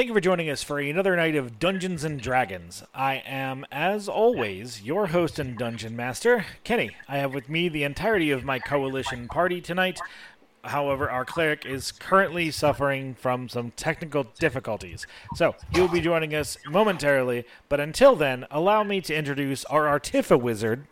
[0.00, 2.82] Thank you for joining us for another night of Dungeons and Dragons.
[2.94, 6.96] I am, as always, your host and dungeon master, Kenny.
[7.06, 10.00] I have with me the entirety of my coalition party tonight.
[10.64, 15.06] However, our cleric is currently suffering from some technical difficulties.
[15.34, 19.86] So, he will be joining us momentarily, but until then, allow me to introduce our
[19.86, 20.86] artificer wizard,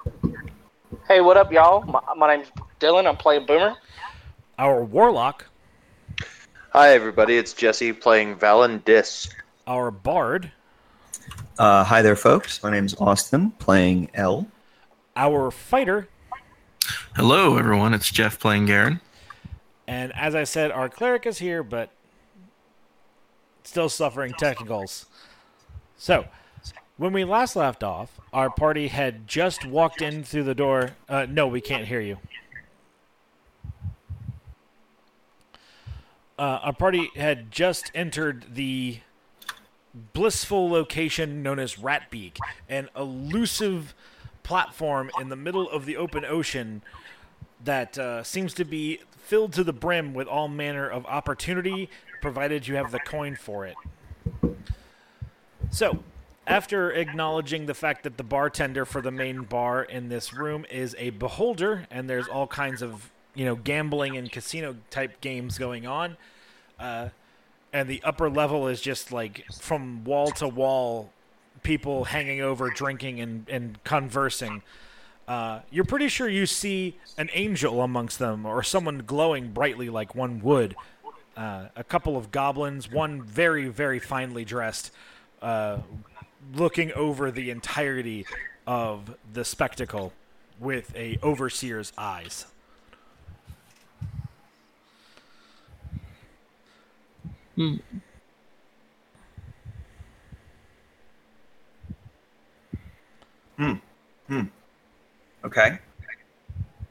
[1.09, 1.81] Hey, what up, y'all?
[1.81, 2.49] My, my name's
[2.79, 3.07] Dylan.
[3.09, 3.75] I'm playing Boomer.
[4.59, 5.47] our warlock,
[6.79, 7.37] Hi, everybody.
[7.37, 9.35] It's Jesse playing Valendis.
[9.67, 10.53] our bard,
[11.59, 12.63] Uh, hi there, folks.
[12.63, 14.47] My name's Austin, playing L.
[15.17, 16.07] our fighter,
[17.17, 17.95] Hello, everyone.
[17.95, 19.01] It's Jeff playing Garen.
[19.89, 21.91] And as I said, our cleric is here, but
[23.65, 25.07] still suffering technicals.
[25.97, 26.27] So,
[26.97, 30.91] when we last left off, our party had just walked in through the door.
[31.09, 32.19] Uh, no, we can't hear you.
[36.39, 39.01] Uh, our party had just entered the
[40.13, 43.95] blissful location known as Ratbeak, an elusive
[44.45, 46.83] platform in the middle of the open ocean
[47.65, 51.91] that uh, seems to be filled to the brim with all manner of opportunity,
[52.23, 53.75] provided you have the coin for it.
[55.71, 56.03] So,
[56.47, 60.97] after acknowledging the fact that the bartender for the main bar in this room is
[60.99, 65.87] a beholder, and there's all kinds of you know gambling and casino type games going
[65.87, 66.17] on,
[66.81, 67.09] uh,
[67.73, 71.13] and the upper level is just like from wall to wall,
[71.63, 74.63] people hanging over, drinking and and conversing.
[75.29, 80.17] Uh, you're pretty sure you see an angel amongst them, or someone glowing brightly like
[80.17, 80.75] one would.
[81.37, 84.91] Uh, a couple of goblins, one very, very finely dressed,
[85.43, 85.79] uh,
[86.55, 88.27] looking over the entirety
[88.67, 90.13] of the spectacle
[90.59, 92.47] with a overseer's eyes.
[105.45, 105.79] Okay.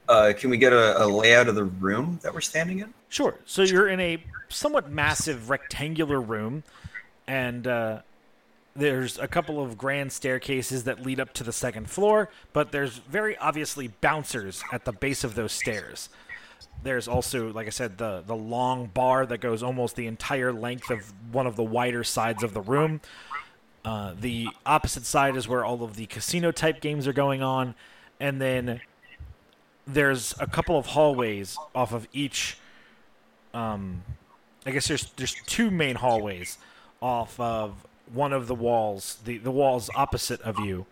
[0.10, 2.94] Uh, can we get a, a layout of the room that we're standing in?
[3.10, 3.36] Sure.
[3.46, 6.64] So you're in a somewhat massive rectangular room,
[7.28, 8.00] and uh,
[8.76, 12.98] there's a couple of grand staircases that lead up to the second floor, but there's
[12.98, 16.10] very obviously bouncers at the base of those stairs.
[16.84, 20.90] There's also, like I said, the the long bar that goes almost the entire length
[20.90, 23.02] of one of the wider sides of the room.
[23.84, 27.74] Uh, the opposite side is where all of the casino type games are going on,
[28.20, 28.82] and then
[29.86, 32.58] there's a couple of hallways off of each
[33.54, 34.04] um,
[34.66, 36.58] I guess there's there's two main hallways
[37.02, 40.86] off of one of the walls, the the walls opposite of you,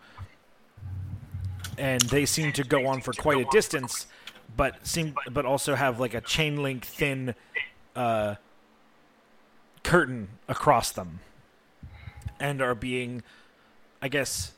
[1.78, 4.06] and they seem to go on for quite a distance,
[4.56, 7.34] but seem but also have like a chain link thin
[7.94, 8.36] uh,
[9.82, 11.20] curtain across them,
[12.40, 13.22] and are being,
[14.00, 14.52] I guess,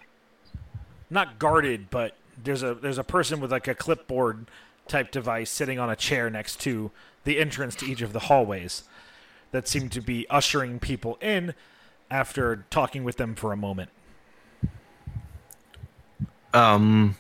[1.11, 4.47] not guarded, but there's a there's a person with like a clipboard
[4.87, 6.91] type device sitting on a chair next to
[7.25, 8.85] the entrance to each of the hallways
[9.51, 11.55] that seem to be ushering people in
[12.11, 13.91] after talking with them for a moment.
[16.55, 17.17] Um,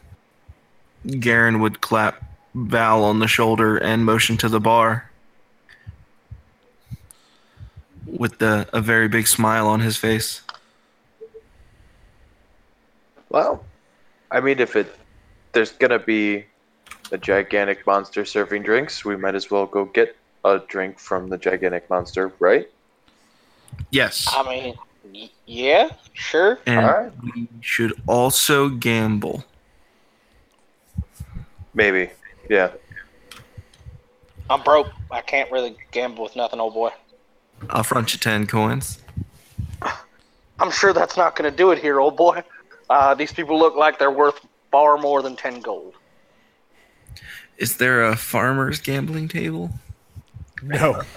[1.06, 2.24] Garen would clap
[2.66, 5.10] Val on the shoulder and motion to the bar
[8.06, 10.42] with the, a very big smile on his face.
[13.28, 13.62] Well,
[14.30, 14.94] I mean, if it
[15.52, 16.46] there's gonna be
[17.12, 21.38] a gigantic monster serving drinks, we might as well go get a drink from the
[21.38, 22.68] gigantic monster, right?
[23.90, 24.26] Yes.
[24.34, 24.74] I mean,
[25.12, 26.58] y- yeah, sure.
[26.66, 27.12] And Alright.
[27.22, 29.44] we should also gamble.
[31.74, 32.10] Maybe.
[32.48, 32.72] Yeah.
[34.50, 34.88] I'm broke.
[35.10, 36.90] I can't really gamble with nothing, old boy.
[37.70, 38.98] I'll front you 10 coins.
[40.60, 42.42] I'm sure that's not going to do it here, old boy.
[42.90, 45.94] Uh, these people look like they're worth far more than 10 gold.
[47.58, 49.70] Is there a farmer's gambling table?
[50.62, 51.02] No.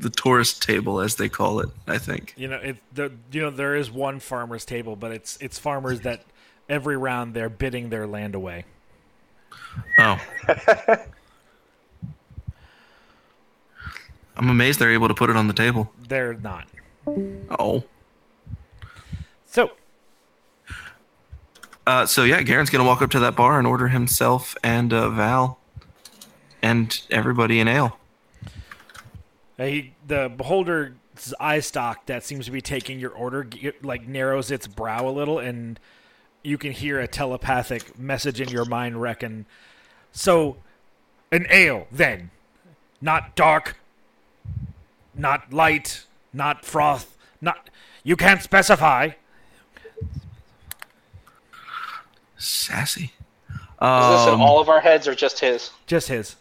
[0.00, 2.34] The tourist table, as they call it, I think.
[2.36, 6.00] You know, it the, you know there is one farmer's table, but it's it's farmers
[6.00, 6.24] that
[6.68, 8.64] every round they're bidding their land away.
[9.98, 10.18] Oh.
[14.36, 15.92] I'm amazed they're able to put it on the table.
[16.08, 16.66] They're not.
[17.58, 17.84] Oh.
[19.46, 19.72] So,
[21.86, 25.10] Uh, so yeah, Garen's gonna walk up to that bar and order himself and uh,
[25.10, 25.58] Val
[26.62, 27.98] and everybody an ale.
[29.68, 30.92] He, the beholder's
[31.38, 33.46] eye stalk that seems to be taking your order
[33.82, 35.78] like narrows its brow a little, and
[36.42, 39.46] you can hear a telepathic message in your mind reckon.
[40.12, 40.56] So,
[41.30, 42.30] an ale then.
[43.00, 43.76] not dark,
[45.14, 47.70] not light, not froth, not.
[48.02, 49.10] You can't specify.
[52.36, 53.12] Sassy.
[53.50, 55.70] Is this in Um, all of our heads or just his?
[55.86, 56.36] Just his.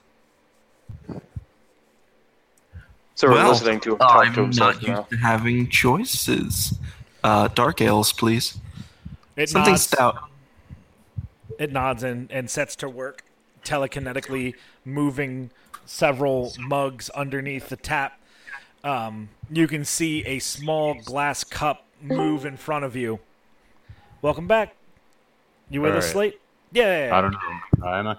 [3.19, 4.97] So we're well, listening to him talk I'm to himself not now.
[4.99, 6.79] used to having choices.
[7.21, 8.57] Uh, dark ales, please.
[9.35, 9.83] It Something nods.
[9.83, 10.29] stout.
[11.57, 13.25] It nods and, and sets to work,
[13.65, 14.53] telekinetically
[14.85, 15.51] moving
[15.85, 18.21] several mugs underneath the tap.
[18.85, 23.19] Um, you can see a small glass cup move in front of you.
[24.21, 24.77] Welcome back.
[25.69, 26.13] You with All us, right.
[26.13, 26.41] Slate?
[26.71, 27.09] Yeah.
[27.11, 27.85] I don't know.
[27.85, 28.15] I know.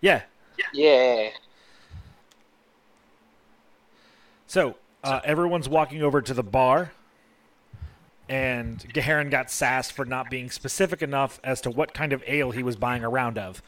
[0.00, 0.22] Yeah.
[0.72, 1.30] Yeah.
[4.54, 6.92] So uh, everyone's walking over to the bar,
[8.28, 12.52] and Gaharin got sassed for not being specific enough as to what kind of ale
[12.52, 13.60] he was buying a round of.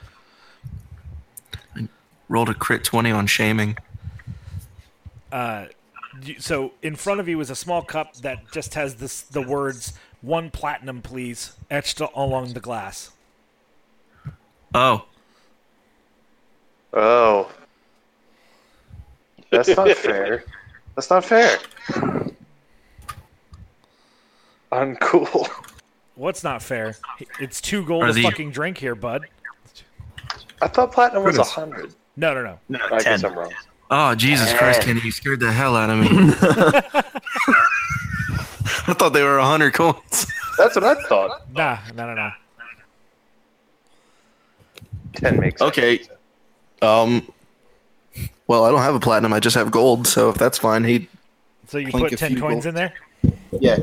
[2.29, 3.77] Rolled a crit 20 on shaming.
[5.33, 9.43] You- So in front of you is a small cup that just has this the
[9.43, 9.93] words
[10.23, 13.11] "one platinum, please" etched along the glass.
[14.73, 15.07] Oh,
[16.93, 17.51] Oh.
[19.51, 20.45] That's not fair.
[20.97, 21.59] That's not fair.
[24.73, 25.47] Uncool.
[26.15, 26.97] What's not fair?
[27.39, 29.27] It's two gold Are a the- fucking drink here, bud.
[30.63, 31.53] I thought platinum was a Goodness.
[31.53, 31.95] hundred.
[32.17, 32.59] No, no, no.
[32.71, 33.13] No, I ten.
[33.21, 33.53] guess I'm wrong.
[33.91, 36.09] oh, Jesus Christ, Kenny, you scared the hell out of me.
[38.89, 40.27] I thought they were 100 coins.
[40.57, 41.43] That's what I thought.
[41.53, 42.31] Nah, no, no, no.
[45.15, 45.69] Ten makes sense.
[45.69, 46.01] Okay.
[46.81, 47.31] Um.
[48.47, 49.33] Well, I don't have a platinum.
[49.33, 50.07] I just have gold.
[50.07, 51.09] So if that's fine, he.
[51.69, 52.67] So you Clink put ten coins gold.
[52.67, 52.95] in there.
[53.61, 53.79] Yeah.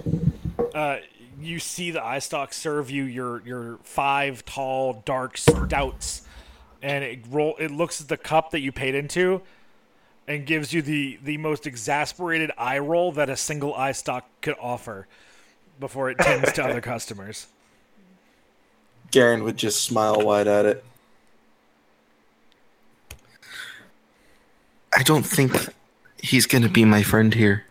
[0.73, 0.97] Uh,
[1.41, 6.21] you see the eye stalk serve you your your five tall dark stouts,
[6.81, 7.55] and it roll.
[7.57, 9.41] It looks at the cup that you paid into,
[10.27, 14.55] and gives you the the most exasperated eye roll that a single eye stalk could
[14.59, 15.07] offer,
[15.79, 17.47] before it tends to other customers.
[19.11, 20.83] Garen would just smile wide at it.
[24.97, 25.51] I don't think
[26.21, 27.65] he's gonna be my friend here.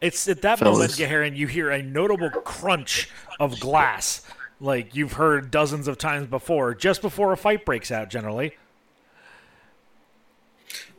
[0.00, 0.78] It's at that Fellas.
[0.78, 3.08] moment, Gaharin, you hear a notable crunch
[3.40, 4.22] of glass,
[4.60, 8.10] like you've heard dozens of times before, just before a fight breaks out.
[8.10, 8.56] Generally,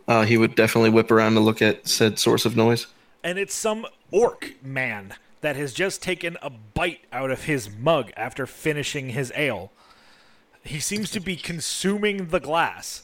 [0.07, 2.87] Uh, he would definitely whip around to look at said source of noise.
[3.23, 8.11] and it's some orc man that has just taken a bite out of his mug
[8.15, 9.71] after finishing his ale.
[10.63, 13.03] He seems to be consuming the glass,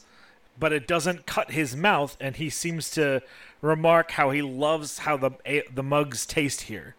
[0.58, 3.22] but it doesn't cut his mouth, and he seems to
[3.60, 6.94] remark how he loves how the the mugs taste here.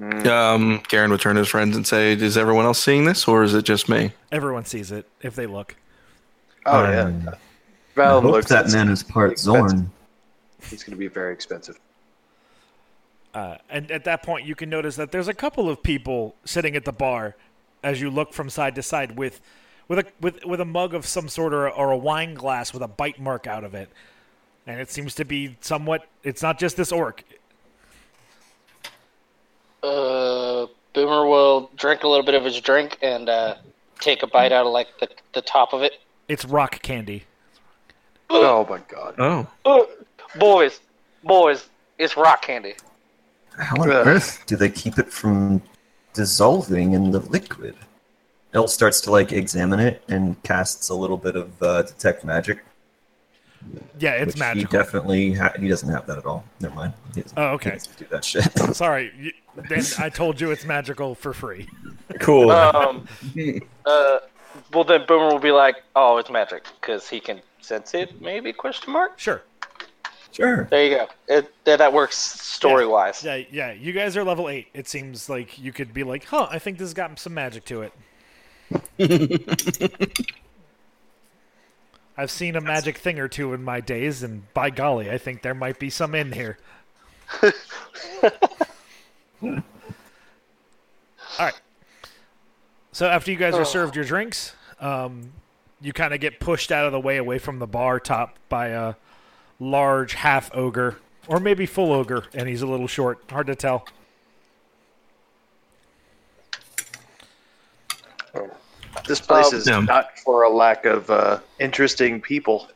[0.00, 3.42] Um, Garen would turn to his friends and say, "Is everyone else seeing this, or
[3.42, 5.76] is it just me?" Everyone sees it if they look.
[6.66, 7.34] Oh Um, yeah.
[7.96, 9.38] I hope looks that man is part.
[9.38, 9.90] Zorn.
[10.68, 11.78] He's going to be very expensive.
[13.34, 16.76] Uh, and at that point, you can notice that there's a couple of people sitting
[16.76, 17.36] at the bar
[17.82, 19.40] as you look from side to side with,
[19.90, 22.80] with a with with a mug of some sort or, or a wine glass with
[22.80, 23.90] a bite mark out of it,
[24.64, 26.06] and it seems to be somewhat.
[26.22, 27.24] It's not just this orc.
[29.82, 33.56] Uh, Boomer will drink a little bit of his drink and uh,
[33.98, 35.94] take a bite out of like the, the top of it.
[36.28, 37.24] It's rock candy.
[38.30, 39.16] Oh my god.
[39.18, 39.86] Oh, Uh,
[40.38, 40.78] boys,
[41.24, 42.74] boys, it's rock candy.
[43.58, 44.06] How on Ugh.
[44.06, 45.60] earth do they keep it from
[46.12, 47.74] dissolving in the liquid?
[48.52, 52.64] El starts to like examine it and casts a little bit of uh, detect magic.
[53.98, 54.68] Yeah, it's magic.
[54.70, 56.44] He definitely ha- he doesn't have that at all.
[56.60, 56.94] Never mind.
[57.14, 57.70] He Oh, okay.
[57.72, 58.44] doesn't do that shit.
[58.74, 59.32] Sorry, you,
[59.68, 61.68] then I told you it's magical for free.
[62.20, 62.50] cool.
[62.50, 63.06] Um,
[63.86, 64.18] uh,
[64.72, 68.20] well then Boomer will be like, "Oh, it's magic," because he can sense it.
[68.20, 69.18] Maybe question mark.
[69.18, 69.42] Sure.
[70.32, 70.64] sure.
[70.70, 71.08] There you go.
[71.28, 73.22] It, that, that works story wise.
[73.22, 73.72] Yeah, yeah.
[73.72, 74.68] You guys are level eight.
[74.72, 76.48] It seems like you could be like, huh?
[76.50, 77.92] I think this has got some magic to it.
[82.16, 85.42] I've seen a magic thing or two in my days, and by golly, I think
[85.42, 86.58] there might be some in here.
[87.42, 87.52] All
[91.38, 91.54] right.
[92.92, 95.32] So after you guys are served your drinks, um,
[95.80, 98.68] you kind of get pushed out of the way, away from the bar top by
[98.68, 98.94] a
[99.58, 103.20] large half ogre, or maybe full ogre, and he's a little short.
[103.30, 103.86] Hard to tell.
[109.06, 109.56] This place Oh.
[109.56, 109.80] is Yeah.
[109.80, 112.68] not for a lack of uh, interesting people.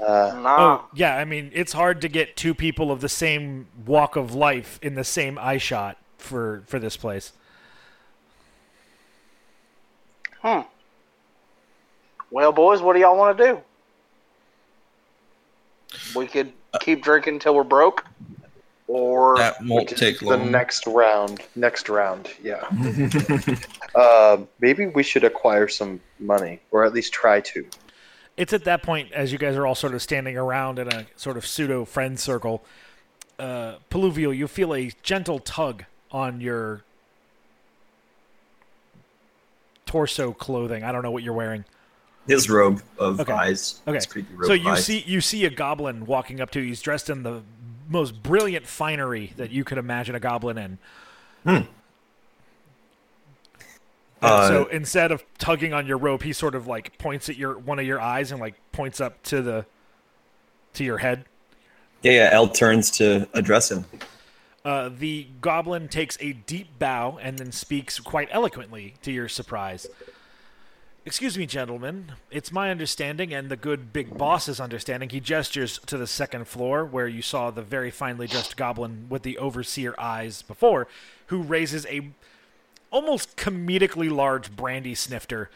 [0.00, 0.56] Uh, Nah.
[0.82, 1.16] Oh, yeah.
[1.16, 4.94] I mean, it's hard to get two people of the same walk of life in
[4.94, 7.32] the same eye shot for for this place.
[10.42, 10.60] Hmm.
[12.30, 13.60] Well, boys, what do y'all want to do?
[16.18, 18.04] We could keep drinking until we're broke,
[18.86, 20.50] or That won't Which is take the long.
[20.50, 21.40] next round.
[21.56, 22.64] Next round, yeah.
[23.94, 27.66] uh, maybe we should acquire some money, or at least try to.
[28.36, 31.06] It's at that point, as you guys are all sort of standing around in a
[31.16, 32.64] sort of pseudo friend circle,
[33.38, 36.82] uh, Peluvio, you feel a gentle tug on your
[39.86, 40.82] torso clothing.
[40.84, 41.64] I don't know what you're wearing.
[42.26, 43.32] His robe of Okay.
[43.32, 43.80] eyes.
[43.86, 44.00] Okay.
[44.34, 44.84] Robe So you eyes.
[44.84, 46.68] see you see a goblin walking up to you.
[46.68, 47.42] He's dressed in the
[47.88, 50.78] most brilliant finery that you could imagine a goblin in.
[51.44, 51.68] And
[54.22, 57.58] Uh, so instead of tugging on your rope, he sort of like points at your
[57.58, 59.66] one of your eyes and like points up to the
[60.74, 61.26] to your head.
[62.02, 62.28] Yeah, yeah.
[62.32, 63.84] El turns to address him.
[64.64, 69.86] Uh, the goblin takes a deep bow and then speaks quite eloquently to your surprise.
[71.06, 72.12] Excuse me, gentlemen.
[72.30, 75.10] It's my understanding and the good big boss's understanding.
[75.10, 79.22] He gestures to the second floor where you saw the very finely dressed goblin with
[79.22, 80.88] the overseer eyes before,
[81.26, 82.08] who raises a
[82.90, 85.50] almost comedically large brandy snifter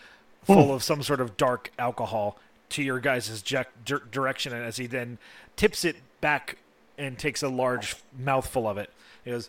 [0.45, 2.39] full of some sort of dark alcohol
[2.69, 5.17] to your guys' je- dir- direction and as he then
[5.57, 6.59] tips it back
[6.99, 8.91] and takes a large mouthful of it.
[9.25, 9.49] He goes,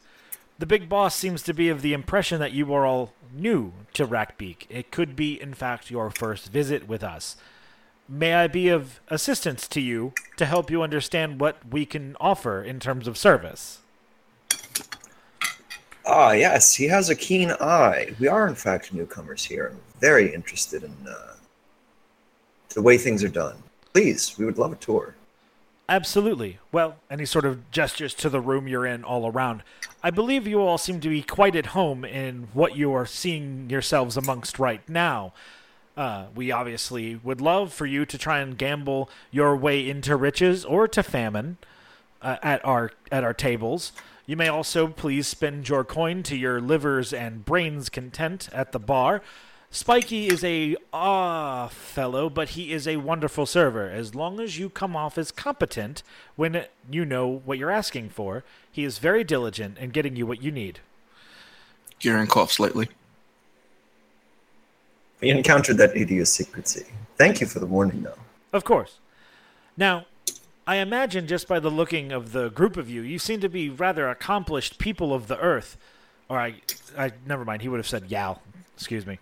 [0.59, 4.05] The big boss seems to be of the impression that you are all new to
[4.05, 4.65] Ratbeak.
[4.69, 7.37] It could be, in fact, your first visit with us.
[8.09, 12.61] May I be of assistance to you to help you understand what we can offer
[12.61, 13.79] in terms of service?
[16.05, 18.13] Ah, yes, he has a keen eye.
[18.19, 21.35] We are, in fact, newcomers here very interested in uh,
[22.69, 23.63] the way things are done.
[23.93, 25.15] Please, we would love a tour.
[25.89, 26.59] Absolutely.
[26.71, 29.63] Well, he sort of gestures to the room you're in all around.
[30.03, 33.71] I believe you all seem to be quite at home in what you are seeing
[33.71, 35.33] yourselves amongst right now.
[35.97, 40.63] Uh, we obviously would love for you to try and gamble your way into riches
[40.63, 41.57] or to famine
[42.21, 43.91] uh, at our at our tables.
[44.27, 48.79] You may also please spend your coin to your livers and brains content at the
[48.79, 49.23] bar.
[49.71, 53.87] Spiky is a ah fellow, but he is a wonderful server.
[53.87, 56.01] As long as you come off as competent
[56.35, 60.41] when you know what you're asking for, he is very diligent in getting you what
[60.41, 60.79] you need.
[61.99, 62.89] Garen coughs slightly.
[65.21, 66.85] We encountered that idiosyncrasy.
[67.17, 68.17] Thank you for the warning, though.
[68.53, 68.99] Of course.
[69.77, 70.05] Now,
[70.65, 73.69] I imagine just by the looking of the group of you, you seem to be
[73.69, 75.77] rather accomplished people of the earth.
[76.27, 76.55] Or I,
[76.97, 77.61] I never mind.
[77.61, 78.39] He would have said Yao.
[78.75, 79.19] Excuse me.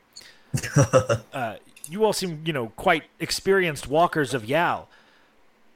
[1.33, 1.55] uh,
[1.89, 4.87] you all seem, you know, quite experienced walkers of Yao.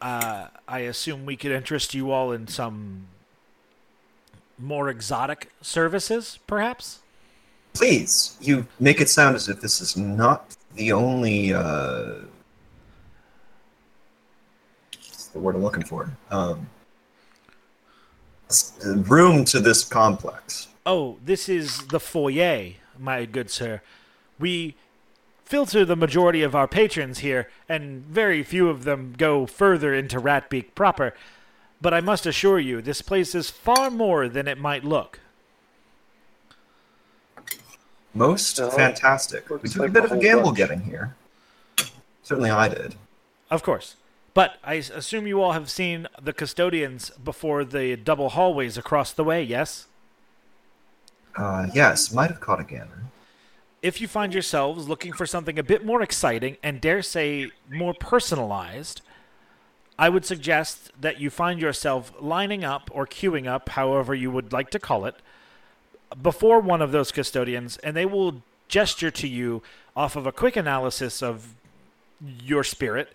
[0.01, 3.08] Uh, I assume we could interest you all in some
[4.58, 7.00] more exotic services, perhaps.
[7.74, 11.54] Please, you make it sound as if this is not the only.
[11.54, 12.13] Uh,
[15.34, 16.10] the word I'm looking for?
[16.30, 16.70] Um,
[18.86, 20.68] room to this complex.
[20.86, 23.82] Oh, this is the foyer, my good sir.
[24.41, 24.75] We
[25.45, 30.19] filter the majority of our patrons here, and very few of them go further into
[30.19, 31.13] Ratbeak proper.
[31.79, 35.19] But I must assure you, this place is far more than it might look.
[38.13, 39.50] Most So, fantastic.
[39.50, 40.57] We looks took like a bit a of a gamble bunch.
[40.57, 41.15] getting here.
[42.24, 42.95] Certainly, I did.
[43.50, 43.95] Of course.
[44.33, 49.24] But I assume you all have seen the custodians before the double hallways across the
[49.24, 49.88] way, yes?
[51.36, 53.03] Uh, yes, might have caught a gander.
[53.82, 57.94] If you find yourselves looking for something a bit more exciting and dare say more
[57.94, 59.02] personalized,
[59.98, 64.54] I would suggest that you find yourself lining up or queuing up, however you would
[64.54, 65.16] like to call it,
[66.22, 69.62] before one of those custodians, and they will gesture to you
[69.96, 71.56] off of a quick analysis of
[72.44, 73.14] your spirit.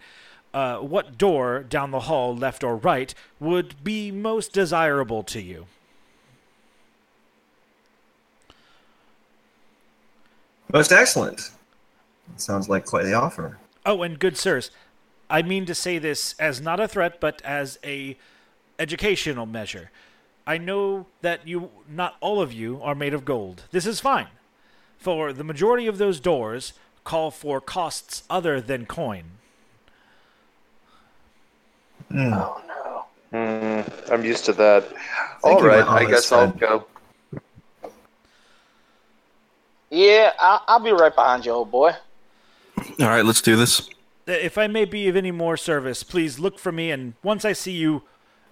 [0.52, 5.66] Uh, what door down the hall, left or right, would be most desirable to you?
[10.72, 11.50] Most excellent.
[12.36, 13.58] Sounds like quite the offer.
[13.84, 14.70] Oh, and good sirs,
[15.30, 18.16] I mean to say this as not a threat, but as a
[18.78, 19.90] educational measure.
[20.46, 23.64] I know that you, not all of you, are made of gold.
[23.70, 24.28] This is fine,
[24.98, 26.72] for the majority of those doors
[27.04, 29.24] call for costs other than coin.
[32.12, 33.06] Oh no.
[33.32, 34.88] Mm, I'm used to that.
[34.88, 36.86] Thank All you, my right, I honest guess I'll go.
[39.90, 41.92] Yeah, I'll, I'll be right behind you, old boy.
[43.00, 43.88] All right, let's do this.
[44.26, 47.52] If I may be of any more service, please look for me, and once I
[47.52, 48.02] see you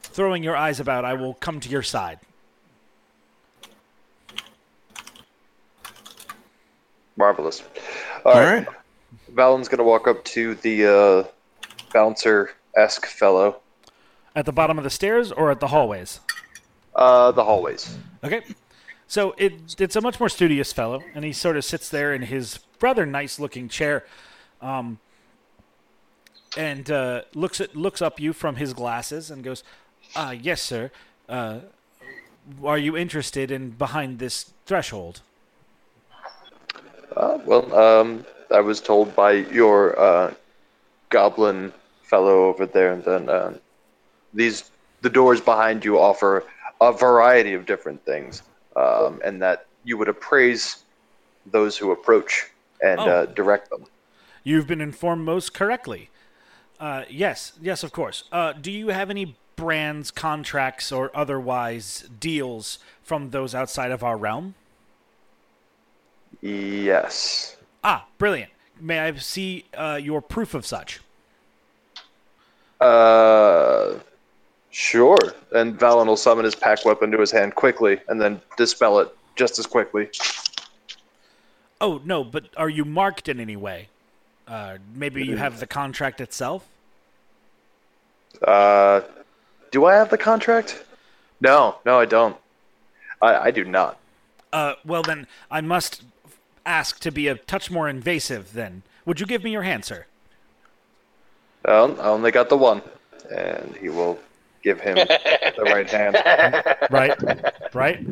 [0.02, 2.20] throwing your eyes about, I will come to your side.
[7.16, 7.62] Marvelous.
[8.24, 8.66] All All right.
[8.66, 8.76] right.
[9.30, 13.60] Valen's gonna walk up to the uh, bouncer-esque fellow.
[14.36, 16.20] At the bottom of the stairs or at the hallways?
[16.94, 17.96] Uh, the hallways.
[18.22, 18.42] Okay.
[19.06, 22.22] So it, it's a much more studious fellow, and he sort of sits there in
[22.22, 24.04] his rather nice looking chair,
[24.60, 24.98] um,
[26.56, 29.62] and uh, looks at looks up you from his glasses and goes,
[30.16, 30.90] "Ah, yes, sir.
[31.28, 31.60] Uh,
[32.64, 35.20] are you interested in behind this threshold?"
[37.16, 40.34] Uh, well, um, I was told by your uh,
[41.10, 43.52] goblin fellow over there, and uh,
[44.32, 44.70] these
[45.02, 46.44] the doors behind you offer
[46.80, 48.42] a variety of different things,
[48.76, 50.84] um, and that you would appraise
[51.46, 52.50] those who approach
[52.82, 53.04] and Oh.
[53.04, 53.84] uh, direct them.
[54.42, 56.10] You've been informed most correctly.
[56.80, 58.24] Uh, yes, yes, of course.
[58.32, 64.16] Uh, do you have any brands, contracts, or otherwise deals from those outside of our
[64.16, 64.54] realm?
[66.40, 67.56] Yes.
[67.82, 68.50] Ah, brilliant.
[68.80, 71.00] May I see uh, your proof of such?
[72.80, 73.94] Uh,
[74.74, 75.16] sure.
[75.52, 79.08] And Valen will summon his pact weapon to his hand quickly, and then dispel it
[79.36, 80.10] just as quickly.
[81.80, 83.88] Oh, no, but are you marked in any way?
[84.46, 86.66] Uh, maybe you have the contract itself?
[88.42, 89.00] Uh,
[89.70, 90.84] do I have the contract?
[91.40, 92.36] No, no, I don't.
[93.22, 93.98] I, I do not.
[94.52, 96.02] Uh, well, then, I must
[96.66, 98.82] ask to be a touch more invasive, then.
[99.04, 100.06] Would you give me your hand, sir?
[101.64, 102.82] Well, I only got the one,
[103.34, 104.18] and he will
[104.64, 106.16] give him the right hand.
[106.90, 107.14] Right?
[107.74, 108.04] right?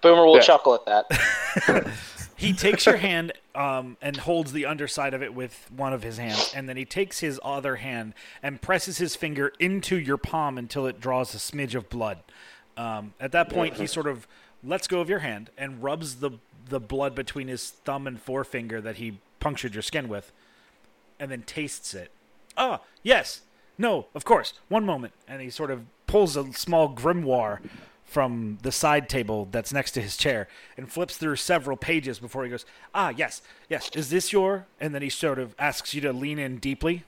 [0.00, 0.42] Boomer will Yeah.
[0.42, 1.90] chuckle at that.
[2.36, 6.18] He takes your hand um, and holds the underside of it with one of his
[6.18, 10.56] hands, and then he takes his other hand and presses his finger into your palm
[10.56, 12.18] until it draws a smidge of blood.
[12.76, 14.28] Um, at that point, he sort of
[14.62, 16.30] lets go of your hand and rubs the
[16.68, 20.30] the blood between his thumb and forefinger that he punctured your skin with,
[21.18, 22.12] and then tastes it.
[22.56, 23.40] Ah, yes,
[23.78, 24.52] no, of course.
[24.68, 27.60] One moment, and he sort of pulls a small grimoire
[28.04, 32.42] from the side table that's next to his chair and flips through several pages before
[32.44, 32.64] he goes,
[32.94, 33.90] "Ah, yes, yes.
[33.94, 37.04] Is this your?" And then he sort of asks you to lean in deeply.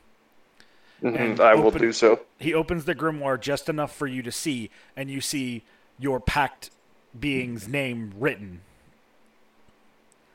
[1.03, 2.21] Mhm, And I will do so.
[2.39, 5.63] He opens the grimoire just enough for you to see, and you see
[5.99, 6.71] your pact
[7.19, 8.61] being's name written.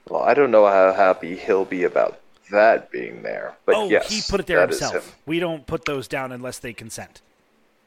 [0.10, 2.20] Well, I don't know how happy he'll be about
[2.52, 5.08] that being there, but oh, yes, he put it there that is himself.
[5.08, 5.16] him.
[5.26, 7.22] We don't put those down unless they consent.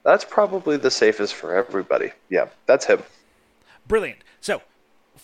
[0.05, 2.12] That's probably the safest for everybody.
[2.29, 3.03] Yeah, that's him.
[3.87, 4.18] Brilliant.
[4.40, 4.62] So,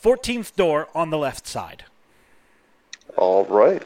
[0.03, 1.85] 14th door on the left side.
[3.17, 3.83] All right.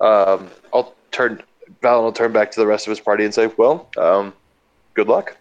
[0.00, 1.42] Um, I'll turn.
[1.82, 4.32] Valen will turn back to the rest of his party and say, "Well, um,
[4.94, 5.36] good luck,"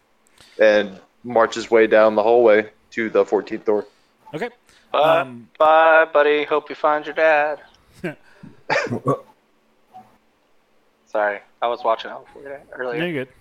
[0.60, 3.86] and march his way down the hallway to the 14th door.
[4.34, 4.50] Okay.
[4.92, 6.44] Bye, Um, bye, buddy.
[6.44, 7.60] Hope you find your dad.
[11.06, 13.00] Sorry, I was watching out for you earlier.
[13.00, 13.34] No, you're good.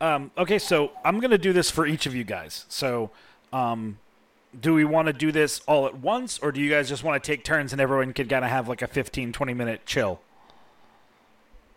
[0.00, 2.66] Um, okay, so I'm going to do this for each of you guys.
[2.68, 3.10] So,
[3.52, 3.98] um,
[4.60, 7.22] do we want to do this all at once, or do you guys just want
[7.22, 10.20] to take turns and everyone could kind of have like a 15, 20 minute chill?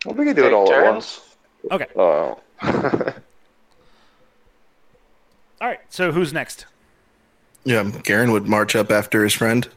[0.05, 1.35] Well, we can do it Take all at once.
[1.71, 1.87] Okay.
[1.95, 2.39] Oh.
[5.59, 6.67] All right, so who's next?
[7.63, 9.67] Yeah, Garen would march up after his friend.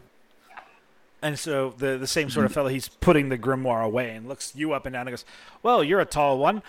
[1.23, 4.55] And so the the same sort of fellow, he's putting the grimoire away and looks
[4.55, 5.25] you up and down and goes,
[5.63, 6.63] "Well, you're a tall one.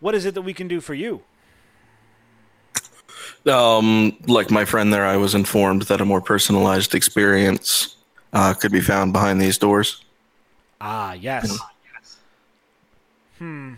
[0.00, 1.22] What is it that we can do for you?"
[3.46, 7.96] Um, like my friend there, I was informed that a more personalized experience
[8.32, 10.02] uh, could be found behind these doors.
[10.80, 11.56] Ah, yes.
[13.38, 13.74] Hmm.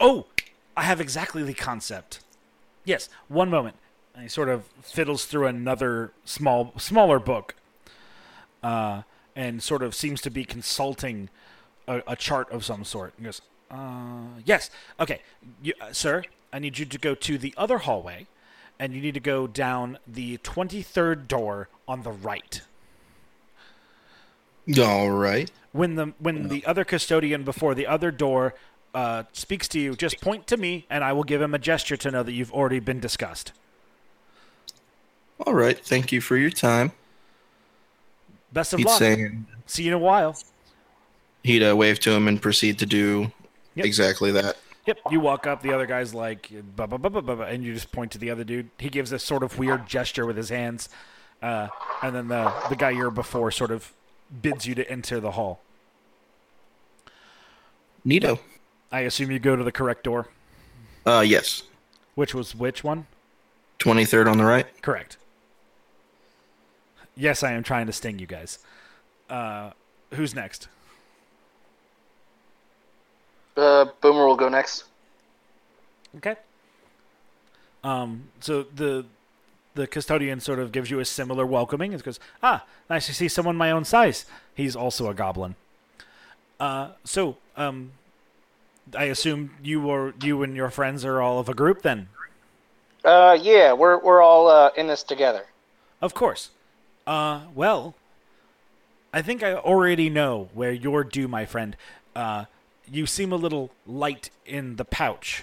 [0.00, 0.26] Oh,
[0.76, 2.20] I have exactly the concept.
[2.84, 3.76] Yes, one moment.
[4.20, 7.54] And he sort of fiddles through another small, smaller book,
[8.62, 9.00] uh,
[9.34, 11.30] and sort of seems to be consulting
[11.88, 13.14] a, a chart of some sort.
[13.16, 14.68] He goes, uh, "Yes,
[15.00, 15.22] okay,
[15.62, 16.24] you, uh, sir.
[16.52, 18.26] I need you to go to the other hallway,
[18.78, 22.60] and you need to go down the twenty-third door on the right."
[24.78, 25.50] All right.
[25.72, 28.52] when the when the other custodian before the other door
[28.94, 31.96] uh, speaks to you, just point to me, and I will give him a gesture
[31.96, 33.52] to know that you've already been discussed.
[35.46, 35.78] All right.
[35.78, 36.92] Thank you for your time.
[38.52, 38.98] Best of He'd luck.
[38.98, 39.30] say
[39.66, 40.36] See you in a while.
[41.44, 43.32] he'd uh, wave to him and proceed to do
[43.76, 43.86] Yep.
[43.86, 44.56] exactly that.
[44.86, 44.98] Yep.
[45.12, 45.62] You walk up.
[45.62, 48.18] The other guy's like, "Ba, ba, ba, ba, ba, ba," and you just point to
[48.18, 48.68] the other dude.
[48.78, 50.88] He gives a sort of weird gesture with his hands,
[51.40, 51.68] uh,
[52.02, 53.92] and then the the guy you're before sort of
[54.42, 55.60] bids you to enter the hall.
[58.04, 58.40] Neato.
[58.90, 60.26] I assume you go to the correct door,
[61.06, 61.62] Uh, yes.
[62.16, 63.06] which was which one?
[63.78, 64.66] Twenty third on the right.
[64.82, 65.16] Correct.
[67.20, 68.58] Yes, I am trying to sting you guys.
[69.28, 69.72] Uh,
[70.14, 70.68] who's next?
[73.54, 74.84] Uh, Boomer will go next.
[76.16, 76.36] Okay.
[77.84, 79.04] Um, so the
[79.74, 81.92] the custodian sort of gives you a similar welcoming.
[81.92, 84.24] It goes, ah, nice to see someone my own size.
[84.54, 85.56] He's also a goblin.
[86.58, 87.92] Uh, so um,
[88.96, 92.08] I assume you or you and your friends are all of a group then.
[93.04, 95.44] Uh, yeah, we're we're all uh, in this together.
[96.00, 96.48] Of course.
[97.10, 97.96] Uh, well,
[99.12, 101.76] I think I already know where you're due, my friend.
[102.14, 102.44] Uh,
[102.88, 105.42] you seem a little light in the pouch.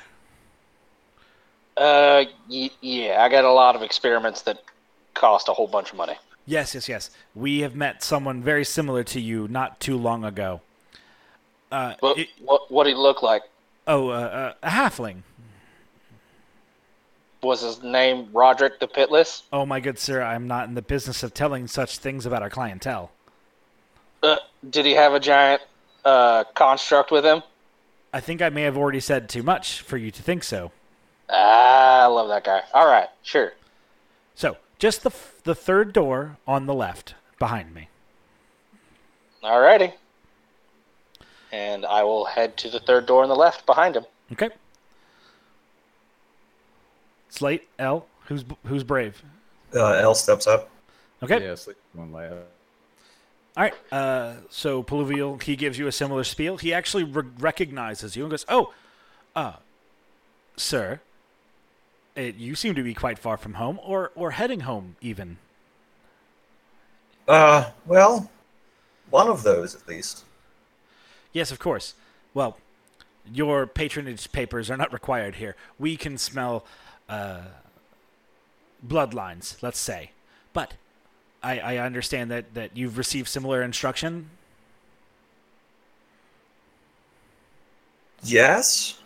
[1.76, 4.64] Uh, y- yeah, I got a lot of experiments that
[5.14, 6.16] cost a whole bunch of money.
[6.46, 7.10] Yes, yes, yes.
[7.36, 10.62] We have met someone very similar to you not too long ago.
[11.70, 13.44] Uh, What it- what what he look like?
[13.88, 15.24] oh, uh, uh, a halfling.
[17.44, 19.44] Was his name Roderick the Pitless?
[19.54, 22.50] Oh, my good sir, I'm not in the business of telling such things about our
[22.50, 23.12] clientele.
[24.24, 24.38] Uh,
[24.70, 25.62] did he have a giant
[26.04, 27.44] uh construct with him?
[28.14, 30.72] I think I may have already said too much for you to think so.
[31.30, 32.64] Ah, I love that guy.
[32.74, 33.54] All right, sure.
[34.34, 37.90] So, just the f- the third door on the left behind me.
[39.44, 39.94] Alrighty.
[41.52, 44.06] And I will head to the third door on the left behind him.
[44.32, 44.50] Okay.
[47.30, 49.22] Slate L, who's who's brave?
[49.76, 50.70] Uh, L steps up.
[51.22, 51.44] Okay.
[51.44, 52.34] Yeah, sleep one last.
[53.56, 53.74] All right.
[53.92, 56.58] Uh, so Peluvial, he gives you a similar spiel.
[56.58, 58.74] He actually re- recognizes you and goes, "Oh,
[59.36, 59.54] uh,
[60.56, 61.00] sir,
[62.16, 65.38] it, you seem to be quite far from home, or or heading home even."
[67.28, 68.30] Uh, well,
[69.10, 70.24] one of those at least.
[71.34, 71.94] Yes, of course.
[72.34, 72.58] Well,
[73.32, 75.56] your patronage papers are not required here.
[75.80, 76.64] We can smell
[77.10, 77.42] uh,
[78.86, 80.12] bloodlines, let's say,
[80.54, 80.74] but
[81.44, 84.30] I, I understand that that you've received similar instruction.
[88.24, 89.00] Yes.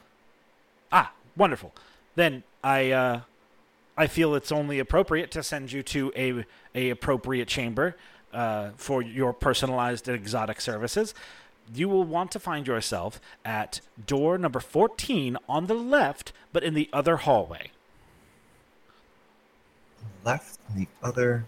[0.92, 1.74] Ah, wonderful.
[2.16, 3.22] Then I uh,
[3.98, 7.96] I feel it's only appropriate to send you to a a appropriate chamber
[8.34, 11.14] uh, for your personalized and exotic services.
[11.74, 16.74] You will want to find yourself at door number 14 on the left, but in
[16.74, 17.72] the other hallway.
[20.24, 21.46] Left and the other.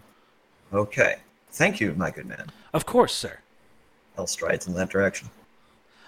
[0.72, 1.16] Okay.
[1.50, 2.46] Thank you, my good man.
[2.72, 3.38] Of course, sir.
[4.18, 5.30] L strides in that direction.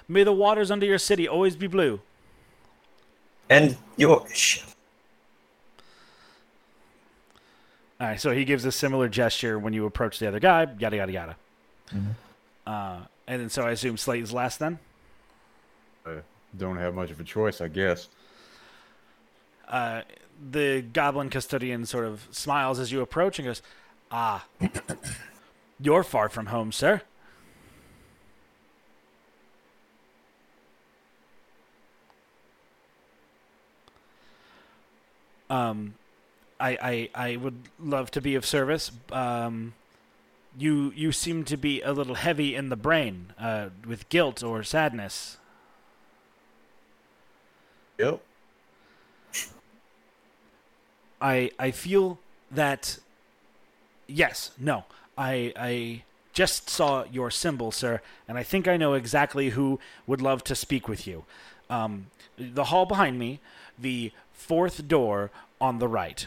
[0.09, 2.01] May the waters under your city always be blue.
[3.49, 4.65] And your shit.
[8.01, 10.97] All right, so he gives a similar gesture when you approach the other guy, yada,
[10.97, 11.37] yada, yada.
[12.67, 14.79] Uh, and then, so I assume Slate is last then?
[16.05, 16.17] Uh,
[16.59, 18.09] don't have much of a choice, I guess.
[19.69, 20.03] uh,
[20.51, 23.63] the goblin custodian sort of smiles as you approach and goes,
[24.11, 24.47] Ah,
[25.81, 27.03] you're far from home, sir.
[35.49, 35.95] Um,
[36.59, 38.91] I, I, I would love to be of service.
[39.13, 39.75] Um,
[40.59, 44.63] you, you seem to be a little heavy in the brain, uh, with guilt or
[44.63, 45.37] sadness.
[47.99, 48.21] Yep.
[51.21, 52.19] I I feel
[52.51, 52.99] that
[54.07, 54.85] yes, no.
[55.17, 56.03] I I
[56.33, 60.55] just saw your symbol, sir, and I think I know exactly who would love to
[60.55, 61.25] speak with you.
[61.71, 63.41] Um, the hall behind me,
[63.79, 66.27] the fourth door on the right.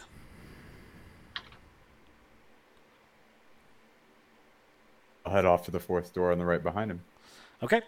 [5.26, 7.02] I'll head off to the fourth door on the right behind him.
[7.62, 7.82] Okay.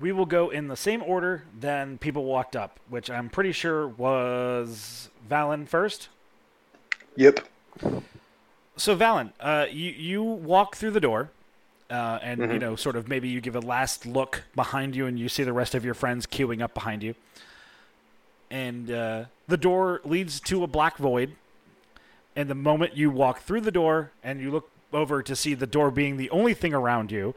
[0.00, 3.86] We will go in the same order then people walked up, which I'm pretty sure
[3.86, 6.08] was Valen first.
[7.16, 7.40] Yep.
[8.76, 11.30] So Valen, uh, you you walk through the door,
[11.90, 12.60] uh, and you Mhm.
[12.60, 15.52] know, sort of maybe you give a last look behind you, and you see the
[15.52, 17.14] rest of your friends queuing up behind you.
[18.50, 21.36] And uh, the door leads to a black void.
[22.34, 25.66] And the moment you walk through the door, and you look over to see the
[25.66, 27.34] door being the only thing around you,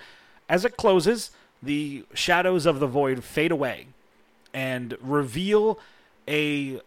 [0.47, 1.32] as it closes,
[1.63, 3.88] the shadows of the void fade away,
[4.54, 5.80] and reveal
[6.28, 6.82] a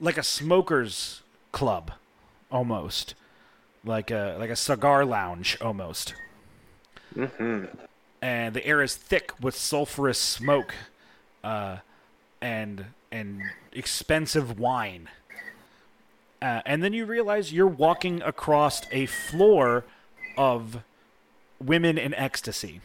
[0.00, 1.92] like a smoker's club,
[2.50, 3.14] almost
[3.84, 6.14] like a like a cigar lounge almost.
[7.14, 7.64] hmm
[8.22, 10.74] And the air is thick with sulfurous smoke,
[11.42, 11.78] uh,
[12.40, 13.42] and and
[13.72, 15.08] expensive wine.
[16.42, 19.84] Uh, and then you realize you're walking across a floor
[20.36, 20.82] of
[21.58, 22.80] women in ecstasy.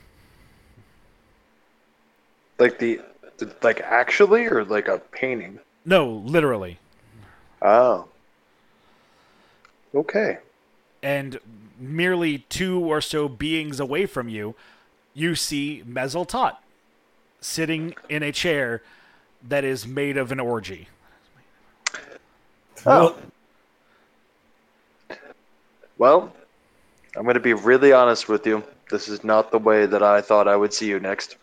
[2.59, 3.01] Like the,
[3.37, 5.59] the, like actually, or like a painting.
[5.85, 6.77] No, literally.
[7.61, 8.07] Oh.
[9.95, 10.37] Okay.
[11.01, 11.39] and
[11.79, 14.55] merely two or so beings away from you,
[15.13, 16.57] you see Mezzaltot
[17.41, 18.81] sitting in a chair
[19.47, 20.89] that is made of an orgy.
[22.85, 23.15] Oh.
[25.97, 26.33] Well,
[27.15, 28.63] I'm going to be really honest with you.
[28.89, 31.37] This is not the way that I thought I would see you next.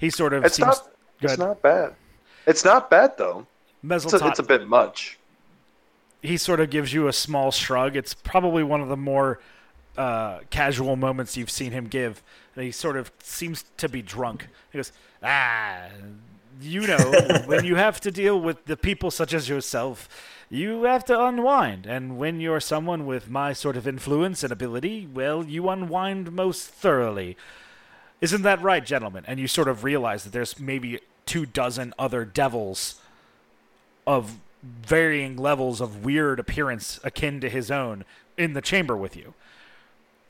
[0.00, 0.88] He sort of It's seems not.
[1.20, 1.94] It's not bad.
[2.46, 3.46] It's not bad though.
[3.84, 5.18] Mezel It's a, it's a bit much.
[6.22, 7.96] he sort of gives you a small shrug.
[7.96, 9.40] It's probably one of the more
[9.96, 12.22] uh, casual moments you've seen him give.
[12.56, 14.48] And he sort of seems to be drunk.
[14.72, 15.88] He goes, "Ah,
[16.60, 16.98] you know,
[17.46, 20.08] when you have to deal with the people such as yourself,
[20.50, 21.86] you have to unwind.
[21.86, 26.68] And when you're someone with my sort of influence and ability, well, you unwind most
[26.68, 27.36] thoroughly.
[28.20, 29.24] Isn't that right, gentlemen?
[29.26, 33.00] And you sort of realize that there's maybe two dozen other devils
[34.06, 38.04] of varying levels of weird appearance akin to his own
[38.36, 39.34] in the chamber with you.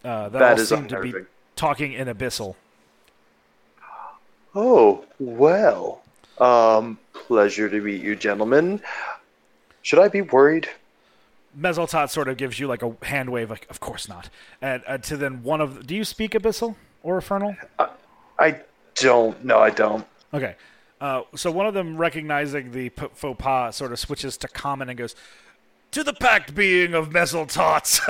[0.05, 1.15] Uh, that, That all seem to be
[1.57, 2.55] talking in abyssal.
[4.55, 6.03] Oh well.
[6.39, 8.81] Um, pleasure to meet you, gentlemen.
[9.83, 10.69] Should I be worried?
[11.59, 14.31] Mezzaltot sort of gives you like a hand wave, like "Of course not."
[14.63, 17.57] And uh, to then one of, do you speak abyssal or infernal?
[18.39, 18.61] I
[18.95, 19.45] don't.
[19.45, 20.07] No, I don't.
[20.33, 20.57] Okay.
[21.01, 24.89] Uh, so one of them, recognizing the p- faux pas, sort of switches to common
[24.89, 25.15] and goes,
[25.93, 28.01] To the pact being of Mezzaltots!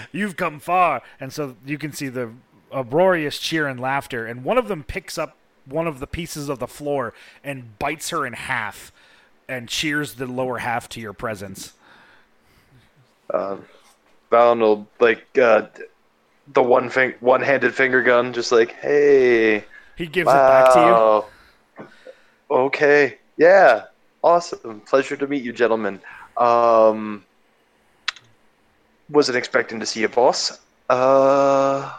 [0.12, 1.02] You've come far!
[1.18, 2.30] And so you can see the
[2.70, 4.26] uproarious cheer and laughter.
[4.26, 8.10] And one of them picks up one of the pieces of the floor and bites
[8.10, 8.92] her in half
[9.48, 11.72] and cheers the lower half to your presence.
[14.30, 15.66] Valen will like uh,
[16.48, 19.64] the one fing- one-handed finger gun, just like, hey,
[19.96, 20.84] He gives it back to you.
[20.86, 21.26] wow.
[22.50, 23.84] Okay, yeah,
[24.22, 24.80] awesome.
[24.80, 26.00] Pleasure to meet you, gentlemen.
[26.36, 27.24] Um,
[29.08, 30.58] wasn't expecting to see you, boss.
[30.90, 31.92] Uh,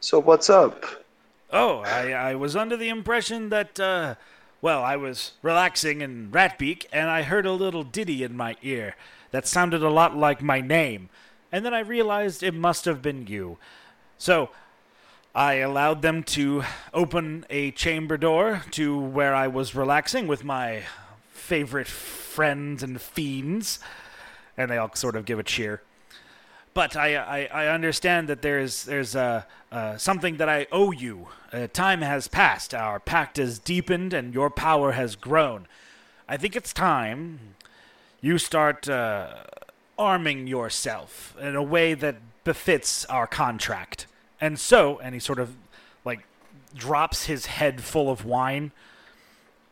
[0.00, 0.84] so what's up?
[1.52, 4.16] Oh, I, I was under the impression that, uh,
[4.60, 8.96] well, I was relaxing in Ratbeak, and I heard a little ditty in my ear
[9.30, 11.08] that sounded a lot like my name,
[11.52, 13.58] and then I realized it must have been you.
[14.18, 14.50] So,
[15.34, 20.84] I allowed them to open a chamber door to where I was relaxing with my
[21.30, 23.78] favorite friends and fiends,
[24.56, 25.82] and they all sort of give a cheer
[26.76, 31.28] but I, I, I understand that there's there's uh, uh, something that I owe you.
[31.50, 32.74] Uh, time has passed.
[32.74, 35.68] Our pact has deepened, and your power has grown.
[36.28, 37.40] I think it's time
[38.20, 39.44] you start uh,
[39.98, 44.06] arming yourself in a way that befits our contract.
[44.40, 45.54] And so, and he sort of
[46.04, 46.20] like
[46.74, 48.72] drops his head full of wine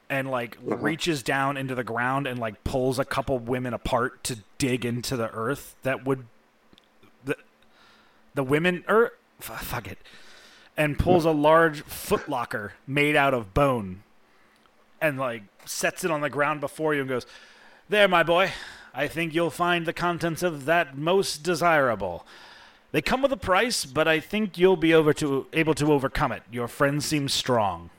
[0.09, 4.39] and like reaches down into the ground and like pulls a couple women apart to
[4.59, 6.27] dig into the earth that would
[7.25, 7.37] the
[8.35, 9.99] the women er fuck it
[10.77, 14.03] and pulls a large footlocker made out of bone
[15.01, 17.27] and like sets it on the ground before you and goes
[17.89, 18.51] there my boy
[18.94, 22.26] i think you'll find the contents of that most desirable
[22.92, 26.33] they come with a price but i think you'll be over to able to overcome
[26.33, 27.90] it your friend seems strong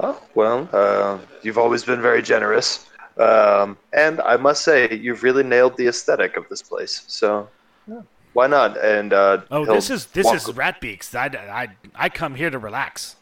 [0.00, 2.86] Oh, well, uh, you've always been very generous.
[3.16, 7.02] Um, and I must say, you've really nailed the aesthetic of this place.
[7.08, 7.48] So,
[7.88, 8.76] yeah, why not?
[8.78, 11.26] And uh, oh this is this walk- is ratbeaks I,
[11.62, 13.16] I, I come here to relax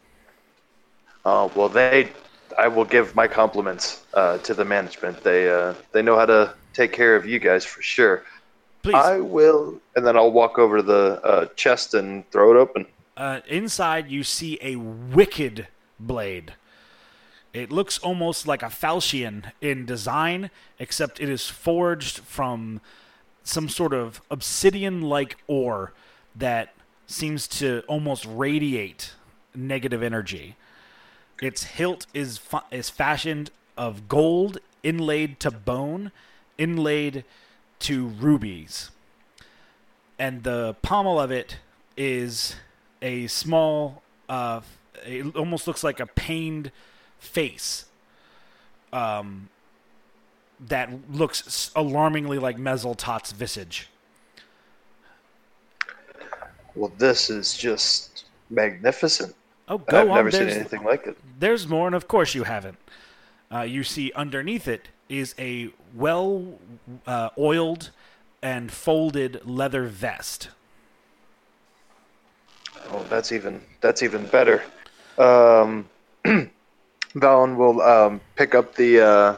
[1.25, 2.09] Oh well, they.
[2.57, 5.23] I will give my compliments uh, to the management.
[5.23, 8.23] They uh, they know how to take care of you guys for sure.
[8.83, 12.57] please I will, and then I'll walk over to the uh, chest and throw it
[12.57, 12.85] open.
[13.15, 15.67] Uh, inside, you see a wicked
[15.99, 16.53] blade.
[17.53, 22.81] It looks almost like a falchion in design, except it is forged from
[23.43, 25.93] some sort of obsidian like ore
[26.35, 26.75] that
[27.07, 29.13] seems to almost radiate
[29.55, 30.55] negative energy.
[31.41, 36.11] Its hilt is, fa- is fashioned of gold inlaid to bone,
[36.57, 37.23] inlaid
[37.79, 38.91] to rubies
[40.19, 41.57] and the pommel of it
[41.95, 42.55] is
[43.01, 44.61] a small, uh,
[45.05, 46.71] it almost looks like a pained
[47.19, 47.85] face.
[48.91, 49.49] Um,
[50.59, 53.89] that looks alarmingly like Mezzaltot's visage.
[56.73, 59.35] Well, this is just magnificent.
[59.67, 60.15] Oh, go I've on.
[60.15, 61.17] never seen there's, anything like it.
[61.39, 62.77] there's more, and of course you haven't.
[63.51, 66.59] Uh, you see underneath it is a well
[67.05, 67.91] uh, oiled
[68.41, 70.49] and folded leather vest.
[72.91, 74.63] Oh, that's even that's even better.
[75.17, 75.89] Um,
[76.25, 79.35] Valen will um, pick up the uh,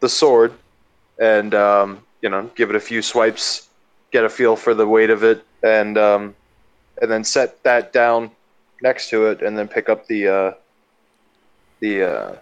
[0.00, 0.52] the sword
[1.18, 3.68] and um, you know, give it a few swipes,
[4.10, 6.34] get a feel for the weight of it, and um,
[7.00, 8.30] and then set that down
[8.82, 10.52] next to it, and then pick up the uh,
[11.80, 12.36] the uh,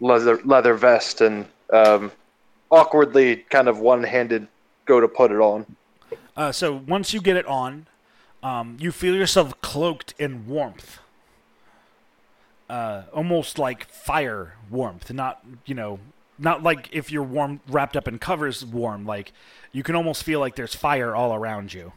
[0.00, 2.12] leather leather vest and um,
[2.70, 4.46] awkwardly, kind of one handed,
[4.84, 5.64] go to put it on.
[6.36, 7.86] Uh, so once you get it on,
[8.42, 10.98] um, you feel yourself cloaked in warmth,
[12.68, 15.12] uh, almost like fire warmth.
[15.12, 16.00] Not you know,
[16.38, 19.06] not like if you're warm wrapped up in covers warm.
[19.06, 19.32] Like
[19.72, 21.92] you can almost feel like there's fire all around you.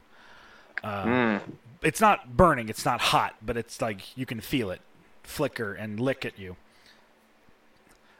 [0.83, 1.39] Uh,
[1.81, 2.69] It's not burning.
[2.69, 4.81] It's not hot, but it's like you can feel it
[5.23, 6.55] flicker and lick at you.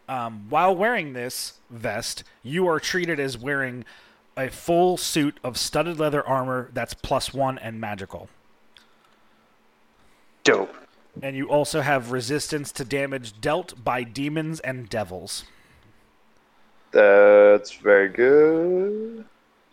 [0.10, 3.84] Um, while wearing this vest, you are treated as wearing
[4.38, 8.30] a full suit of studded leather armor that's plus one and magical.
[10.43, 10.76] Dope.
[11.22, 15.46] And you also have resistance to damage dealt by demons and devils.
[16.91, 19.26] That's very good.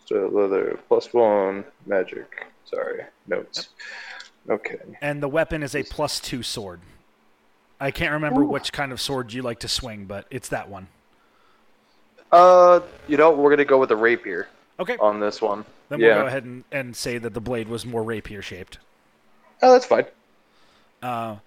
[0.05, 2.47] So leather plus one magic.
[2.65, 3.69] Sorry, notes.
[4.49, 4.77] Okay.
[5.01, 6.79] And the weapon is a plus two sword.
[7.79, 10.87] I can't remember which kind of sword you like to swing, but it's that one.
[12.31, 14.47] Uh, you know, we're gonna go with the rapier
[14.79, 14.97] Okay.
[14.97, 15.65] on this one.
[15.89, 16.07] Then yeah.
[16.07, 18.79] we'll go ahead and, and say that the blade was more rapier shaped.
[19.61, 20.05] Oh, that's fine.
[21.01, 21.37] Uh,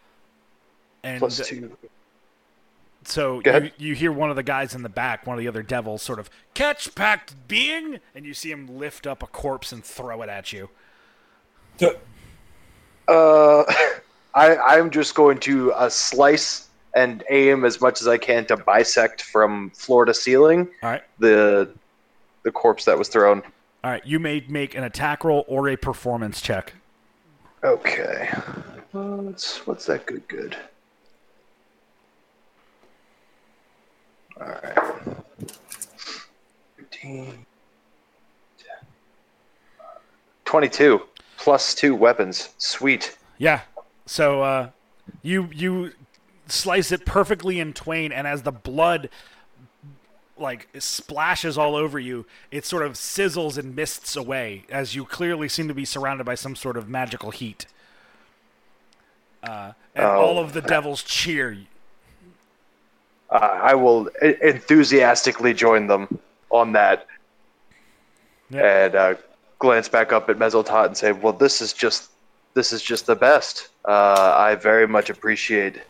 [1.02, 1.76] and Plus two.
[3.04, 5.62] so you, you hear one of the guys in the back, one of the other
[5.62, 9.84] devils, sort of catch pact being, and you see him lift up a corpse and
[9.84, 10.68] throw it at you.
[11.82, 13.64] Uh,
[14.34, 18.56] I I'm just going to uh, slice and aim as much as I can to
[18.56, 21.02] bisect from floor to ceiling All right.
[21.18, 21.70] the
[22.42, 23.42] the corpse that was thrown.
[23.84, 24.04] All right.
[24.06, 26.72] You may make an attack roll or a performance check.
[27.64, 28.30] Okay.
[28.92, 30.56] What's what's that good good?
[34.40, 34.78] All right.
[36.76, 37.44] 15,
[40.44, 41.02] 22
[41.38, 42.50] plus two weapons.
[42.58, 43.16] Sweet.
[43.38, 43.62] Yeah.
[44.06, 44.70] So uh,
[45.22, 45.92] you you
[46.46, 49.08] slice it perfectly in twain, and as the blood
[50.36, 55.48] like splashes all over you, it sort of sizzles and mists away as you clearly
[55.48, 57.66] seem to be surrounded by some sort of magical heat.
[59.42, 60.20] Uh, and Oh.
[60.20, 61.56] all of the devils cheer.
[63.30, 66.18] Uh, I will enthusiastically join them
[66.50, 67.06] on that
[68.48, 68.84] Yeah.
[68.84, 69.14] and uh,
[69.58, 72.10] glance back up at Mezzaltot and say, "Well, this is just
[72.54, 73.68] this is just the best.
[73.84, 75.80] Uh, I very much appreciate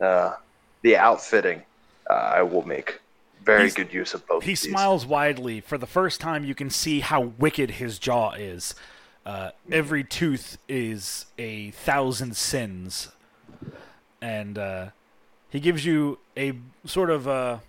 [0.00, 0.34] uh,
[0.82, 1.62] the outfitting.
[2.08, 3.00] Uh, I will make
[3.42, 4.42] very He's- good use of both.
[4.42, 4.70] He of these.
[4.70, 5.60] smiles widely.
[5.60, 8.74] For the first time, you can see how wicked his jaw is.
[9.26, 13.08] Uh, every tooth is a thousand sins.
[14.20, 14.86] And uh,
[15.50, 17.60] he gives you a sort of a,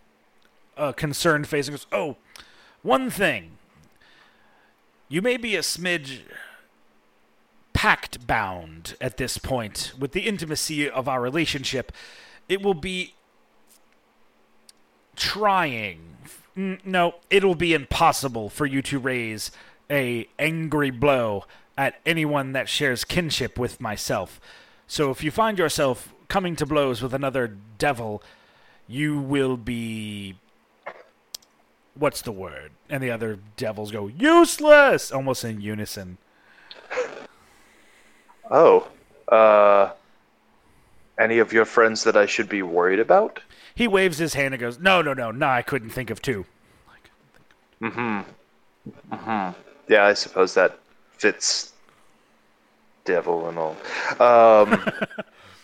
[0.78, 2.18] a concerned face and goes, Oh,
[2.82, 3.52] one thing.
[5.08, 6.22] You may be a smidge
[7.74, 11.91] pact bound at this point with the intimacy of our relationship.
[12.50, 13.13] It will be
[15.15, 16.18] trying.
[16.56, 19.52] No, it'll be impossible for you to raise
[19.91, 21.46] a angry blow
[21.78, 24.39] at anyone that shares kinship with myself.
[24.88, 28.24] So if you find yourself coming to blows with another devil,
[28.88, 30.36] you will be
[31.95, 32.71] what's the word?
[32.89, 36.17] And the other devils go useless almost in unison.
[38.51, 38.88] Oh,
[39.27, 39.91] uh,
[41.17, 43.39] any of your friends that I should be worried about?
[43.73, 46.45] He waves his hand and goes, "No, no, no, no, I couldn't think of two.
[47.81, 49.12] Mm hmm.
[49.12, 49.62] Mm hmm.
[49.91, 50.79] Yeah, I suppose that
[51.17, 51.73] fits
[53.03, 53.75] devil and all.
[54.19, 54.91] Um,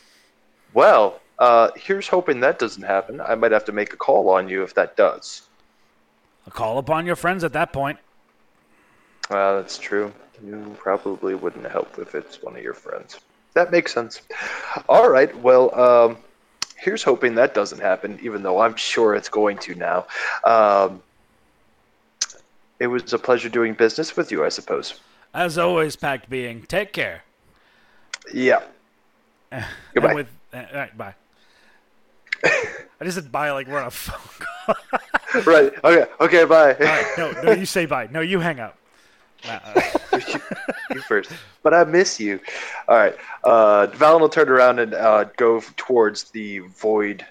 [0.73, 3.21] well, uh, here's hoping that doesn't happen.
[3.21, 5.43] I might have to make a call on you if that does.
[6.53, 7.97] Call upon your friends at that point."
[9.29, 10.11] Uh, that's true.
[10.43, 13.19] You probably wouldn't help if it's one of your friends.
[13.53, 14.21] That makes sense.
[14.89, 15.35] All right.
[15.39, 16.17] Well, um,
[16.77, 20.07] here's hoping that doesn't happen, even though I'm sure it's going to now.
[20.43, 21.01] Um,
[22.79, 24.99] it was a pleasure doing business with you, I suppose.
[25.33, 27.23] As always, pact being, take care.
[28.33, 28.63] Yeah.
[29.93, 30.15] Goodbye.
[30.15, 31.15] with, uh, all right, bye.
[32.43, 34.75] I just said bye like we're on a phone call.
[35.45, 35.73] right.
[35.83, 36.05] Okay.
[36.19, 36.45] Okay.
[36.45, 36.73] Bye.
[36.73, 38.07] All right, no, no, you say bye.
[38.11, 38.77] No, you hang up.
[39.43, 40.19] Uh,
[40.93, 41.31] you first.
[41.63, 42.39] But I miss you.
[42.87, 43.15] All right.
[43.43, 47.25] Uh, Valen will turn around and uh, go towards the void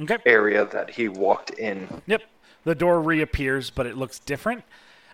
[0.00, 0.18] okay.
[0.26, 1.86] area that he walked in.
[2.06, 2.22] Yep.
[2.64, 4.64] The door reappears, but it looks different.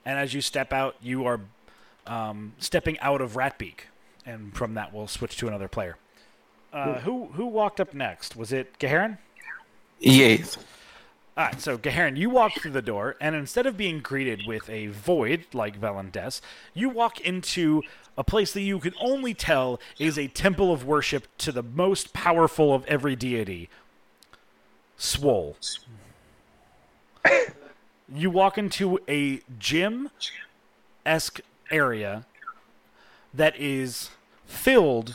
[0.07, 1.41] And as you step out, you are
[2.07, 3.81] um, stepping out of Ratbeak,
[4.25, 5.97] and from that, we'll switch to another player.
[6.73, 8.37] Uh, who who walked up next?
[8.37, 9.19] Was it Gaharan?
[10.01, 10.59] Yes.
[11.39, 14.69] All right, so Gaharin, you walk through the door, and instead of being greeted with
[14.69, 16.41] a void like Valendes,
[16.75, 17.85] you walk into
[18.17, 22.13] a place that you can only tell is a temple of worship to the most
[22.13, 23.69] powerful of every deity,
[24.97, 25.57] Swole.
[28.13, 30.11] you walk into a gym
[31.07, 32.27] esque area
[33.33, 34.11] that is
[34.45, 35.15] filled.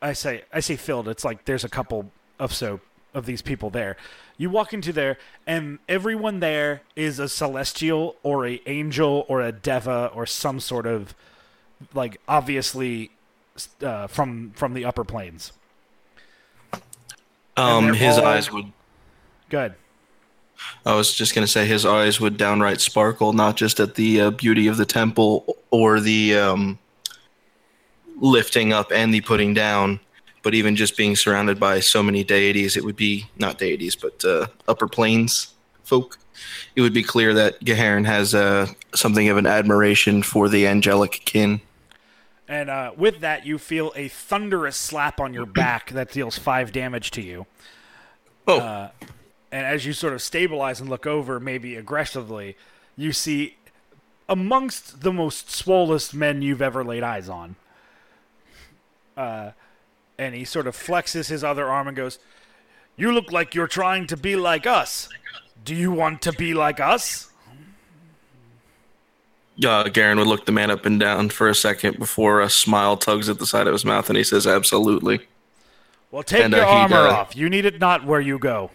[0.00, 1.06] I say I say filled.
[1.06, 2.80] It's like there's a couple of so
[3.12, 3.98] of these people there.
[4.38, 9.50] You walk into there, and everyone there is a celestial or a angel or a
[9.50, 11.14] deva or some sort of
[11.92, 13.10] like obviously
[13.82, 15.52] uh, from from the upper planes.
[17.56, 18.72] Um, his all- eyes would.
[19.50, 19.74] Good.
[20.84, 24.30] I was just gonna say his eyes would downright sparkle, not just at the uh,
[24.30, 26.78] beauty of the temple or the um,
[28.20, 30.00] lifting up and the putting down,
[30.42, 32.76] but even just being surrounded by so many deities.
[32.76, 36.18] It would be not deities, but uh, upper planes folk.
[36.76, 41.22] It would be clear that Gaharin has uh, something of an admiration for the angelic
[41.24, 41.60] kin.
[42.46, 46.72] And uh, with that, you feel a thunderous slap on your back that deals five
[46.72, 47.46] damage to you.
[48.46, 48.90] Oh, Uh,
[49.50, 52.56] and as you sort of stabilize and look over, maybe aggressively,
[52.96, 53.56] you see
[54.28, 57.56] amongst the most swollest men you've ever laid eyes on.
[59.16, 59.50] Uh,
[60.18, 62.18] and he sort of flexes his other arm and goes,
[62.96, 65.08] You look like you're trying to be like us.
[65.64, 67.30] Do you want to be like us?
[69.64, 72.96] uh, Garen would look the man up and down for a second before a smile
[72.96, 75.20] tugs at the side of his mouth, and he says, "Absolutely."
[76.10, 77.36] Well, take And, your uh, armor uh, off.
[77.36, 78.70] You need it not where you go.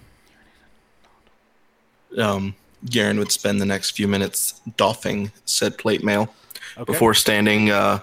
[2.17, 2.53] um,
[2.85, 6.33] Garen would spend the next few minutes doffing said plate mail
[6.77, 6.91] Okay.
[6.91, 7.99] before standing uh,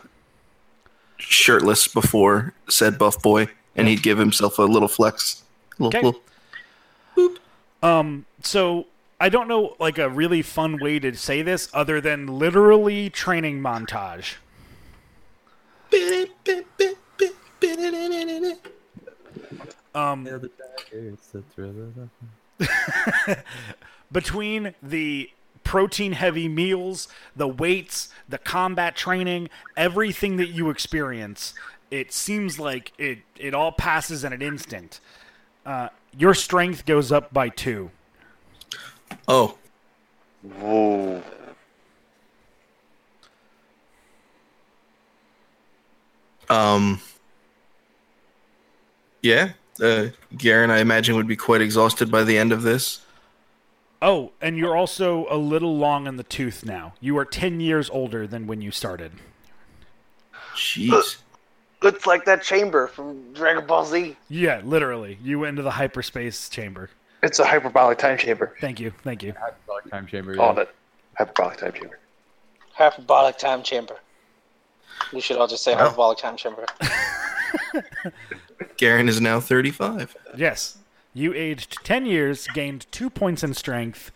[1.21, 5.43] shirtless before said buff boy, and he'd give himself a little flex.
[5.79, 6.19] Little, Okay.
[7.17, 7.37] little-
[7.83, 8.87] Um, so
[9.21, 13.61] I don't know like a really fun way to say this other than literally training
[13.61, 14.35] montage.
[19.95, 20.29] Um,
[24.13, 25.31] between the
[25.71, 27.07] protein heavy meals,
[27.37, 31.55] the weights, the combat training, everything that you experience,
[31.93, 34.99] it seems like it, it all passes in an instant.
[35.65, 35.87] Uh,
[36.19, 37.89] your strength goes up by two.
[39.29, 39.57] Oh,
[40.43, 41.23] Whoa.
[46.49, 47.01] um,
[49.23, 49.51] yeah.
[49.81, 53.03] Uh, Garen, I imagine, would be quite exhausted by the end of this.
[54.03, 56.95] Oh, and you're also a little long in the tooth now.
[57.01, 59.13] You are 10 years older than when you started.
[60.55, 61.17] Jeez.
[61.83, 64.17] Looks like that chamber from Dragon Ball Z.
[64.29, 65.19] Yeah, literally.
[65.23, 66.91] You went into the hyperspace chamber.
[67.23, 68.55] It's a hyperbolic time chamber.
[68.61, 68.93] Thank you.
[69.03, 69.33] Thank you.
[69.39, 70.35] Hyperbolic Time chamber.
[70.35, 70.63] Called Yeah.
[70.65, 70.75] it.
[71.19, 71.99] Hyperbolic time chamber.
[72.75, 73.97] Hyperbolic time chamber.
[75.13, 76.67] We should all just say hyperbolic time chamber.
[78.77, 80.17] Garen is now 35.
[80.37, 80.79] Yes.
[81.13, 84.13] You aged 10 years, gained 2 points in strength.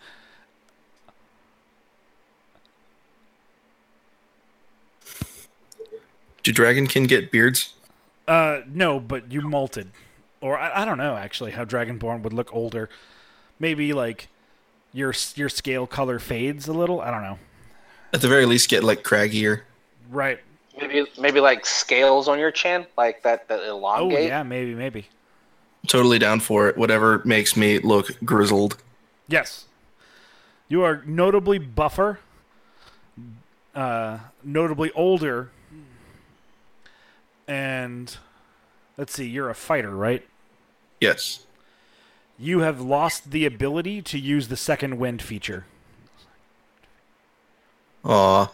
[6.43, 7.73] Do Dragonkin get beards?
[8.27, 9.87] Uh, no, but you molted.
[10.41, 12.89] Or I, I don't know actually how Dragonborn would look older.
[13.59, 14.27] Maybe like
[14.93, 17.01] your your scale color fades a little.
[17.01, 17.39] I don't know.
[18.13, 19.61] At the very least, get like craggier.
[20.09, 20.39] Right.
[20.79, 24.01] Maybe maybe like scales on your chin, like that that elongate.
[24.01, 24.27] Oh elongate.
[24.27, 25.07] yeah, maybe maybe.
[25.87, 26.77] Totally down for it.
[26.77, 28.77] Whatever makes me look grizzled.
[29.27, 29.65] Yes.
[30.67, 32.19] You are notably buffer,
[33.75, 35.51] uh, notably older,
[37.47, 38.17] and
[38.97, 40.25] let's see, you're a fighter, right?
[40.99, 41.45] Yes.
[42.39, 45.65] You have lost the ability to use the second wind feature.
[48.03, 48.51] Aw.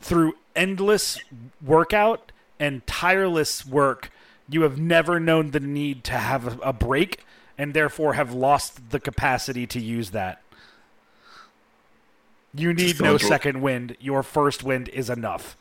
[0.00, 1.18] Through endless
[1.64, 2.30] workout
[2.60, 4.10] and tireless work,
[4.48, 7.24] you have never known the need to have a, break
[7.56, 10.42] and therefore have lost the capacity to use that.
[12.52, 13.96] You need no second wind.
[14.00, 15.56] Your first wind is enough.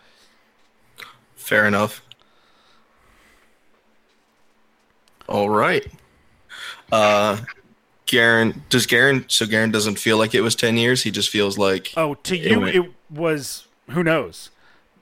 [1.35, 2.01] Fair enough.
[5.27, 5.85] All right.
[6.91, 7.37] Uh,
[8.05, 11.03] Garen, does Garen, so Garen doesn't feel like it was 10 years.
[11.03, 14.49] He just feels like, Oh, to you, went- it was who knows,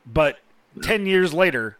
[0.06, 0.40] but
[0.82, 1.78] ten years later,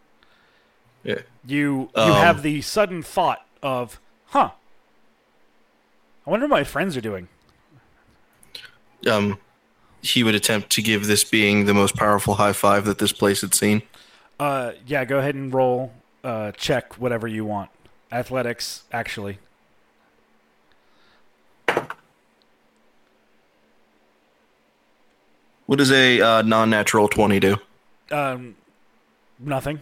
[1.04, 1.20] yeah.
[1.46, 4.52] You you Um, have the sudden thought of, huh?
[6.26, 7.28] I wonder what my friends are doing.
[9.10, 9.40] um,
[10.04, 13.42] he would attempt to give this being the most powerful high five that this place
[13.42, 13.82] had seen.
[14.40, 15.92] Uh, yeah, go ahead and roll.
[16.24, 17.70] Uh, check whatever you want.
[18.12, 19.40] Athletics, actually.
[25.66, 27.58] What does a uh, non-natural twenty do?
[28.12, 28.56] Um,
[29.40, 29.80] nothing.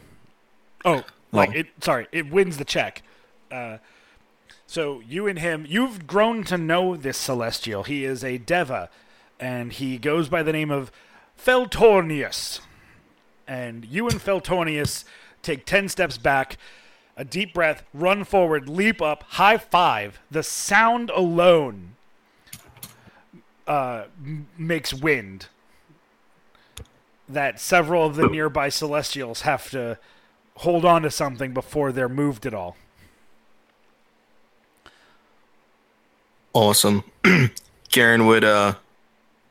[0.86, 1.68] Oh, like it.
[1.82, 3.04] Sorry, it wins the check.
[3.52, 3.78] Uh,
[4.68, 7.84] so you and him, you've grown to know this celestial.
[7.84, 8.90] He is a deva,
[9.40, 10.92] and he goes by the name of
[11.38, 12.62] Feltornius.
[13.48, 15.06] And you and Feltornius
[15.42, 16.58] take ten steps back,
[17.18, 20.20] a deep breath, run forward, leap up, high five.
[20.30, 21.96] The sound alone
[23.66, 24.06] uh,
[24.58, 25.48] makes wind
[27.28, 29.98] that several of the nearby celestials have to
[30.60, 32.76] hold on to something before they're moved at all.
[36.54, 37.04] Awesome.
[37.90, 38.74] Garen would uh,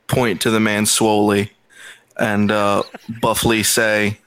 [0.06, 1.52] point to the man slowly
[2.18, 2.82] and uh,
[3.22, 4.18] buffly say,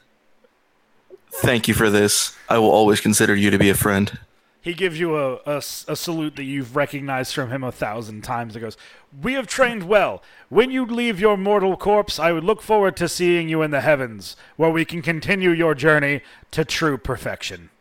[1.32, 2.36] "Thank you for this.
[2.50, 4.18] I will always consider you to be a friend."
[4.64, 8.56] He gives you a a salute that you've recognized from him a thousand times.
[8.56, 8.78] It goes,
[9.22, 10.22] We have trained well.
[10.50, 13.82] When you leave your mortal corpse, I would look forward to seeing you in the
[13.82, 17.72] heavens, where we can continue your journey to true perfection.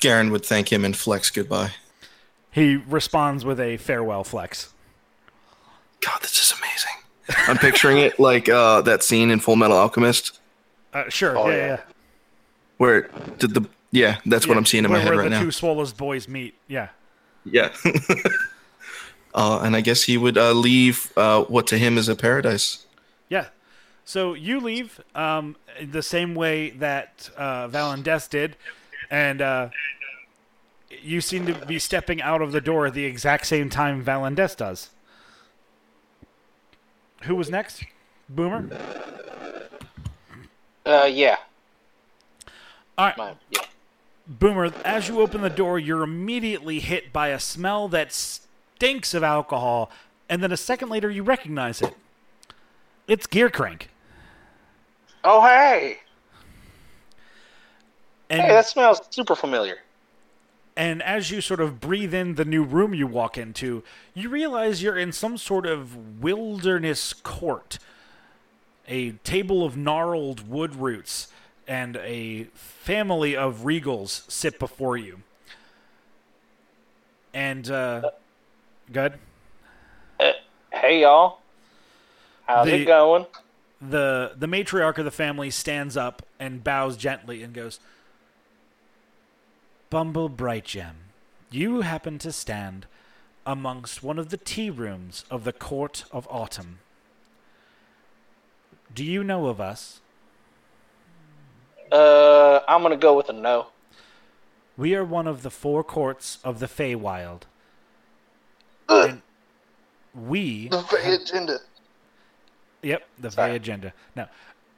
[0.00, 1.70] Garen would thank him and flex goodbye.
[2.50, 4.72] He responds with a farewell flex.
[6.00, 7.46] God, this is amazing.
[7.48, 10.40] I'm picturing it like uh, that scene in Full Metal Alchemist
[10.92, 11.66] Uh, sure, Oh, yeah, yeah.
[11.66, 11.80] yeah.
[12.78, 13.02] where
[13.38, 15.42] did the yeah, that's what I'm seeing in my where, head where right the now.
[15.42, 16.54] two Swallow's boys meet.
[16.66, 16.88] Yeah.
[17.44, 17.72] Yeah.
[19.34, 22.86] uh, and I guess he would uh, leave uh, what to him is a paradise.
[23.28, 23.48] Yeah.
[24.04, 28.56] So you leave um, the same way that uh, Valendes did,
[29.10, 29.68] and uh,
[31.02, 34.56] you seem to be stepping out of the door at the exact same time Valendes
[34.56, 34.90] does.
[37.24, 37.84] Who was next?
[38.28, 38.68] Boomer?
[40.84, 41.36] Uh, yeah.
[42.98, 43.16] All right.
[43.16, 43.62] My, yeah.
[44.26, 49.22] Boomer, as you open the door, you're immediately hit by a smell that stinks of
[49.22, 49.90] alcohol,
[50.28, 51.94] and then a second later, you recognize it.
[53.08, 53.88] It's Gear Crank.
[55.24, 55.98] Oh, hey.
[58.30, 59.78] And, Hey, that smells super familiar.
[60.76, 63.82] and as you sort of breathe in the new room you walk into,
[64.14, 67.78] you realize you're in some sort of wilderness court.
[68.88, 71.28] A table of gnarled wood roots
[71.66, 75.22] and a family of regals sit before you.
[77.34, 78.10] And, uh,
[78.92, 79.14] good.
[80.72, 81.38] Hey, y'all.
[82.46, 83.26] How's The- it going?
[83.80, 87.80] the the matriarch of the family stands up and bows gently and goes
[89.90, 90.92] Bumble Brightgem,
[91.50, 92.86] you happen to stand
[93.44, 96.78] amongst one of the tea rooms of the court of autumn.
[98.94, 100.00] Do you know of us?
[101.92, 103.66] Uh, I'm gonna go with a no.
[104.78, 107.42] We are one of the four courts of the Feywild.
[108.88, 109.20] And
[110.14, 111.58] we agenda.
[112.82, 113.50] Yep, the Sorry.
[113.50, 113.92] Fey agenda.
[114.16, 114.28] Now,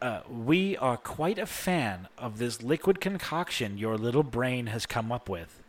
[0.02, 5.12] uh, we are quite a fan of this liquid concoction your little brain has come
[5.12, 5.62] up with.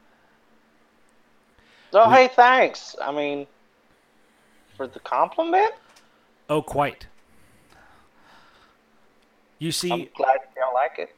[1.93, 2.95] Oh, hey, thanks.
[3.01, 3.45] I mean,
[4.75, 5.73] for the compliment.
[6.49, 7.05] Oh, quite.
[9.59, 11.15] You see, I'm glad you don't like it.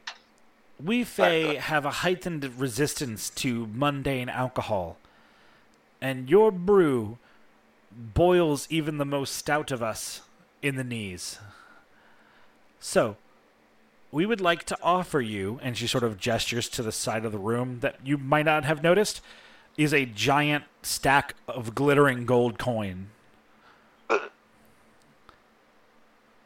[0.82, 4.96] We Fey have a heightened resistance to mundane alcohol,
[6.00, 7.18] and your brew
[7.90, 10.22] boils even the most stout of us
[10.62, 11.38] in the knees.
[12.78, 13.16] So,
[14.12, 17.32] we would like to offer you, and she sort of gestures to the side of
[17.32, 19.20] the room that you might not have noticed,
[19.76, 23.08] is a giant stack of glittering gold coin.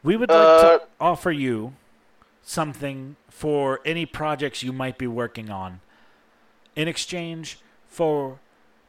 [0.03, 1.74] We would like Uh, to offer you
[2.43, 5.80] something for any projects you might be working on
[6.74, 8.38] in exchange for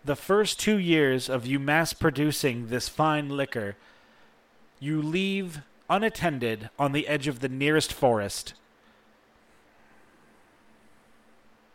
[0.06, 3.76] the first two years of you mass producing this fine liquor.
[4.80, 8.54] You leave unattended on the edge of the nearest forest.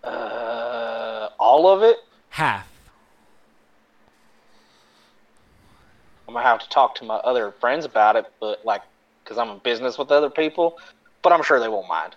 [0.04, 1.96] Uh, all of it.
[2.30, 2.68] Half.
[6.26, 8.82] I'm gonna have to talk to my other friends about it, but like,
[9.24, 10.78] because I'm in business with other people,
[11.22, 12.14] but I'm sure they won't mind.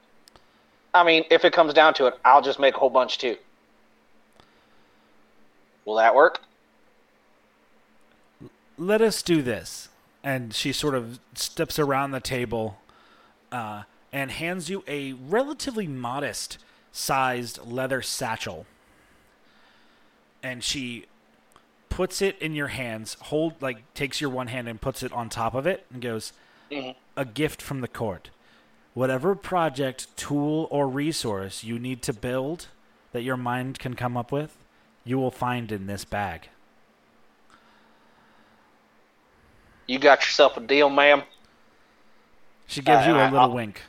[0.93, 3.38] I mean, if it comes down to it, I'll just make a whole bunch too.
[5.86, 6.41] Will that work?
[8.78, 9.89] let us do this.
[10.24, 12.80] And she sort of steps around the table
[13.52, 16.58] uh, and hands you a relatively modest
[16.91, 18.66] sized leather satchel.
[20.43, 21.06] And she
[21.89, 25.30] puts it in your hands, hold like takes your one hand and puts it on
[25.30, 26.34] top of it and goes,
[26.72, 26.95] Mhm.
[27.16, 28.30] "A gift from the court.
[28.94, 32.68] Whatever project, tool, or resource you need to build
[33.14, 34.58] that your mind can come up with,
[35.06, 36.50] you will find in this bag."
[39.88, 41.22] you got yourself a deal, ma'am.
[42.66, 43.82] She gives you Uh, a little I'll- wink.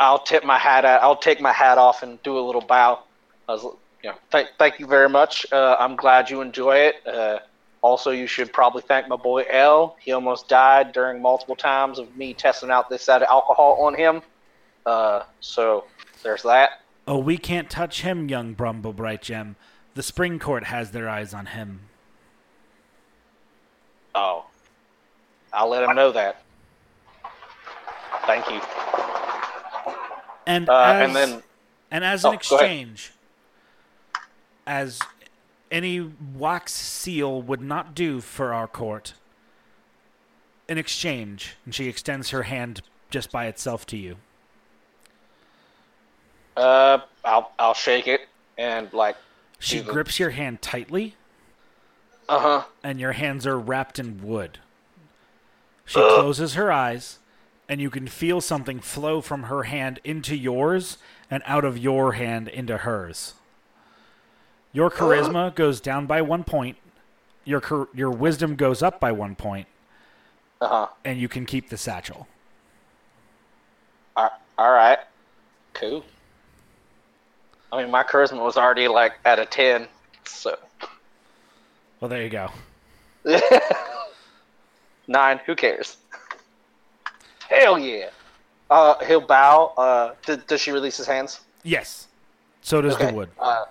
[0.00, 1.00] I'll tip my hat at.
[1.00, 3.04] I'll take my hat off and do a little bow.
[3.48, 5.46] Was, you know, thank, thank you very much.
[5.52, 7.06] Uh, I'm glad you enjoy it.
[7.06, 7.38] Uh,
[7.82, 9.96] also, you should probably thank my boy L.
[10.00, 13.94] He almost died during multiple times of me testing out this out of alcohol on
[13.94, 14.22] him.
[14.86, 15.84] Uh, so
[16.22, 16.82] there's that.
[17.08, 19.56] Oh, we can't touch him, young Brumble Bright Gem.
[19.94, 21.80] The Spring Court has their eyes on him.
[24.14, 24.44] Oh,
[25.52, 26.42] I'll let him know that.
[28.26, 28.60] Thank you.
[30.46, 31.42] And Uh, as, and then
[31.90, 33.12] and as Oh, an exchange,
[34.66, 35.00] as
[35.72, 39.14] any wax seal would not do for our court,
[40.68, 44.16] in exchange, and she extends her hand just by itself to you.
[46.56, 48.22] uh, I'll I'll shake it
[48.58, 49.16] and like
[49.58, 51.14] She the- grips your hand tightly,
[52.28, 52.64] uh huh.
[52.84, 54.58] and your hands are wrapped in wood.
[55.86, 57.18] She closes her eyes,
[57.68, 60.96] and you can feel something flow from her hand into yours
[61.30, 63.34] and out of your hand into hers.
[64.72, 66.76] Your charisma goes down by one point.
[67.44, 69.66] Your your wisdom goes up by one point,
[70.60, 70.86] Uh huh.
[71.04, 72.26] and you can keep the satchel.
[74.58, 74.98] All right.
[75.74, 76.04] Cool.
[77.72, 79.88] I mean, my charisma was already like at a ten,
[80.24, 80.56] so
[82.00, 82.50] Well, there you go.
[85.08, 85.40] nine.
[85.46, 85.96] Who cares?
[87.48, 88.10] Hell yeah.
[88.70, 89.72] Uh, he'll bow.
[89.76, 91.40] Uh, d- does she release his hands?
[91.64, 92.06] Yes.
[92.60, 93.06] So does Okay.
[93.06, 93.30] the wood.
[93.38, 93.64] Uh,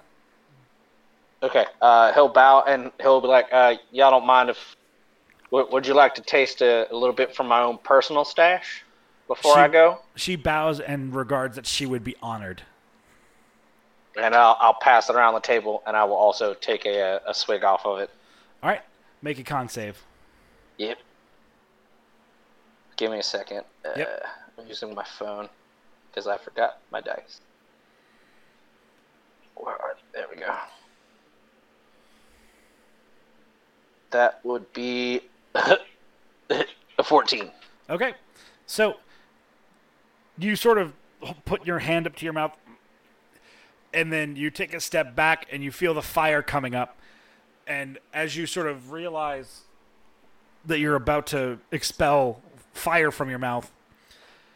[1.43, 1.65] okay.
[1.81, 4.75] Uh, he'll bow and he'll be like, uh, "Y'all don't mind if?
[5.51, 8.83] W- would you like to taste a, a little bit from my own personal stash
[9.27, 12.63] before She- I go?" She bows and regards that she would be honored.
[14.19, 17.33] And I'll, I'll pass it around the table, and I will also take a, a
[17.33, 18.09] swig off of it.
[18.61, 18.81] All right,
[19.21, 19.97] make a con save.
[20.77, 20.97] Yep.
[22.97, 23.63] Give me a second.
[23.85, 24.23] Uh, Yep.
[24.59, 25.47] I'm using my phone
[26.09, 27.39] because I forgot my dice.
[29.55, 30.53] Where are There we go.
[34.11, 35.21] That would be
[35.55, 37.51] a 14.
[37.89, 38.13] Okay.
[38.65, 38.97] So
[40.37, 40.93] you sort of
[41.45, 42.55] put your hand up to your mouth
[43.93, 46.97] and then you take a step back and you feel the fire coming up.
[47.67, 49.61] And as you sort of realize
[50.65, 52.41] that you're about to expel
[52.73, 53.71] fire from your mouth,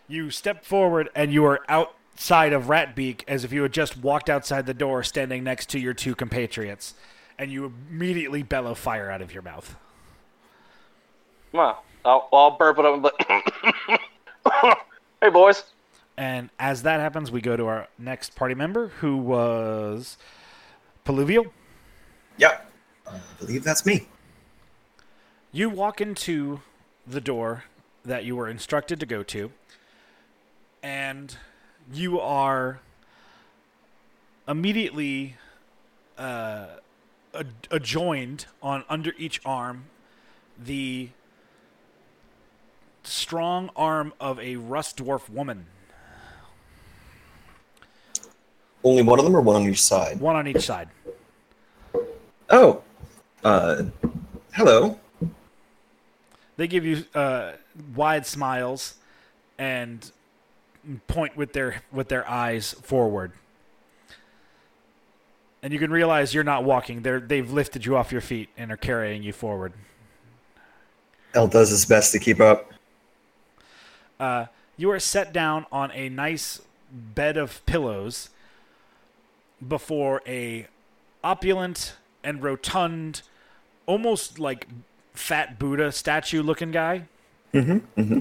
[0.07, 4.29] you step forward and you are outside of Ratbeak as if you had just walked
[4.29, 6.93] outside the door standing next to your two compatriots.
[7.37, 9.75] And you immediately bellow fire out of your mouth.
[11.51, 11.75] Come on.
[12.05, 14.77] I'll, I'll burp it up and like,
[15.21, 15.63] hey, boys.
[16.17, 20.17] And as that happens, we go to our next party member, who was
[21.03, 21.47] Peluvial.
[22.37, 22.59] Yeah.
[23.07, 24.07] I believe that's me.
[25.51, 26.61] You walk into
[27.07, 27.65] the door
[28.03, 29.51] that you were instructed to go to,
[30.83, 31.37] and
[31.91, 32.81] you are
[34.47, 35.37] immediately
[36.17, 36.81] uh, ad-
[37.71, 39.85] adjoined on under each arm
[40.57, 41.09] the
[43.03, 45.67] strong arm of a rust dwarf woman,
[48.83, 50.19] Only one of them or one on each side?
[50.19, 50.89] one on each side.
[52.49, 52.83] Oh.
[53.43, 53.83] Uh,
[54.53, 54.99] hello.
[56.57, 57.53] They give you uh,
[57.95, 58.95] wide smiles
[59.57, 60.11] and
[61.07, 63.31] point with their with their eyes forward.
[65.65, 67.01] And you can realize you're not walking.
[67.01, 69.73] They're they've lifted you off your feet and are carrying you forward.
[71.33, 72.71] El does his best to keep up.
[74.19, 74.45] Uh,
[74.77, 76.61] you are set down on a nice
[76.91, 78.29] bed of pillows
[79.67, 80.67] before a
[81.23, 83.23] opulent and rotund,
[83.87, 84.67] almost like
[85.15, 87.05] fat Buddha statue looking guy.
[87.55, 87.99] Mm-hmm.
[87.99, 88.19] Mm-hmm.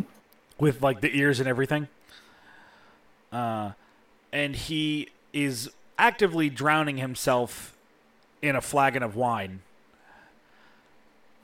[0.59, 1.89] with like the ears and everything.
[3.31, 3.73] Uh,
[4.33, 5.69] and he is
[5.99, 7.77] actively drowning himself
[8.43, 9.61] in a flagon of wine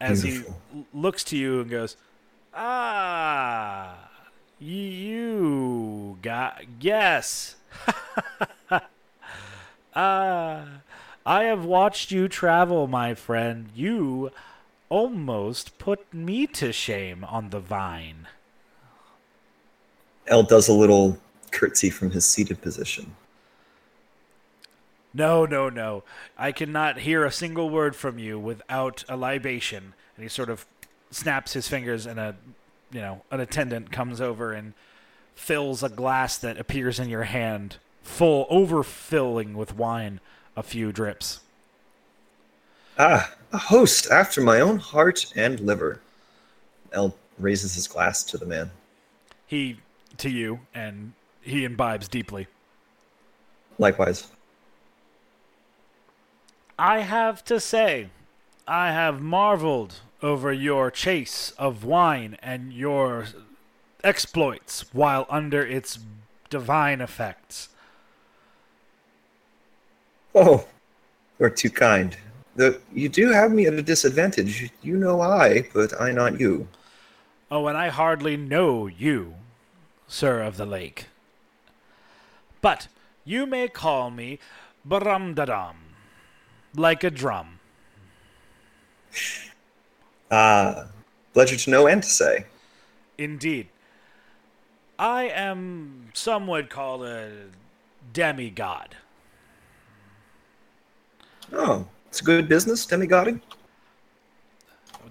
[0.00, 0.60] as Beautiful.
[0.72, 1.96] he looks to you and goes,
[2.54, 4.08] "Ah,
[4.58, 7.56] you got yes."
[9.92, 10.82] Ah,
[11.26, 13.68] I have watched you travel, my friend.
[13.74, 14.30] You
[14.88, 18.28] almost put me to shame on the vine.
[20.28, 21.18] El does a little
[21.50, 23.16] curtsy from his seated position.
[25.12, 26.04] No, no, no.
[26.38, 29.94] I cannot hear a single word from you without a libation.
[30.16, 30.66] And he sort of
[31.10, 32.36] snaps his fingers, and a,
[32.92, 34.74] you know, an attendant comes over and
[35.34, 40.20] fills a glass that appears in your hand, full, overfilling with wine,
[40.56, 41.40] a few drips.
[42.98, 46.00] Ah, a host after my own heart and liver.
[46.92, 48.70] El raises his glass to the man.
[49.46, 49.78] He
[50.18, 52.46] to you, and he imbibes deeply.
[53.78, 54.28] Likewise.
[56.80, 58.08] I have to say,
[58.66, 63.26] I have marveled over your chase of wine and your
[64.02, 65.98] exploits while under its
[66.48, 67.68] divine effects.
[70.34, 70.66] Oh,
[71.38, 72.16] you're too kind.
[72.56, 74.70] The, you do have me at a disadvantage.
[74.80, 76.66] You know I, but I not you.
[77.50, 79.34] Oh, and I hardly know you,
[80.08, 81.08] Sir of the Lake.
[82.62, 82.88] But
[83.26, 84.38] you may call me
[84.88, 85.74] Baramdadam,
[86.74, 87.58] like a drum.
[90.30, 90.86] Ah,
[91.32, 92.46] pleasure to know and to say.
[93.18, 93.68] Indeed.
[94.98, 97.30] I am, some would call a
[98.12, 98.96] demigod.
[101.52, 103.40] Oh, it's good business, demigodding.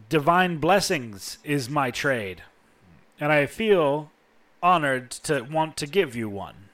[0.08, 2.44] Divine blessings is my trade,
[3.20, 4.12] and I feel
[4.62, 6.70] honored to want to give you one.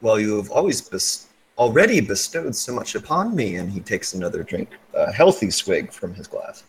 [0.00, 1.27] Well, you have always bes-
[1.58, 6.14] already bestowed so much upon me, and he takes another drink, a healthy swig from
[6.14, 6.64] his glass.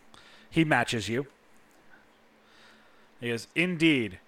[0.50, 1.28] He matches you.
[3.22, 4.20] He goes, Indeed.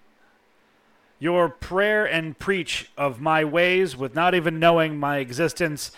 [1.20, 5.91] Your prayer and preach of my ways, with not even knowing my existence,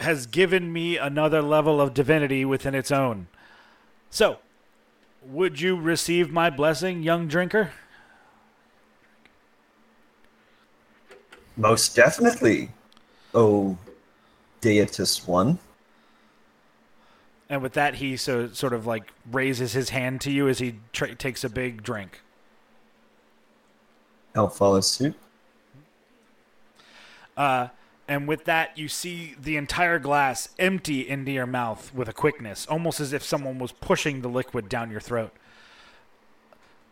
[0.00, 3.28] has given me another level of divinity within its own.
[4.10, 4.38] So,
[5.24, 7.72] would you receive my blessing, young drinker?
[11.56, 12.70] Most definitely.
[13.34, 13.76] Oh,
[14.64, 15.58] Deitist one.
[17.50, 20.76] And with that, he so sort of like raises his hand to you as he
[20.92, 22.22] tra- takes a big drink.
[24.34, 25.14] I'll follow suit.
[27.36, 27.68] Uh,
[28.08, 32.66] and with that, you see the entire glass empty into your mouth with a quickness,
[32.66, 35.32] almost as if someone was pushing the liquid down your throat.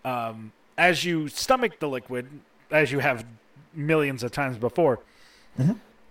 [0.04, 2.28] Um, as you stomach the liquid,
[2.70, 3.24] as you have
[3.74, 5.00] millions of times before,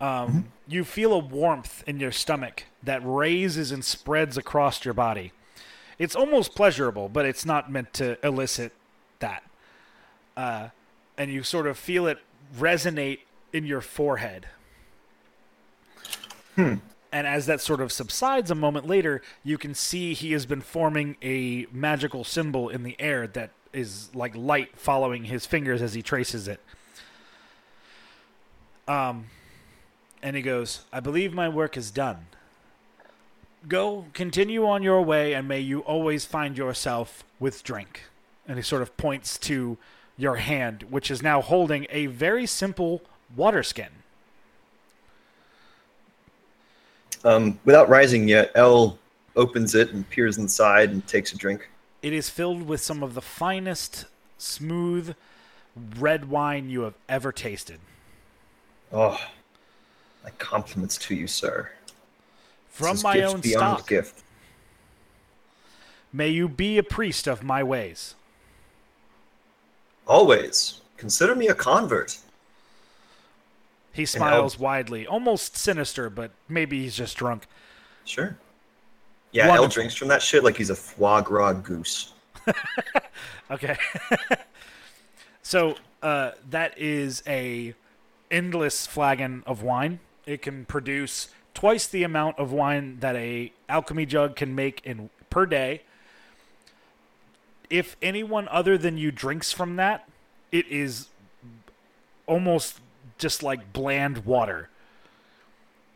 [0.02, 5.32] um, you feel a warmth in your stomach that raises and spreads across your body.
[6.00, 8.74] It's almost pleasurable, but it's not meant to elicit
[9.20, 9.44] that.
[10.36, 10.70] Uh,
[11.18, 12.18] and you sort of feel it
[12.58, 13.20] resonate
[13.54, 14.48] in your forehead.
[17.14, 20.62] And as that sort of subsides a moment later, you can see he has been
[20.62, 25.94] forming a magical symbol in the air that is like light following his fingers as
[25.94, 26.60] he traces it.
[28.88, 29.28] Um,
[30.22, 32.28] and he goes, I believe my work is done.
[33.68, 38.04] Go, continue on your way, and may you always find yourself with drink.
[38.48, 39.78] And he sort of points to
[40.18, 43.02] your hand, which is now holding a very simple
[43.36, 43.90] water skin.
[47.24, 48.98] Um, without rising yet, El
[49.36, 51.70] opens it and peers inside and takes a drink.
[52.02, 54.06] It is filled with some of the finest,
[54.38, 55.16] smooth
[55.98, 57.80] red wine you have ever tasted.
[58.92, 59.20] Oh,
[60.24, 61.70] my compliments to you, sir.
[62.70, 63.88] From my gift own beyond stock.
[63.88, 64.24] gift.
[66.14, 68.16] May you be a priest of my ways.
[70.08, 72.18] Always consider me a convert.
[73.94, 77.48] He smiles widely, almost sinister, but maybe he's just drunk.
[78.06, 78.38] Sure.
[79.32, 79.70] Yeah, El Wonderful.
[79.70, 82.14] drinks from that shit like he's a foie gras goose.
[83.52, 83.76] Okay.
[85.42, 87.76] so uh, that is a
[88.32, 90.00] endless flagon of wine.
[90.26, 95.10] It can produce twice the amount of wine that a alchemy jug can make in
[95.30, 95.82] per day.
[97.70, 100.08] If anyone other than you drinks from that,
[100.52, 101.08] it is
[102.28, 102.80] almost
[103.18, 104.70] just like bland water.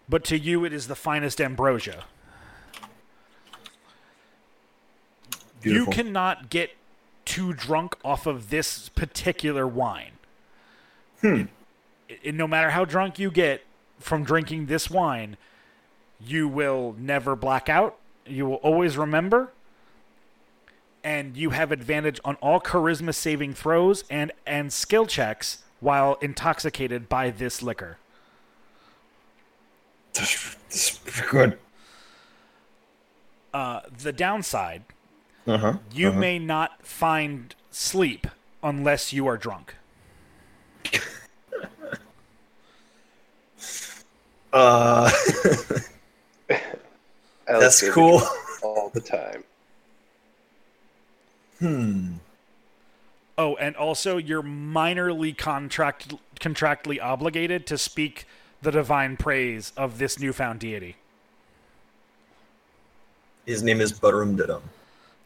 [0.07, 2.05] But to you, it is the finest ambrosia.
[5.61, 5.93] Beautiful.
[5.93, 6.71] You cannot get
[7.26, 10.11] too drunk off of this particular wine.
[11.21, 11.43] Hmm.
[12.23, 13.63] no matter how drunk you get
[13.99, 15.37] from drinking this wine,
[16.19, 17.97] you will never black out.
[18.25, 19.51] You will always remember.
[21.03, 27.07] And you have advantage on all charisma saving throws and, and skill checks while intoxicated
[27.07, 27.97] by this liquor.
[30.13, 31.59] This this is pretty good.
[33.53, 34.83] Uh, the downside,
[35.45, 35.73] Uh huh.
[35.93, 38.27] you may not find sleep
[38.63, 39.75] unless you are drunk.
[44.55, 45.11] Uh,
[47.45, 48.21] that's cool.
[48.63, 49.43] all the time.
[51.59, 52.13] Hmm.
[53.37, 58.25] Oh, and also you're minorly contract contractually obligated to speak
[58.61, 60.95] the divine praise of this newfound deity.
[63.45, 64.61] His name is Butterum Didum.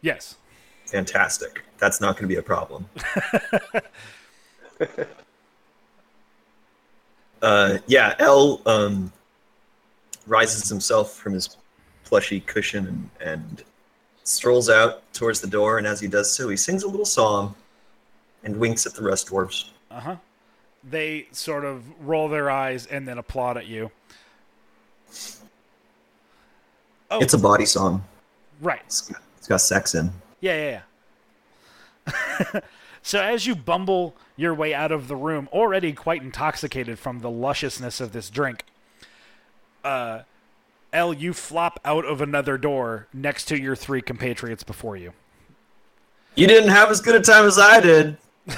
[0.02, 0.38] Yes.
[0.88, 1.64] Fantastic.
[1.78, 2.90] That's not going to be a problem.
[7.44, 9.14] uh, yeah, L um,
[10.30, 11.58] rises himself from his
[12.06, 13.64] plushy cushion and, and
[14.24, 15.78] strolls out towards the door.
[15.80, 17.56] And as he does so, he sings a little song
[18.44, 19.70] and winks at the rest dwarves.
[19.92, 20.16] Uh huh.
[20.84, 23.92] They sort of roll their eyes and then applaud at you.
[27.12, 28.04] Oh, It's a body song.
[28.62, 28.82] right.
[28.86, 30.12] It's got, it's got sex in.
[30.42, 30.80] Yeah,
[32.08, 32.14] yeah,
[32.54, 32.60] yeah.
[33.02, 37.30] so as you bumble your way out of the room, already quite intoxicated from the
[37.30, 38.64] lusciousness of this drink,
[39.84, 40.22] uh,
[40.92, 45.14] L, you flop out of another door next to your three compatriots before you.
[46.36, 48.18] You didn't have as good a time as I did.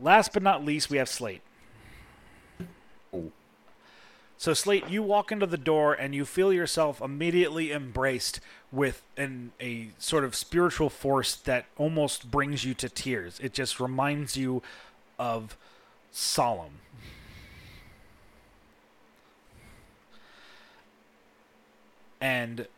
[0.00, 1.42] Last but not least, we have Slate.
[4.38, 8.40] So Slate, you walk into the door and you feel yourself immediately embraced
[8.72, 13.38] with an a sort of spiritual force that almost brings you to tears.
[13.40, 14.60] It just reminds you
[15.18, 15.56] of
[16.10, 16.81] Solemn.
[22.22, 22.68] And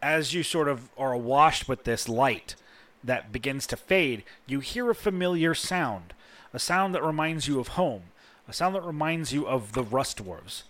[0.00, 2.54] as you sort of are washed with this light
[3.02, 6.14] that begins to fade, you hear a familiar sound,
[6.54, 8.02] a sound that reminds you of home,
[8.46, 10.62] a sound that reminds you of the Rust Dwarves.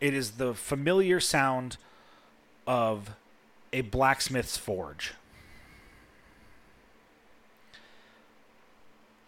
[0.00, 1.76] It is the familiar sound
[2.66, 3.10] of
[3.72, 5.14] a blacksmith's forge.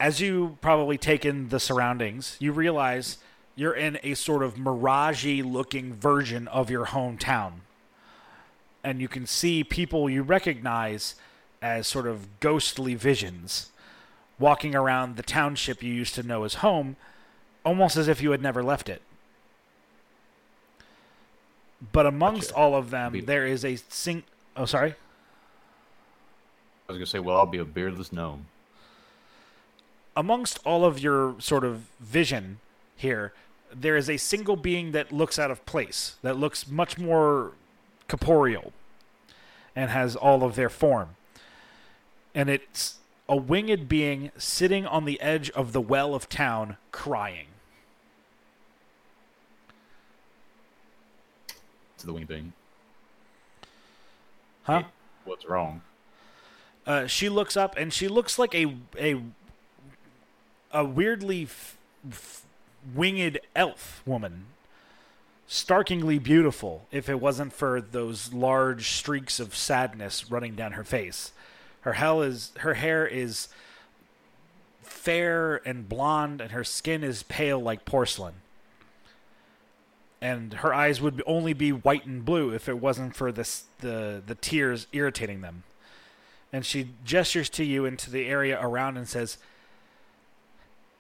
[0.01, 3.19] As you probably take in the surroundings, you realize
[3.55, 7.61] you're in a sort of miragey looking version of your hometown.
[8.87, 11.17] And you can see people you recognize
[11.61, 13.71] as sort of ghostly visions
[14.39, 16.95] walking around the township you used to know as home,
[17.65, 19.03] almost as if you had never left it.
[21.91, 24.23] But amongst all of them, Be- there is a sing.
[24.57, 24.95] Oh, sorry.
[26.89, 28.47] I was gonna say, well, I'll be a beardless gnome.
[30.17, 32.61] amongst all of your sort of vision
[32.97, 33.33] here,
[33.75, 37.53] there is a single being that looks out of place, that looks much more
[38.09, 38.73] corporeal,
[39.75, 41.11] and has all of their form.
[42.35, 42.97] And it's
[43.29, 47.47] a winged being sitting on the edge of the well of town, crying.
[51.99, 52.53] To the winged being.
[54.65, 54.85] Huh?
[55.25, 55.83] What's wrong?
[56.87, 59.21] Uh, she looks up and she looks like a a
[60.73, 61.77] a weirdly f-
[62.09, 62.43] f-
[62.95, 64.47] winged elf woman,
[65.47, 66.87] starkingly beautiful.
[66.91, 71.33] If it wasn't for those large streaks of sadness running down her face,
[71.83, 73.49] her hell is her hair is
[74.83, 78.35] fair and blonde, and her skin is pale like porcelain.
[80.21, 84.23] And her eyes would only be white and blue if it wasn't for this the
[84.27, 85.63] the tears irritating them
[86.53, 89.39] and she gestures to you into the area around and says,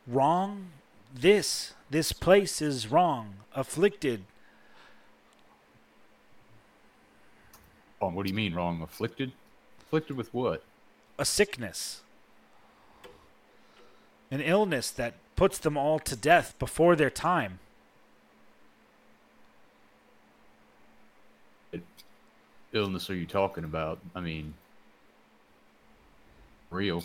[0.06, 0.66] Wrong?
[1.14, 3.36] This, this place is wrong.
[3.54, 4.24] Afflicted.
[8.00, 8.14] Wrong.
[8.14, 8.82] What do you mean wrong?
[8.82, 9.32] Afflicted?
[9.80, 10.62] Afflicted with what?
[11.18, 12.02] A sickness.
[14.30, 17.58] An illness that puts them all to death before their time.
[21.70, 21.82] What
[22.72, 23.98] illness are you talking about?
[24.14, 24.54] I mean,
[26.70, 27.04] real.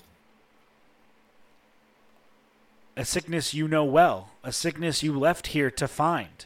[2.97, 4.31] A sickness you know well.
[4.43, 6.45] A sickness you left here to find.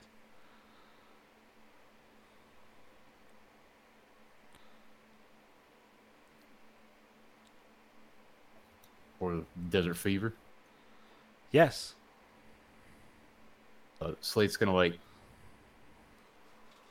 [9.25, 10.33] Or desert fever.
[11.51, 11.95] Yes.
[13.99, 14.99] Uh, Slate's gonna like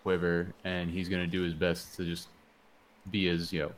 [0.03, 2.27] quiver, and he's gonna do his best to just
[3.09, 3.73] be as you know.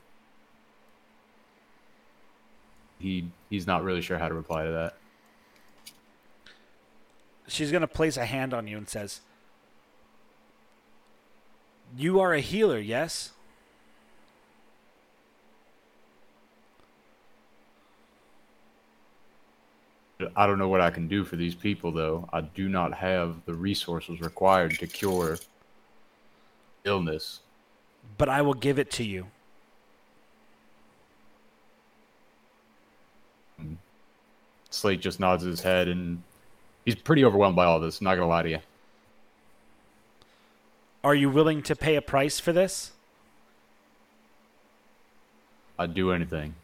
[2.99, 4.97] He he's not really sure how to reply to that.
[7.47, 9.21] she's to place a hand on you and says,
[11.95, 13.33] You are a healer, yes?
[20.35, 22.29] I don't know what I can do for these people, though.
[22.33, 25.39] I do not have the resources required to cure
[26.85, 27.41] illness.
[28.17, 29.27] But I will give it to you.
[34.71, 36.23] Slate just nods his head, and
[36.85, 38.01] he's pretty overwhelmed by all this.
[38.01, 38.59] Not gonna lie to you.
[41.05, 42.93] Are you willing to pay a price for this?
[45.79, 46.55] I'd do anything.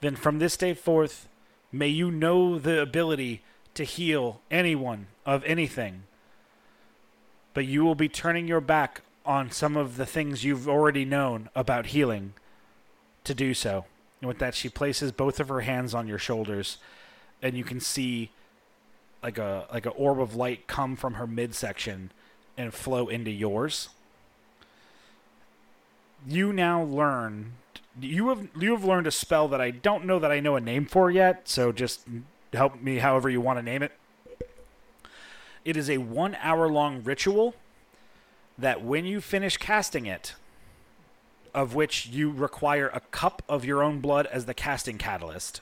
[0.00, 1.28] Then from this day forth,
[1.72, 3.42] may you know the ability
[3.74, 6.04] to heal anyone of anything.
[7.54, 11.48] But you will be turning your back on some of the things you've already known
[11.54, 12.32] about healing
[13.24, 13.84] to do so.
[14.20, 16.78] And with that, she places both of her hands on your shoulders,
[17.42, 18.30] and you can see
[19.22, 22.10] like a like a orb of light come from her midsection
[22.56, 23.88] and flow into yours.
[26.26, 27.52] You now learn
[27.98, 30.60] you have you have learned a spell that I don't know that I know a
[30.60, 32.06] name for yet, so just
[32.52, 33.92] help me however you want to name it.
[35.64, 37.54] It is a 1 hour long ritual
[38.56, 40.34] that when you finish casting it,
[41.54, 45.60] of which you require a cup of your own blood as the casting catalyst.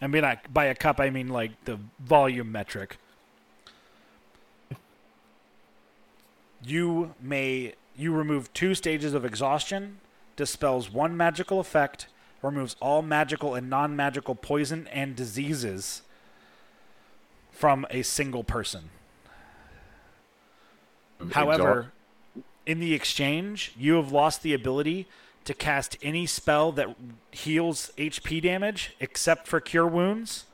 [0.00, 2.96] I mean, I, by a cup, I mean like the volume metric.
[6.64, 9.98] You may you remove two stages of exhaustion,
[10.36, 12.06] dispels one magical effect,
[12.42, 16.02] removes all magical and non-magical poison and diseases
[17.50, 18.90] from a single person.
[21.32, 21.92] However,
[22.66, 25.06] in the exchange, you have lost the ability
[25.44, 26.94] to cast any spell that
[27.30, 30.46] heals HP damage except for cure wounds.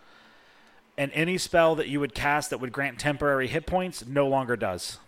[0.97, 4.57] And any spell that you would cast that would grant temporary hit points no longer
[4.57, 4.99] does.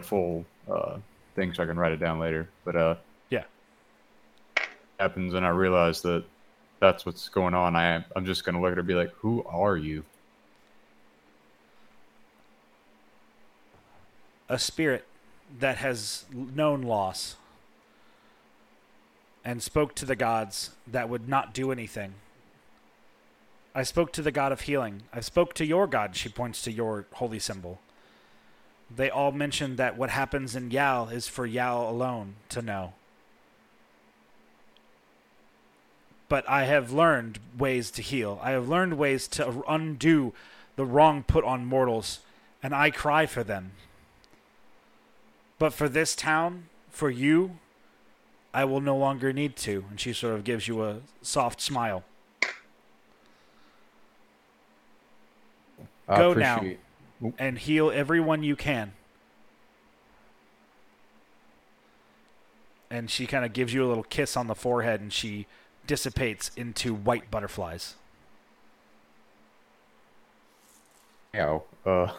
[0.00, 0.98] The full uh,
[1.34, 2.48] thing so I can write it down later.
[2.64, 2.94] But uh,
[3.30, 3.44] Yeah.
[4.98, 6.24] happens, and I realize that
[6.80, 7.76] that's what's going on.
[7.76, 10.04] I I'm just gonna look at her and be like, "Who are you?"
[14.48, 15.04] a spirit
[15.58, 17.36] that has known loss
[19.44, 22.14] and spoke to the gods that would not do anything.
[23.74, 25.02] I spoke to the god of healing.
[25.12, 27.78] I spoke to your god, she points to your holy symbol.
[28.94, 32.94] They all mentioned that what happens in Yao is for Yao alone to know.
[36.28, 38.38] But I have learned ways to heal.
[38.42, 40.32] I have learned ways to undo
[40.76, 42.20] the wrong put on mortals,
[42.62, 43.72] and I cry for them.
[45.58, 47.58] But for this town, for you,
[48.54, 49.84] I will no longer need to.
[49.90, 52.04] And she sort of gives you a soft smile.
[56.08, 56.64] I Go now.
[57.38, 58.92] And heal everyone you can.
[62.90, 65.46] And she kind of gives you a little kiss on the forehead and she
[65.86, 67.94] dissipates into white butterflies.
[71.34, 71.58] Yeah.
[71.84, 72.12] Uh,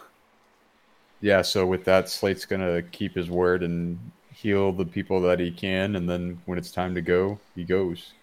[1.21, 1.41] yeah.
[1.41, 3.99] So with that, Slate's gonna keep his word and
[4.41, 8.13] heal the people that he can, and then when it's time to go, he goes.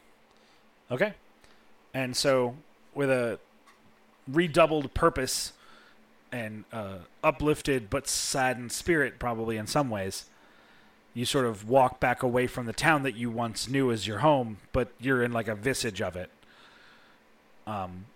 [0.90, 1.12] Okay.
[1.92, 2.56] And so,
[2.94, 3.38] with a
[4.26, 5.52] redoubled purpose
[6.32, 10.26] and uh, uplifted but saddened spirit, probably in some ways,
[11.14, 14.18] you sort of walk back away from the town that you once knew as your
[14.18, 16.30] home, but you're in like a visage of it.
[17.66, 18.06] Um,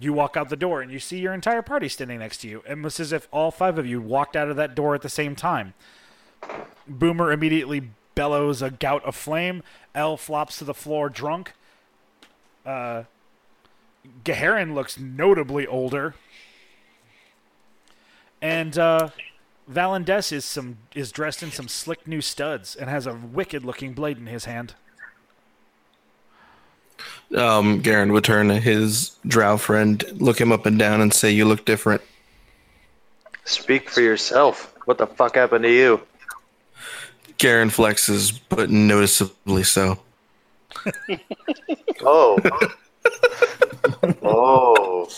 [0.00, 2.62] you walk out the door and you see your entire party standing next to you.
[2.68, 5.34] Almost as if all five of you walked out of that door at the same
[5.34, 5.74] time.
[6.88, 9.62] Boomer immediately bellows a gout of flame.
[9.94, 11.52] L flops to the floor drunk.
[12.64, 13.04] Uh,
[14.24, 16.14] Garen looks notably older.
[18.42, 19.10] And uh,
[19.70, 23.94] Valendes is some is dressed in some slick new studs and has a wicked looking
[23.94, 24.74] blade in his hand.
[27.36, 31.30] Um, Garen would turn to his drow friend, look him up and down, and say,
[31.30, 32.02] "You look different."
[33.44, 34.74] Speak for yourself.
[34.84, 36.00] What the fuck happened to you?
[37.38, 39.98] Garen flexes, but noticeably so.
[42.04, 42.38] Oh.
[44.22, 45.08] oh.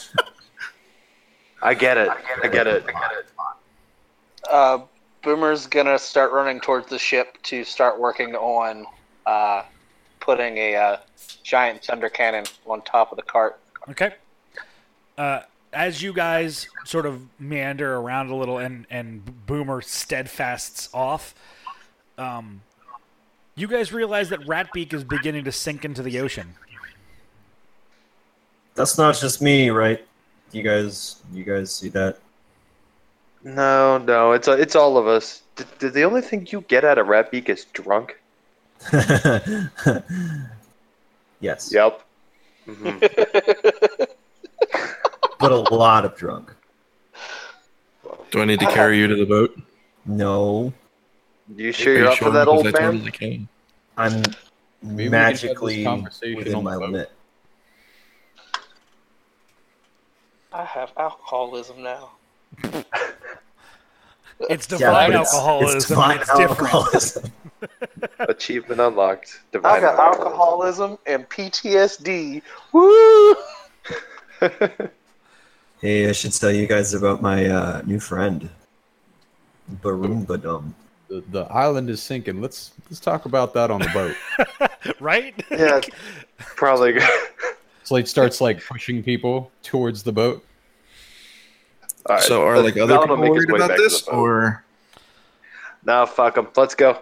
[1.64, 2.10] I get it.
[2.42, 2.84] I get it.
[4.48, 4.80] Uh,
[5.22, 8.86] Boomer's gonna start running towards the ship to start working on
[9.24, 9.62] uh,
[10.20, 10.96] putting a uh,
[11.42, 13.58] giant thunder cannon on top of the cart.
[13.88, 14.12] Okay.
[15.16, 15.40] Uh,
[15.72, 21.34] as you guys sort of meander around a little and, and Boomer steadfasts off,
[22.18, 22.60] um,
[23.54, 26.54] you guys realize that Ratbeak is beginning to sink into the ocean.
[28.74, 30.04] That's not just me, right?
[30.54, 32.18] You guys, you guys see that?
[33.42, 35.42] No, no, it's it's all of us.
[35.56, 38.18] Did, did the only thing you get out of Ratbeak is drunk?
[41.40, 41.72] yes.
[41.72, 42.00] Yep.
[42.66, 44.08] Mhm.
[45.40, 46.54] But a lot of drunk.
[48.30, 49.60] Do I need to carry you to the boat?
[50.06, 50.72] No.
[51.54, 52.28] You sure Are you're up sure?
[52.28, 53.06] for that, old man?
[53.98, 54.22] I'm
[54.82, 57.10] Maybe we can have this magically within my limit.
[60.54, 62.10] I have alcoholism now.
[64.50, 65.76] It's Yeah, divine but it's- alcoholism.
[65.76, 66.74] It's divine It's different.
[66.74, 67.32] alcoholism.
[68.18, 69.40] Achievement unlocked.
[69.40, 70.90] I Divine got alcoholism.
[70.92, 72.42] alcoholism and PTSD.
[72.72, 73.36] Woo!
[75.80, 78.48] Hey, I should tell you guys about my uh, new friend,
[79.82, 80.72] Barumbadum.
[81.08, 82.40] The, the island is sinking.
[82.40, 84.16] Let's let's talk about that on the boat.
[85.00, 85.34] right?
[85.50, 85.80] Yeah,
[86.38, 86.98] probably.
[87.84, 90.44] Slate starts like pushing people towards the boat.
[92.06, 94.64] All right, so are like other people worried about this, or
[95.84, 96.48] Nah, fuck them.
[96.56, 96.98] Let's go.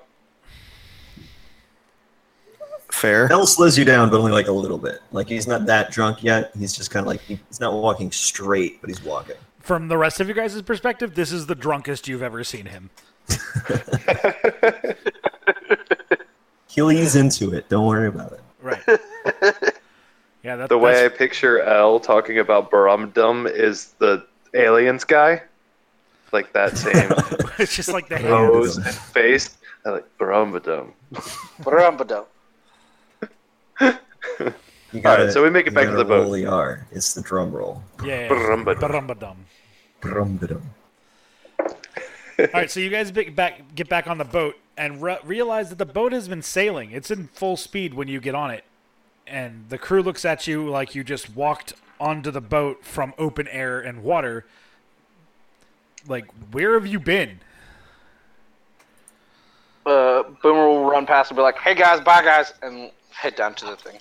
[2.91, 3.31] fair?
[3.33, 5.01] L slows you down, but only like a little bit.
[5.13, 6.53] Like he's not that drunk yet.
[6.59, 9.37] He's just kind of like he's not walking straight, but he's walking.
[9.61, 12.91] From the rest of you guys' perspective, this is the drunkest you've ever seen him.
[16.69, 17.69] He'll ease into it.
[17.69, 18.41] Don't worry about it.
[18.61, 18.83] Right.
[20.43, 25.43] Yeah, that, The way I picture L talking about Barumdum is the aliens guy,
[26.33, 27.11] like that same
[27.59, 29.57] it's just like the nose and face.
[29.85, 30.93] I like Barumdum.
[31.63, 32.25] Barambadum.
[33.81, 36.23] You gotta, Alright, so we make it back to the boat.
[36.25, 36.87] roll the R.
[36.93, 37.83] It's the drum roll.
[38.05, 38.25] Yeah.
[38.25, 38.29] yeah.
[38.29, 38.79] Barumbadum.
[38.81, 39.37] Barumbadum.
[40.03, 40.63] Barumbadum.
[42.39, 45.71] All right, so you guys be- back, get back on the boat and re- realize
[45.71, 46.91] that the boat has been sailing.
[46.91, 48.65] It's in full speed when you get on it,
[49.27, 53.49] and the crew looks at you like you just walked onto the boat from open
[53.49, 54.45] air and water.
[56.07, 57.41] Like, where have you been?
[59.87, 63.55] Uh, Boomer will run past and be like, "Hey guys, bye guys," and head down
[63.55, 63.99] to the thing.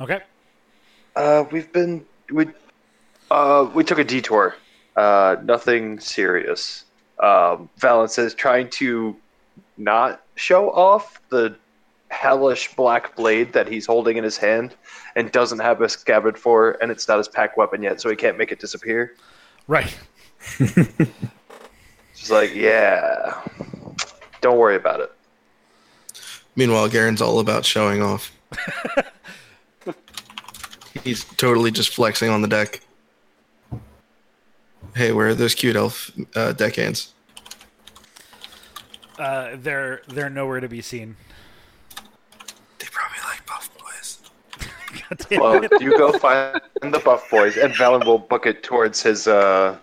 [0.00, 0.20] Okay.
[1.16, 2.46] Uh, we've been we
[3.30, 4.56] uh we took a detour.
[4.96, 6.84] Uh, nothing serious.
[7.20, 9.16] Um, Valence is trying to
[9.76, 11.56] not show off the
[12.20, 14.76] hellish black blade that he's holding in his hand
[15.16, 18.16] and doesn't have a scabbard for, and it's not his pact weapon yet, so he
[18.16, 19.16] can't make it disappear.
[19.66, 19.98] Right.
[22.14, 23.40] She's like, yeah,
[24.42, 25.10] don't worry about it.
[26.56, 28.30] Meanwhile, Garen's all about showing off.
[31.04, 32.82] He's totally just flexing on the deck.
[34.94, 37.14] Hey, where are those cute elf uh, deckhands?
[39.18, 41.16] Uh, they're they're nowhere to be seen.
[42.78, 44.18] They probably like buff boys.
[44.58, 44.99] God damn
[45.30, 45.72] Well, it.
[45.80, 49.76] you go find the buff boys, and Valen will book it towards his uh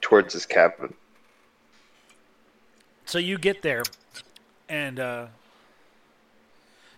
[0.00, 0.94] towards his cabin.
[3.04, 3.82] So you get there,
[4.68, 5.26] and uh,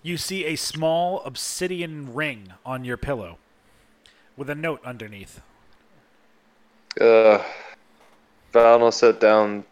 [0.02, 3.38] you see a small obsidian ring on your pillow
[4.36, 5.40] with a note underneath.
[7.00, 7.42] Uh,
[8.52, 9.64] Valen will set down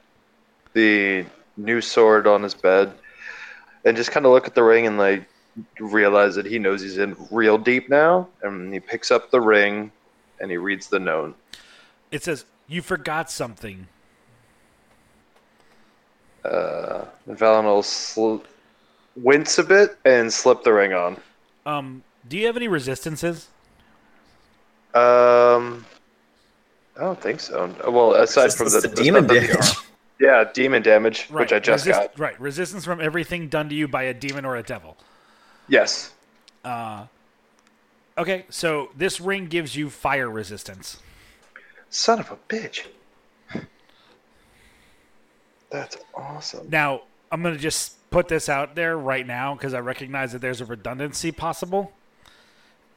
[0.73, 2.93] the new sword on his bed
[3.85, 5.29] and just kind of look at the ring and like
[5.79, 8.29] realize that he knows he's in real deep now.
[8.43, 9.91] And he picks up the ring
[10.41, 11.37] and he reads the note.
[12.11, 13.87] It says, "You forgot something."
[16.45, 18.39] Uh, Valen will sl-
[19.17, 21.19] wince a bit and slip the ring on.
[21.67, 23.49] Um, do you have any resistances?
[24.95, 25.85] Um,
[26.97, 27.73] I don't think so.
[27.89, 29.75] Well, aside from the, the demon the- damage.
[30.19, 32.19] yeah, demon damage, which I just resist- got.
[32.19, 34.97] Right, resistance from everything done to you by a demon or a devil.
[35.71, 36.13] Yes.
[36.65, 37.07] Uh,
[38.19, 40.99] okay, so this ring gives you fire resistance.
[41.89, 42.87] Son of a bitch.
[45.71, 46.69] That's awesome.
[46.69, 50.41] Now, I'm going to just put this out there right now because I recognize that
[50.41, 51.93] there's a redundancy possible.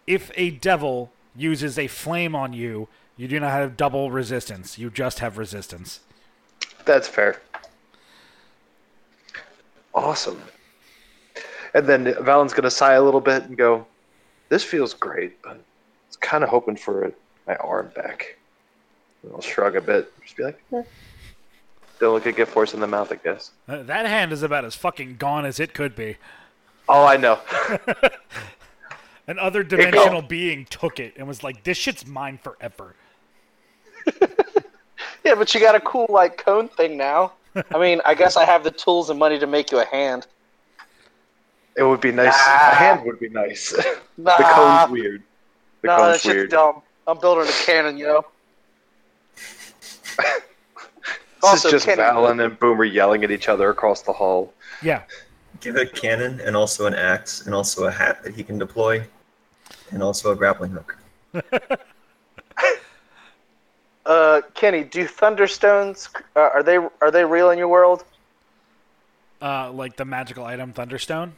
[0.07, 4.79] If a devil uses a flame on you, you do not have double resistance.
[4.79, 5.99] You just have resistance.
[6.85, 7.39] That's fair.
[9.93, 10.41] Awesome.
[11.73, 13.85] And then Valen's gonna sigh a little bit and go,
[14.49, 15.57] "This feels great, but I
[16.07, 17.11] was kind of hoping for
[17.47, 18.37] my arm back."
[19.23, 20.83] And I'll shrug a bit, just be like, eh.
[21.99, 24.65] "Don't look a gift horse in the mouth, I guess." Uh, that hand is about
[24.65, 26.17] as fucking gone as it could be.
[26.87, 27.39] Oh, I know.
[29.27, 32.95] An other dimensional being took it and was like, "This shit's mine forever."
[35.23, 37.33] Yeah, but you got a cool like cone thing now.
[37.73, 40.27] I mean, I guess I have the tools and money to make you a hand.
[41.77, 42.35] It would be nice.
[42.47, 42.53] Nah.
[42.71, 43.73] A hand would be nice.
[44.15, 45.23] Nah, the cone's weird.
[45.81, 46.49] The nah, that cone's shit's weird.
[46.51, 46.81] dumb.
[47.07, 48.23] I'm building a cannon, yo.
[49.35, 50.41] This
[51.41, 54.53] Also, is just Kenny- Valen and Boomer yelling at each other across the hall.
[54.83, 55.01] Yeah.
[55.61, 59.03] Give a cannon and also an axe and also a hat that he can deploy,
[59.91, 60.97] and also a grappling hook.
[64.05, 68.03] Uh, Kenny, do thunderstones uh, are they are they real in your world?
[69.41, 71.31] Uh, like the magical item Thunderstone.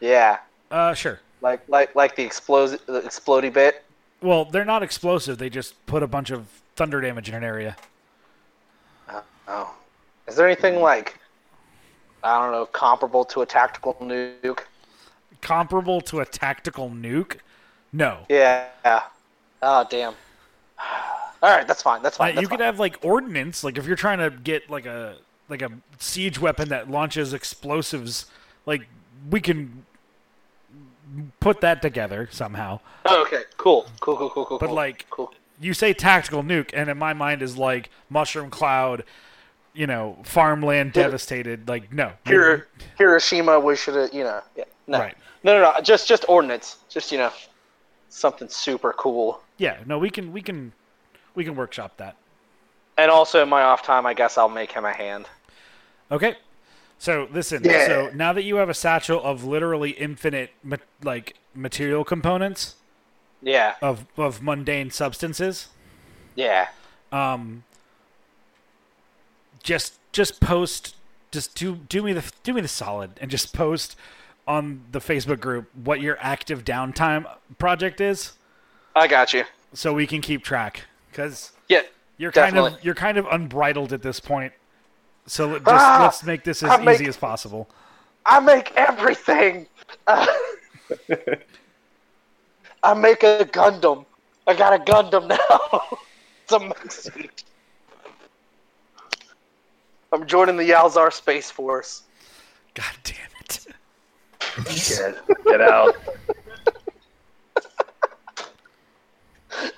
[0.00, 0.38] Yeah,
[0.70, 1.20] Uh, sure.
[1.40, 3.82] like like like the explosive the explodey bit.
[4.22, 5.38] Well, they're not explosive.
[5.38, 7.76] They just put a bunch of thunder damage in an area.
[9.48, 9.74] Oh,
[10.26, 11.18] is there anything like
[12.24, 14.60] I don't know, comparable to a tactical nuke.
[15.40, 17.36] Comparable to a tactical nuke?
[17.92, 18.26] No.
[18.28, 18.66] Yeah.
[19.62, 20.14] Oh damn.
[21.42, 22.02] All right, that's fine.
[22.02, 22.34] That's Uh, fine.
[22.34, 22.66] that's you could fine.
[22.66, 25.16] have like ordnance, like if you're trying to get like a
[25.48, 28.26] like a siege weapon that launches explosives,
[28.64, 28.88] like
[29.30, 29.85] we can
[31.40, 32.80] put that together somehow.
[33.04, 34.58] Oh, okay, cool, cool, cool, cool, cool.
[34.58, 34.74] But cool.
[34.74, 35.32] like cool.
[35.60, 39.04] you say tactical nuke, and in my mind is like mushroom cloud,
[39.74, 41.68] you know, farmland devastated.
[41.68, 42.62] Like no, Hiro-
[42.98, 45.16] Hiroshima, we should have, you know, yeah, no, Right.
[45.44, 47.32] no, no, no, just just ordnance, just you know,
[48.08, 49.40] something super cool.
[49.58, 50.72] yeah, no, we can we can
[51.34, 52.16] we can workshop that.
[52.98, 55.28] And also, in my off time, I guess I'll make him a hand.
[56.10, 56.36] Okay.
[56.98, 57.64] So listen.
[57.64, 57.86] Yeah.
[57.86, 60.50] So now that you have a satchel of literally infinite
[61.02, 62.76] like material components
[63.42, 65.68] Yeah, of of mundane substances,
[66.36, 66.68] yeah.
[67.12, 67.64] um,
[69.62, 70.96] just just post,
[71.32, 73.96] just do do me the do me the solid and just post
[74.46, 77.26] on the Facebook group what your active downtime
[77.58, 78.32] project is,
[78.94, 79.44] I got you.
[79.72, 80.84] so we can keep track.
[81.10, 81.82] Because Yeah,
[82.18, 84.52] you're kind of you're kind of unbridled at this point.
[85.26, 87.68] So let- just Ah, let's make this as make- easy as possible.
[88.24, 89.68] I make everything.
[90.06, 90.26] Uh,
[92.82, 94.04] I make a Gundam.
[94.46, 95.98] I got a Gundam now.
[96.42, 97.30] it's a amazing.
[100.12, 102.04] I'm joining the Yalzar Space Force.
[102.74, 103.66] God damn it.
[104.64, 105.94] Get, get out.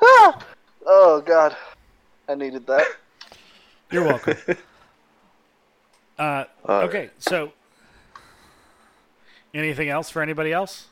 [0.03, 0.45] Ah!
[0.87, 1.57] Oh God,
[2.29, 2.85] I needed that.
[3.93, 4.37] You're welcome.
[6.19, 6.89] Uh, All right.
[6.89, 7.53] okay, so
[9.55, 10.87] anything else for anybody else?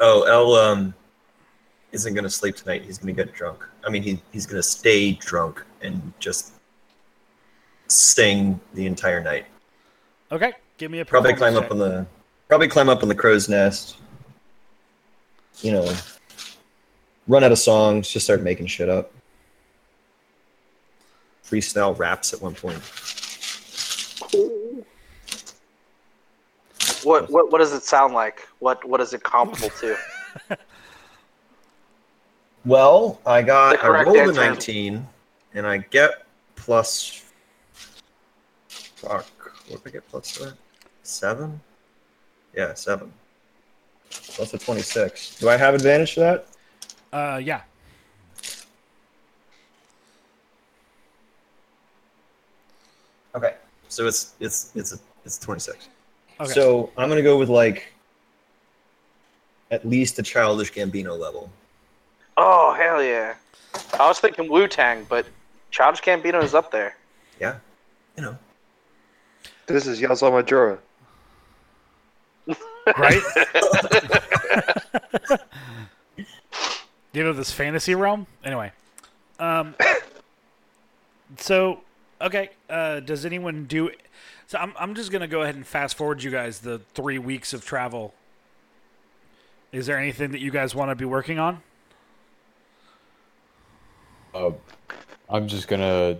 [0.00, 0.94] Oh, L um
[1.92, 2.82] isn't gonna sleep tonight.
[2.84, 3.64] He's gonna get drunk.
[3.86, 6.52] I mean, he he's gonna stay drunk and just
[7.88, 9.46] sing the entire night.
[10.32, 12.06] Okay, give me a Probably performance climb up on the
[12.48, 13.96] probably climb up on the crow's nest.
[15.60, 15.94] You know,
[17.28, 19.12] run out of songs, just start making shit up.
[21.44, 22.82] Freestyle raps at one point.
[27.06, 28.48] What what what does it sound like?
[28.58, 29.96] What what is it comparable to?
[32.64, 35.06] Well, I got The I correct rolled a 19,
[35.54, 36.26] and I get
[36.56, 37.22] plus.
[38.68, 39.24] Fuck,
[39.68, 40.54] what did I get plus to that?
[41.04, 41.60] Seven.
[42.56, 43.12] Yeah, seven.
[44.10, 45.38] Plus a 26.
[45.38, 46.46] Do I have advantage to that?
[47.12, 47.60] Uh, yeah.
[53.36, 53.54] Okay,
[53.86, 55.88] so it's it's it's a, it's 26.
[56.40, 56.52] Okay.
[56.52, 57.92] So I'm gonna go with like
[59.70, 61.50] at least a childish Gambino level.
[62.36, 63.34] Oh hell yeah!
[63.98, 65.26] I was thinking Wu Tang, but
[65.70, 66.96] Childish Gambino is up there.
[67.40, 67.56] Yeah,
[68.16, 68.36] you know.
[69.66, 70.78] This is Yazal Majora.
[72.96, 73.22] right?
[77.12, 78.26] you know this fantasy realm?
[78.44, 78.72] Anyway.
[79.38, 79.74] Um
[81.38, 81.80] so
[82.20, 83.90] okay, uh does anyone do
[84.46, 87.52] so I'm I'm just gonna go ahead and fast forward you guys the three weeks
[87.52, 88.14] of travel.
[89.72, 91.60] Is there anything that you guys want to be working on?
[94.34, 94.52] Uh,
[95.28, 96.18] I'm just gonna.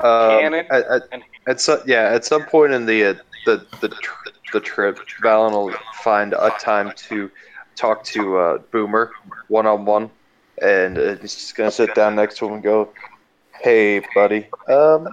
[0.00, 1.02] Um, Cannon at, at,
[1.46, 3.14] at some, yeah, at some point in the uh,
[3.46, 7.30] the the tr- the trip, Valen will find a time to
[7.76, 9.12] talk to uh, Boomer
[9.48, 10.10] one on one,
[10.62, 12.92] and uh, he's just gonna sit down next to him and go,
[13.60, 15.08] "Hey, buddy, um,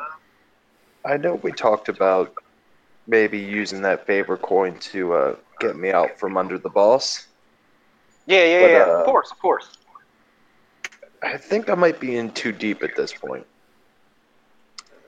[1.06, 2.34] I know we talked about
[3.08, 7.28] maybe using that favor coin to uh, get me out from under the boss.
[8.26, 8.78] Yeah, yeah, But, yeah.
[8.80, 9.70] uh, of course, of course.
[11.24, 13.46] I think I might be in too deep at this point.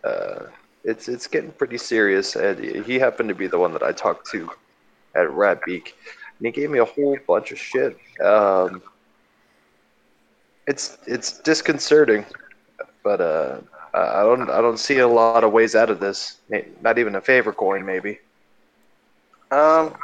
[0.04, 0.44] Uh,
[0.84, 4.30] it's it's getting pretty serious, and he happened to be the one that I talked
[4.32, 4.50] to
[5.16, 5.94] at Ratbeak,
[6.38, 7.98] and he gave me a whole bunch of shit.
[8.22, 8.84] Um,
[10.68, 12.26] it's it's disconcerting,
[13.04, 13.58] but uh,
[13.94, 16.38] I don't I don't see a lot of ways out of this.
[16.82, 18.20] Not even a favor coin, maybe.
[19.52, 19.96] Um.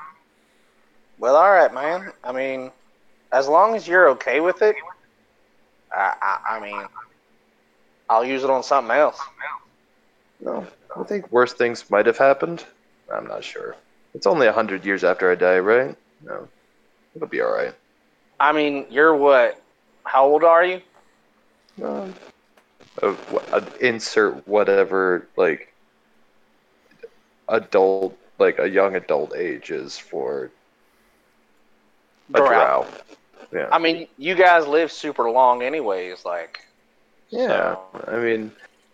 [1.18, 2.14] Well, all right, man.
[2.23, 2.72] I mean,
[3.31, 4.76] as long as you're okay with it,
[5.91, 6.81] I, I, I mean,
[8.10, 9.19] I'll use it on something else.
[10.40, 10.65] No,
[10.98, 12.64] I think worse things might have happened.
[13.14, 13.76] I'm not sure.
[14.14, 15.95] It's only a hundred years after I die, right?
[16.23, 16.48] No,
[17.15, 17.73] it'll be all right.
[18.40, 19.61] I mean, you're what?
[20.04, 20.82] How old are you?
[21.82, 22.08] Uh,
[23.02, 25.74] uh, insert whatever like
[27.48, 30.52] adult, like a young adult age is for
[32.34, 32.48] a Drow.
[32.48, 32.88] drow.
[33.52, 36.26] Yeah, I mean, you guys live super long, anyways.
[36.26, 36.60] Like,
[37.30, 37.48] yeah.
[37.48, 38.52] so- I mean,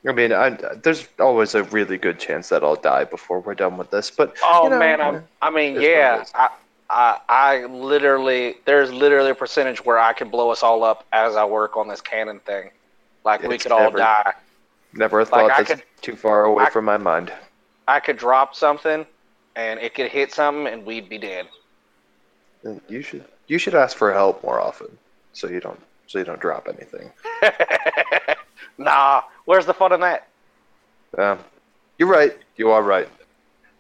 [0.08, 3.78] I mean, I, there's always a really good chance that I'll die before we're done
[3.78, 4.10] with this.
[4.12, 6.24] But Oh you know, man, I'm, I mean, It's what it yeah.
[6.36, 6.50] I,
[6.96, 11.36] I, I literally, there's literally a percentage where I could blow us all up as
[11.36, 12.72] I work on this cannon thing.
[13.26, 14.34] Like we It's could all die.
[14.94, 17.34] never thought I that's could- too far away I- from my mind.
[17.88, 19.06] I could drop something,
[19.58, 21.48] and it could hit something, and we'd be dead.
[22.88, 24.98] You should you should ask for help more often,
[25.34, 27.12] so you don't so you don't drop anything.
[28.78, 30.28] nah, where's the fun in that?
[31.18, 31.40] Um,
[32.00, 32.36] you're right.
[32.56, 33.10] You are right.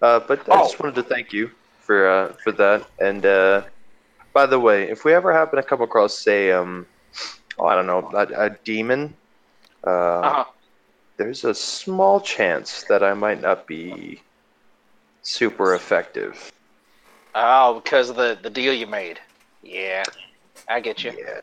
[0.01, 0.63] Uh, but I Oh.
[0.63, 1.49] just wanted to thank you
[1.85, 2.85] for uh, for that.
[2.99, 3.63] And uh,
[4.33, 6.85] by the way, if we ever happen to come across, say, um,
[7.59, 9.15] oh, I don't know, a, a demon,
[9.85, 9.89] uh,
[10.23, 10.45] Uh-huh.
[11.17, 14.21] there's a small chance that I might not be
[15.21, 16.51] super effective.
[17.35, 19.19] Oh, because of the the deal you made.
[19.63, 20.03] Yeah,
[20.67, 21.11] I get you.
[21.11, 21.39] Yeah.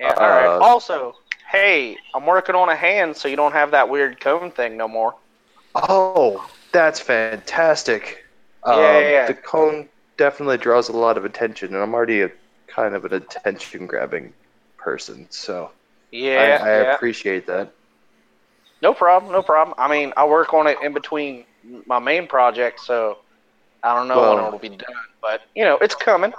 [0.00, 0.46] Yeah, all right.
[0.46, 1.14] Uh, Also,
[1.50, 4.88] hey, I'm working on a hand, so you don't have that weird cone thing no
[4.88, 5.14] more.
[5.74, 8.24] Oh, that's fantastic.
[8.66, 9.26] Yeah, Um, yeah, yeah.
[9.26, 12.30] The cone definitely draws a lot of attention, and I'm already a
[12.68, 14.34] kind of an attention grabbing
[14.78, 15.72] person, so
[16.10, 16.96] Yeah, I, I yeah.
[16.96, 17.72] appreciate that.
[18.82, 19.74] No problem, no problem.
[19.78, 21.44] I mean, I work on it in between
[21.86, 23.18] my main project, so
[23.82, 24.78] I don't know when it'll be done,
[25.22, 26.32] but you know, it's coming.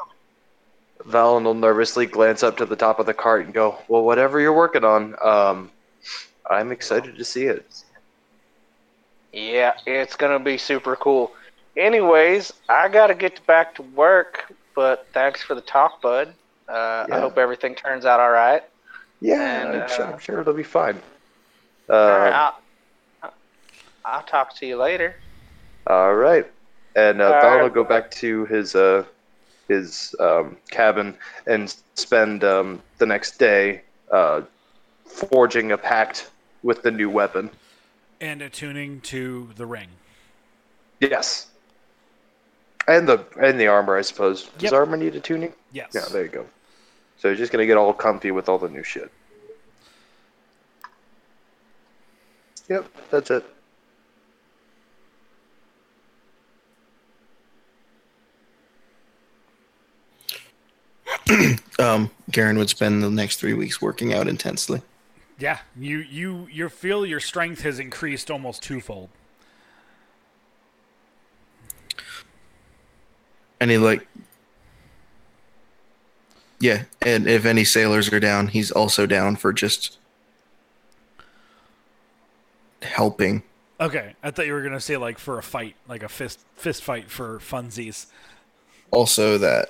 [1.06, 4.40] Valen will nervously glance up to the top of the cart and go, "Well, whatever
[4.40, 5.72] you're working on, um,
[6.50, 7.66] I'm excited to see it."
[9.32, 11.32] Yeah, it's gonna be super cool.
[11.78, 16.34] Anyways, I gotta get back to work, but thanks for the talk, bud.
[16.68, 18.64] Uh, I hope everything turns out all right.
[19.22, 21.02] Yeah, And, I'm, sure, uh, I'm sure it'll be fine.
[21.90, 22.54] Uh, all right,
[23.24, 23.34] I'll,
[24.06, 25.16] I'll talk to you later.
[25.88, 26.46] All right.
[26.96, 27.64] And uh, Val right.
[27.64, 29.04] will go back to his uh,
[29.68, 31.16] his um, cabin
[31.48, 33.82] and spend um, the next day
[34.12, 34.42] uh,
[35.06, 36.30] forging a pact
[36.64, 37.50] with the new weapon.
[38.20, 39.90] And attuning to the ring.
[41.00, 41.48] Yes.
[42.90, 44.46] And the and the armor, I suppose.
[44.58, 44.74] Does Yep.
[44.74, 45.54] armor need a tuning?
[45.72, 45.92] Yes.
[45.94, 46.48] Yeah, there you go.
[47.18, 49.12] So he's just gonna get all comfy with all the new shit.
[52.68, 53.46] Yep, that's it.
[61.80, 64.82] Um, Garen would spend the next three weeks working out intensely.
[65.38, 69.10] Yeah, you you you feel your strength has increased almost twofold.
[73.60, 74.08] And he like,
[76.60, 76.84] yeah.
[77.02, 79.98] And if any sailors are down, he's also down for just
[82.82, 83.44] helping.
[83.82, 86.84] Okay, I thought you were gonna say like for a fight, like a fist fist
[86.84, 88.08] fight for funsies.
[88.92, 89.70] Also, that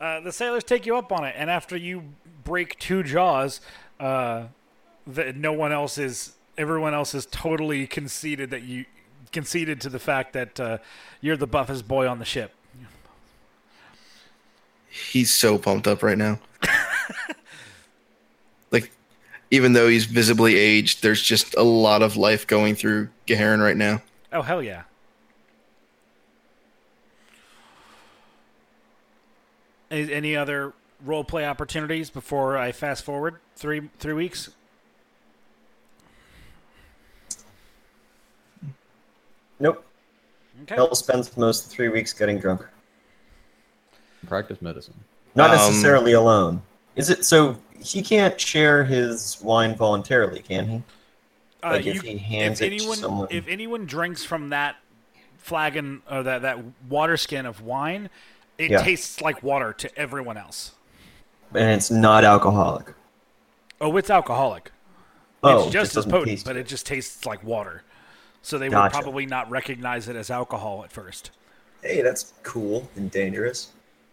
[0.00, 2.02] Uh, the sailors take you up on it, and after you
[2.44, 3.60] break two jaws,
[3.98, 4.44] uh,
[5.06, 6.32] the, no one else is.
[6.58, 8.84] Everyone else is totally conceded that you
[9.32, 10.78] conceded to the fact that uh,
[11.22, 12.52] you're the buffest boy on the ship.
[14.90, 16.38] He's so pumped up right now.
[18.70, 18.90] like,
[19.50, 23.76] even though he's visibly aged, there's just a lot of life going through Garen right
[23.76, 24.02] now.
[24.32, 24.82] Oh hell yeah!
[29.90, 30.72] Any, any other
[31.04, 34.50] role play opportunities before I fast forward three three weeks?
[39.58, 39.84] Nope.
[40.62, 40.74] Okay.
[40.74, 42.66] Hell spends most of the three weeks getting drunk.
[44.26, 44.94] Practice medicine.
[45.34, 46.62] Not Um, necessarily alone.
[46.96, 47.56] Is it so?
[47.78, 50.82] He can't share his wine voluntarily, can he?
[51.62, 54.50] Uh, Like, if you- he hands if it to anyone, someone- if anyone drinks from
[54.50, 54.76] that
[55.38, 58.10] flagon or that that water skin of wine,
[58.58, 58.82] it Yeah.
[58.82, 60.72] tastes like water to everyone else.
[61.54, 62.94] And it's not alcoholic.
[63.80, 64.70] Oh, it's alcoholic.
[65.42, 67.82] Oh, it's just as potent, taste but it just tastes like water.
[68.42, 68.96] So they Gotcha.
[68.96, 71.30] would probably not recognize it as alcohol at first.
[71.82, 73.68] Hey, that's cool and dangerous.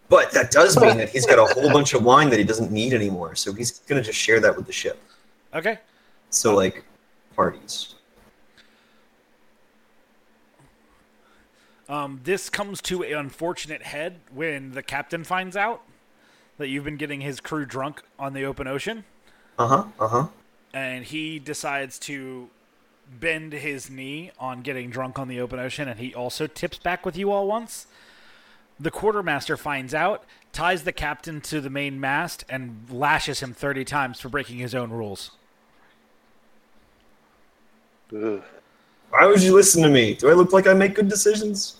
[0.09, 2.71] But that does mean that he's got a whole bunch of wine that he doesn't
[2.71, 3.35] need anymore.
[3.35, 5.01] So he's gonna just share that with the ship.
[5.53, 5.79] Okay.
[6.29, 6.83] So like
[7.35, 7.95] parties.
[11.89, 15.81] Um, this comes to an unfortunate head when the captain finds out
[16.57, 19.05] that you've been getting his crew drunk on the open ocean.
[19.57, 19.83] Uh huh.
[19.99, 20.27] Uh huh.
[20.73, 22.49] and he decides to
[23.19, 27.05] bend his knee on getting drunk on the open ocean, and he also tips back
[27.05, 27.87] with you all once.
[28.79, 30.23] The quartermaster finds out,
[30.53, 34.75] ties the captain to the main mast, and lashes him 30 times for breaking his
[34.75, 35.31] own rules.
[38.15, 38.43] Ugh.
[39.09, 40.13] Why would you listen to me?
[40.13, 41.77] Do I look like I make good decisions?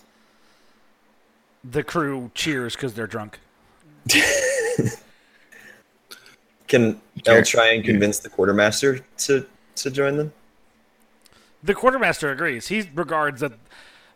[1.62, 3.38] The crew cheers because they're drunk.
[6.68, 7.00] Can.
[7.26, 9.46] El try and convince the quartermaster to
[9.76, 10.32] to join them?
[11.62, 12.68] The quartermaster agrees.
[12.68, 13.52] He regards that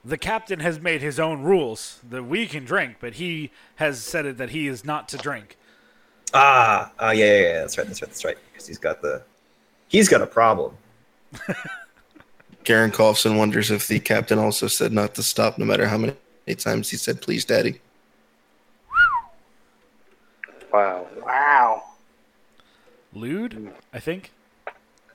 [0.04, 4.26] the captain has made his own rules that we can drink, but he has said
[4.26, 5.56] it that he is not to drink.
[6.34, 7.60] Ah, ah, yeah, yeah, yeah.
[7.60, 7.86] That's right.
[7.86, 8.08] That's right.
[8.08, 8.38] That's right.
[8.52, 9.22] Because he's got the,
[9.88, 10.76] he's got a problem.
[12.64, 15.98] Garen coughs and wonders if the captain also said not to stop, no matter how
[15.98, 16.14] many
[16.56, 17.80] times he said "please, daddy."
[20.72, 21.06] Wow.
[21.24, 21.82] Wow.
[23.12, 24.30] Lewd, I think.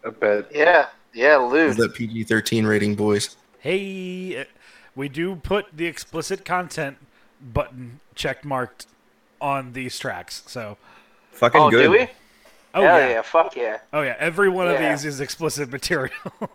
[0.06, 0.48] I bet.
[0.54, 0.88] Yeah.
[1.14, 1.78] Yeah, Of Luke.
[1.78, 3.38] that PG-13 rating, boys.
[3.60, 4.44] Hey, uh,
[4.98, 6.98] we do put the explicit content
[7.54, 8.88] button check marked
[9.40, 10.44] on these tracks.
[10.48, 10.76] So,
[11.32, 11.84] Fucking Oh, good.
[11.84, 12.00] do we?
[12.74, 13.10] oh Hell yeah.
[13.10, 13.22] yeah.
[13.22, 13.78] Fuck yeah.
[13.94, 16.12] oh yeah, every one of these is explicit material.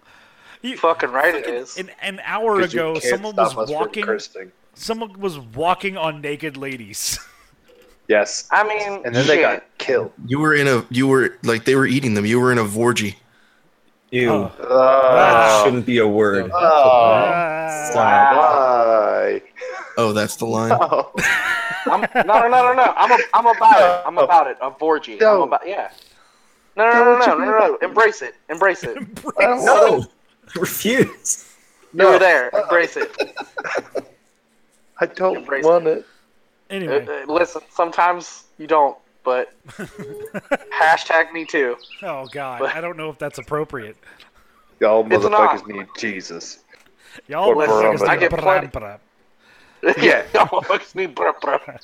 [0.64, 1.76] You- Fucking right it fucking- is.
[1.76, 4.04] An, an hour 'Cause you ago, someone was walking.
[4.74, 7.18] Someone was walking on naked ladies.
[8.08, 8.46] Yes.
[8.52, 10.12] I mean, And then they got killed.
[10.26, 12.24] You were in a, you were like they were eating them.
[12.26, 13.16] You were in a vorgy.
[14.12, 14.30] Ew.
[14.30, 14.52] Oh.
[14.58, 15.64] That Oh.
[15.64, 16.50] shouldn't be a word.
[16.52, 16.58] Oh.
[16.60, 17.90] Ah.
[17.94, 19.42] Why?
[19.96, 20.72] Oh, that's the line.
[20.80, 21.10] Oh.
[21.90, 22.94] I'm, no, no, no, no, no.
[22.96, 24.06] I'm, a, I'm about it.
[24.06, 24.56] I'm about it.
[24.62, 25.14] A Vorgy.
[25.14, 25.42] I'm No.
[25.42, 25.90] about, yeah.
[26.76, 27.76] No, no, no, no, no, no, no.
[27.82, 28.36] Embrace it.
[28.48, 28.96] Embrace it.
[29.40, 30.06] I don't No,
[30.60, 31.52] refuse.
[31.92, 32.50] You were there.
[32.50, 33.10] Embrace it.
[33.18, 33.36] it.
[35.00, 35.98] I don't Embrace want it.
[35.98, 36.02] Uh,
[36.74, 39.52] Anyway, uh, listen, sometimes you don't, but
[40.72, 41.76] hashtag me too.
[42.02, 43.96] oh god, but, I don't know if that's appropriate.
[44.80, 46.60] Y'all motherfuckers need Jesus.
[47.28, 48.04] Y'all motherfuckers Brahma.
[48.10, 48.98] I need get bram, plenty- bram.
[50.00, 51.82] yeah, y'all motherfuckers need bruh, bruh.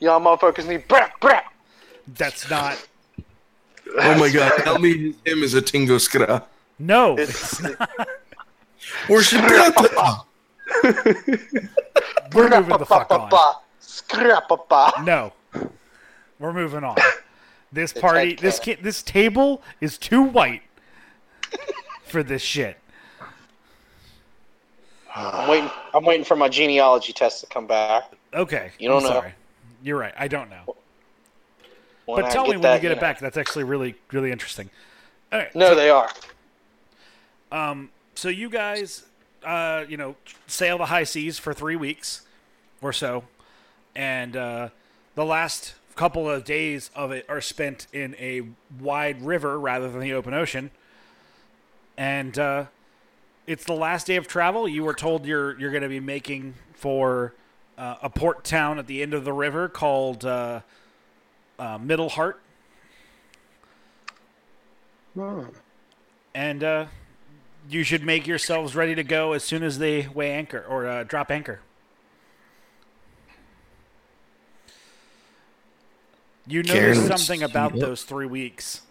[0.00, 1.42] Y'all motherfuckers need bruh, bruh.
[2.08, 2.86] That's not.
[3.98, 6.42] Oh my god, tell me him is a Tingo Skra.
[6.78, 7.60] No, It's,
[9.08, 10.24] Or Shibrata.
[12.34, 13.30] we're moving the fuck on.
[14.02, 15.04] Scrapapa.
[15.04, 15.32] No,
[16.38, 16.96] we're moving on.
[17.72, 20.62] This party, this ki- this table is too white
[22.04, 22.78] for this shit.
[25.14, 25.70] I'm waiting.
[25.92, 28.12] I'm waiting for my genealogy test to come back.
[28.32, 29.08] Okay, You don't I'm know.
[29.20, 29.32] Sorry.
[29.82, 30.14] You're right.
[30.18, 30.76] I don't know.
[32.06, 33.00] When but I tell me when that, you get it know.
[33.00, 33.20] back.
[33.20, 34.70] That's actually really, really interesting.
[35.32, 35.54] All right.
[35.54, 36.08] No, they are.
[37.52, 39.04] Um, so you guys,
[39.44, 40.16] uh, you know,
[40.48, 42.22] sail the high seas for three weeks
[42.82, 43.24] or so,
[43.94, 44.68] and uh,
[45.14, 48.42] the last couple of days of it are spent in a
[48.80, 50.70] wide river rather than the open ocean.
[51.96, 52.66] And uh,
[53.46, 54.66] it's the last day of travel.
[54.66, 57.34] You were told you're you're going to be making for
[57.78, 60.60] uh, a port town at the end of the river called uh,
[61.58, 62.40] uh, Middle Heart.
[66.34, 66.86] and uh,
[67.68, 71.04] you should make yourselves ready to go as soon as they weigh anchor or uh,
[71.04, 71.60] drop anchor.
[76.46, 77.78] You Garen notice would something about up.
[77.80, 78.82] those three weeks.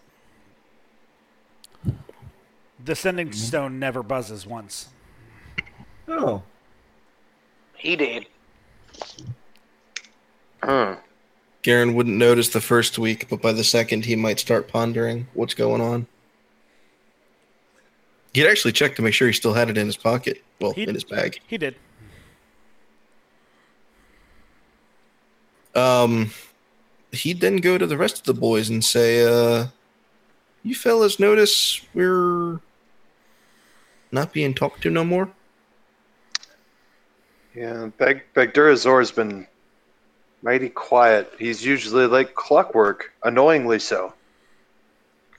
[2.84, 4.88] The sending stone never buzzes once.
[6.08, 6.42] Oh,
[7.76, 8.26] He did.
[10.62, 10.94] Hmm.
[11.62, 15.54] Garen wouldn't notice the first week, but by the second, he might start pondering what's
[15.54, 16.06] going on.
[18.34, 20.42] He'd actually check to make sure he still had it in his pocket.
[20.60, 21.38] Well, He- in his bag.
[21.46, 21.76] He did.
[25.74, 26.30] Um,
[27.14, 29.66] he'd then go to the rest of the boys and say, uh,
[30.62, 32.60] you fellas notice we're
[34.10, 35.30] not being talked to no more?
[37.54, 39.46] Yeah, Beg Begdurazor's been
[40.42, 41.32] mighty quiet.
[41.38, 44.12] He's usually like clockwork, annoyingly so.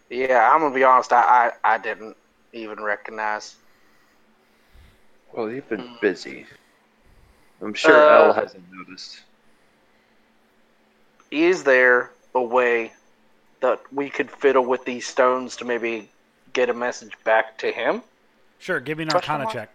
[0.10, 1.11] Yeah, I'm gonna be honest.
[1.11, 2.15] I I, I didn't
[2.53, 3.56] even recognize.
[5.34, 6.45] Well, you've been busy.
[7.61, 9.23] I'm sure Uh, Elle hasn't noticed.
[11.31, 12.93] Is there a way
[13.61, 16.10] that we could fiddle with these stones to maybe
[16.53, 18.02] get a message back to him?
[18.60, 19.53] Sure, give me an Question arcana mark?
[19.53, 19.69] check.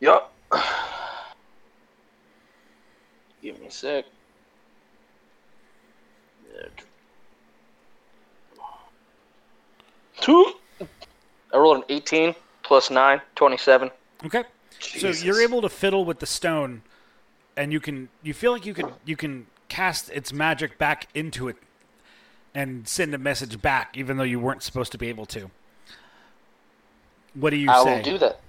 [0.00, 0.32] Yup.
[3.42, 4.04] Give me a sec.
[10.20, 10.52] Two.
[11.52, 13.90] I rolled an 18 plus 9, 27.
[14.24, 14.44] Okay.
[14.80, 16.82] So you're able to fiddle with the stone,
[17.56, 21.48] and you can you feel like you can you can cast its magic back into
[21.48, 21.56] it,
[22.54, 25.50] and send a message back, even though you weren't supposed to be able to.
[27.34, 27.96] What do you I say?
[27.96, 28.40] will do that.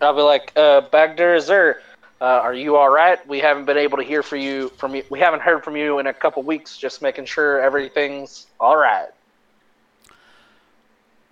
[0.00, 1.76] I'll be like, uh, Bagdur Azur,
[2.20, 3.24] uh, are you all right?
[3.28, 4.68] We haven't been able to hear from you.
[4.70, 5.04] From you.
[5.10, 6.76] We haven't heard from you in a couple weeks.
[6.76, 9.08] Just making sure everything's all right.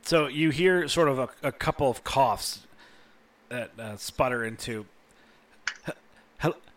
[0.02, 2.66] So you hear sort of a, a couple of coughs
[3.48, 4.86] that uh, sputter into.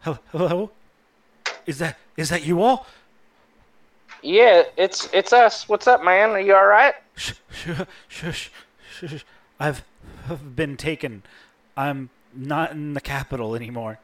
[0.03, 0.69] Hello,
[1.65, 2.85] is that is that you all?
[4.21, 5.69] Yeah, it's it's us.
[5.69, 6.31] What's up, man?
[6.31, 6.93] Are you all right?
[7.15, 7.69] Shh, shh,
[8.09, 8.51] shush,
[8.99, 9.23] shush.
[9.59, 9.83] I've
[10.29, 11.23] I've been taken.
[11.77, 13.97] I'm not in the capital anymore.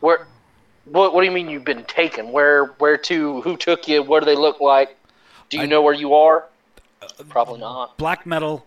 [0.00, 0.26] Where?
[0.86, 1.14] What?
[1.14, 2.32] What do you mean you've been taken?
[2.32, 2.66] Where?
[2.78, 3.42] Where to?
[3.42, 4.02] Who took you?
[4.02, 4.96] What do they look like?
[5.50, 6.46] Do you I- know where you are?
[7.00, 7.96] Uh, Probably not.
[7.96, 8.66] Black metal,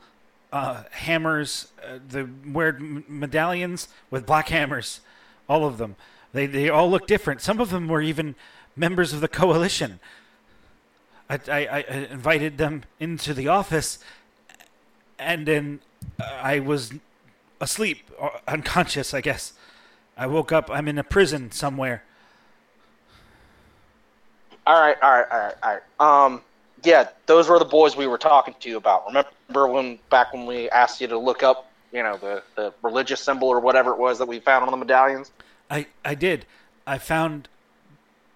[0.52, 5.02] uh, hammers, uh, the weird medallions with black hammers,
[5.50, 5.96] all of them.
[6.34, 7.42] They they all look different.
[7.42, 8.36] Some of them were even
[8.76, 10.00] members of the coalition.
[11.30, 11.80] I I, I
[12.12, 14.00] invited them into the office,
[15.20, 15.80] and then
[16.20, 16.94] uh, I was
[17.60, 19.14] asleep or unconscious.
[19.14, 19.54] I guess
[20.16, 20.70] I woke up.
[20.70, 22.04] I'm in a prison somewhere.
[24.66, 26.26] All right, all right, all right, all right.
[26.26, 26.42] Um,
[26.88, 29.06] yeah, those were the boys we were talking to you about.
[29.08, 33.20] Remember when back when we asked you to look up, you know, the the religious
[33.20, 35.32] symbol or whatever it was that we found on the medallions?
[35.70, 36.46] I, I did.
[36.88, 37.50] I found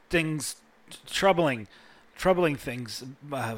[0.10, 0.58] things
[1.10, 1.70] troubling,
[2.18, 3.56] troubling things, uh,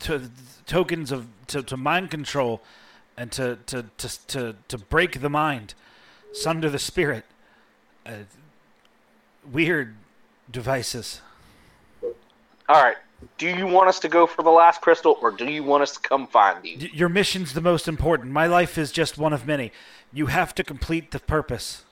[0.00, 0.28] to
[0.66, 2.62] tokens of to, to mind control,
[3.16, 5.74] and to to, to to to break the mind,
[6.32, 7.24] sunder the spirit.
[8.04, 8.24] Uh,
[9.52, 9.94] weird
[10.50, 11.20] devices.
[12.02, 12.96] All right.
[13.38, 15.92] Do you want us to go for the last crystal, or do you want us
[15.92, 16.88] to come find you?
[16.92, 18.30] Your mission's the most important.
[18.30, 19.72] My life is just one of many.
[20.12, 21.84] You have to complete the purpose.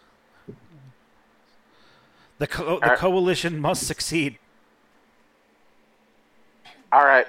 [2.38, 2.98] The co- the Alright.
[2.98, 4.38] coalition must succeed.
[6.92, 7.26] All right.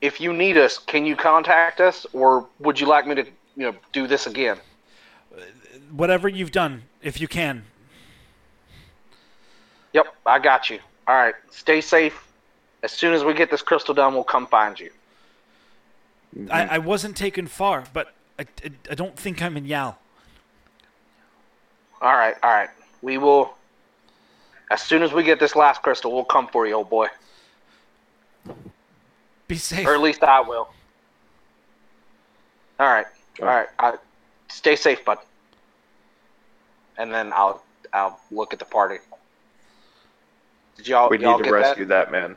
[0.00, 3.72] If you need us, can you contact us, or would you like me to, you
[3.72, 4.58] know, do this again?
[5.90, 7.64] Whatever you've done, if you can,
[9.92, 10.78] Yep, I got you.
[11.08, 11.34] All right.
[11.50, 12.25] Stay safe.
[12.82, 14.90] As soon as we get this crystal done, we'll come find you.
[16.50, 19.96] I, I wasn't taken far, but I, I, I don't think I'm in Yao.
[22.00, 22.68] All right, all right.
[23.02, 23.54] We will.
[24.70, 27.08] As soon as we get this last crystal, we'll come for you, old boy.
[29.48, 29.86] Be safe.
[29.86, 30.68] Or at least I will.
[32.78, 33.06] All right,
[33.40, 33.68] all right.
[33.78, 33.94] I,
[34.48, 35.18] stay safe, bud.
[36.98, 37.62] And then I'll
[37.92, 38.98] I'll look at the party.
[40.76, 42.36] Did y'all We y'all need to get rescue that, man.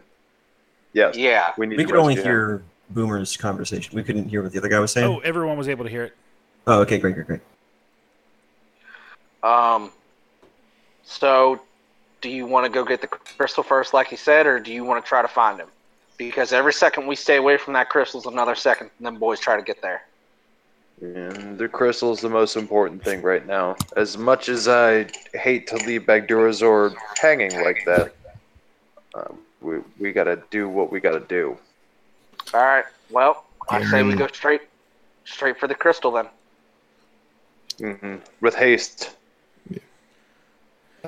[0.94, 1.16] Yes.
[1.16, 1.52] Yeah.
[1.58, 2.38] We need We could only rescue him.
[2.38, 3.96] hear Boomer's conversation.
[3.96, 5.08] We couldn't hear what the other guy was saying.
[5.08, 6.16] Oh, everyone was able to hear it.
[6.68, 7.42] Oh, okay, great, great, great.
[9.44, 9.92] Um.
[11.04, 11.60] So,
[12.22, 14.84] do you want to go get the crystal first, like you said, or do you
[14.84, 15.68] want to try to find him?
[16.18, 19.40] Because every second we stay away from that crystal is another second, and them boys
[19.40, 20.04] try to get there.
[21.02, 23.78] And the crystal is the most important thing right now.
[23.96, 28.14] As much as I hate to leave Bagdurazor hanging like that,
[29.16, 31.58] um, we we gotta do what we gotta do.
[32.54, 32.86] All right.
[33.10, 34.62] Well, I say we go straight,
[35.26, 36.28] straight for the crystal then.
[37.80, 39.16] hmm With haste.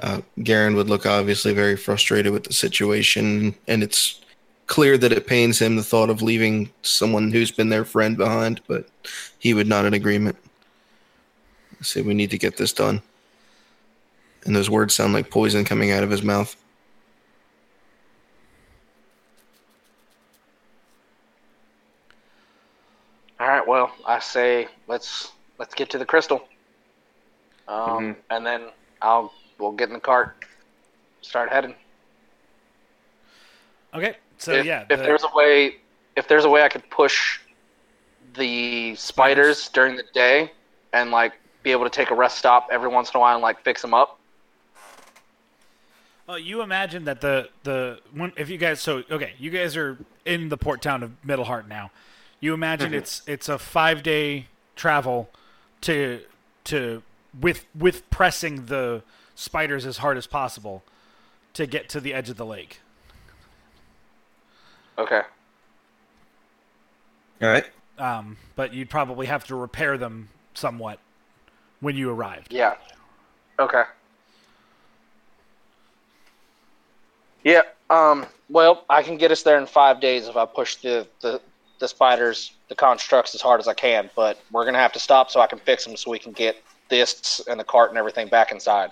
[0.02, 4.22] Uh, Garen would look obviously very frustrated with the situation, and it's
[4.68, 8.62] clear that it pains him the thought of leaving someone who's been their friend behind,
[8.68, 8.88] but
[9.38, 10.38] he would not in agreement.
[11.80, 13.02] I say we need to get this done.
[14.46, 16.56] And those words sound like poison coming out of his mouth.
[23.42, 23.68] All right.
[23.68, 26.48] Well, I say let's let's get to the crystal.
[27.68, 28.16] Um, Mhm.
[28.30, 28.70] and then
[29.02, 30.46] I'll we'll get in the cart,
[31.22, 31.76] start heading.
[33.94, 35.78] Okay, so if, yeah, if the- there's a way,
[36.16, 37.40] if there's a way I could push
[38.34, 40.52] the spiders during the day
[40.94, 41.34] and like
[41.64, 43.82] be able to take a rest stop every once in a while and like fix
[43.82, 44.18] them up.
[46.30, 49.98] Oh, you imagine that the the when, if you guys so okay, you guys are
[50.26, 51.92] in the port town of Middleheart now.
[52.42, 55.30] You imagine it's it's a five day travel
[55.82, 56.22] to
[56.66, 57.04] to
[57.40, 59.04] with with pressing the
[59.36, 60.84] spiders as hard as possible
[61.54, 62.82] to get to the edge of the lake.
[64.98, 65.22] Okay.
[67.42, 67.66] All right.
[68.00, 71.00] Um, but you'd probably have to repair them somewhat
[71.80, 72.52] when you arrived.
[72.52, 72.76] Yeah.
[73.60, 73.84] Okay.
[77.44, 77.62] Yeah.
[77.92, 78.26] Um.
[78.50, 81.40] Well, I can get us there in five days if I push the the
[81.82, 84.10] the spiders, the constructs as hard as I can.
[84.16, 86.56] But we're gonna have to stop so I can fix them so we can get
[86.88, 88.92] this and the cart and everything back inside.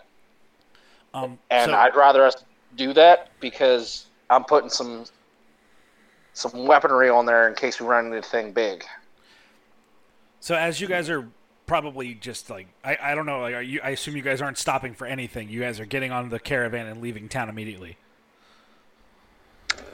[1.14, 2.36] Um, And so- I'd rather us
[2.76, 5.06] do that because I'm putting some
[6.34, 8.86] some weaponry on there in case we run into anything big.
[10.40, 11.28] So as you guys are
[11.66, 14.58] probably just like I, I don't know like are you I assume you guys aren't
[14.58, 15.50] stopping for anything.
[15.50, 17.98] You guys are getting on the caravan and leaving town immediately.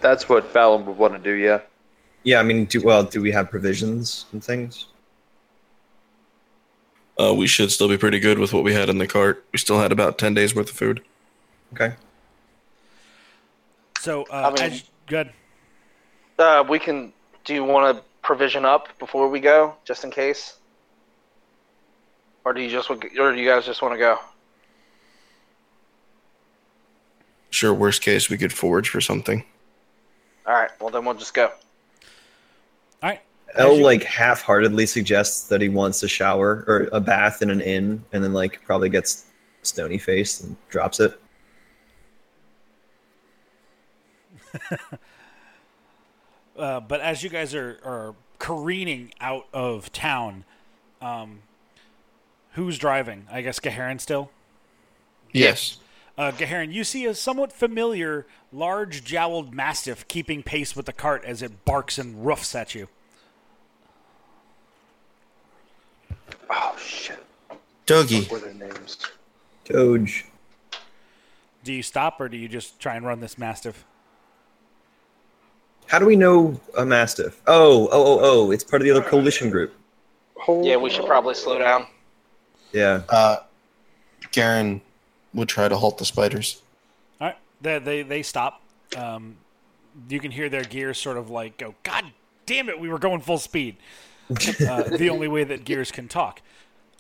[0.02, 1.62] That's what Fallon would want to do, yeah.
[2.26, 4.88] Yeah, I mean, do, well, do we have provisions and things?
[7.20, 9.46] Uh, we should still be pretty good with what we had in the cart.
[9.54, 11.02] We still had about 10 days worth of food.
[11.74, 11.94] Okay.
[14.00, 15.32] So uh, I mean- as, good.
[16.38, 17.14] Uh, we can
[17.46, 20.58] do you want to provision up before we go, just in case?
[22.44, 24.20] Or do you just or do you guys just want to go?
[27.52, 29.46] Sure, worst case, we could forage for something.
[30.46, 30.72] All right.
[30.82, 31.52] Well, then we'll just go.
[33.06, 33.22] All right.
[33.56, 37.62] El you- like half-heartedly suggests that he wants a shower or a bath in an
[37.62, 39.26] inn, and then like probably gets
[39.62, 41.20] stony faced and drops it.
[46.58, 50.46] Uh, but as you guys are, are careening out of town,
[51.02, 51.40] um,
[52.54, 53.28] who's driving?
[53.30, 54.32] I guess Gaharin still.
[55.34, 55.80] Yes.
[56.18, 61.26] Uh, Gaharin, you see a somewhat familiar, large jowled mastiff keeping pace with the cart
[61.26, 62.88] as it barks and roofs at you.
[66.50, 67.24] Oh shit!
[67.86, 68.30] Dougie.
[68.32, 68.98] What were their names?
[69.66, 70.26] Doge.
[71.64, 73.86] Do you stop or do you just try and run this mastiff?
[75.88, 77.42] How do we know a mastiff?
[77.48, 78.52] Oh, oh, oh, oh!
[78.52, 79.74] It's part of the other coalition group.
[80.48, 81.88] Yeah, we should probably slow down.
[82.72, 83.02] Yeah.
[83.10, 83.38] Uh,
[84.32, 84.82] Garen
[85.34, 86.62] would try to halt the spiders.
[87.22, 88.62] All right, they they, they stop.
[88.98, 89.38] Um,
[90.10, 91.76] you can hear their gears sort of like go.
[91.84, 92.06] God
[92.46, 93.78] damn it, we were going full speed.
[94.30, 96.42] Uh, the only way that gears can talk,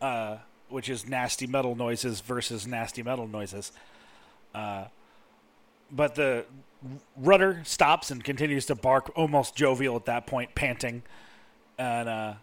[0.01, 0.37] uh,
[0.69, 3.71] which is nasty metal noises versus nasty metal noises.
[4.53, 4.85] Uh,
[5.91, 6.45] but the
[7.17, 11.03] rudder stops and continues to bark, almost jovial at that point, panting.
[11.77, 12.33] And uh,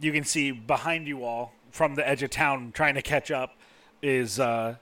[0.00, 3.56] you can see behind you all, from the edge of town, trying to catch up,
[4.02, 4.76] is uh,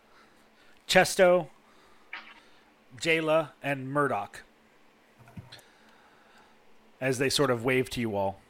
[0.88, 1.48] Chesto,
[3.00, 4.42] Jayla, and Murdoch.
[7.00, 8.40] As they sort of wave to you all.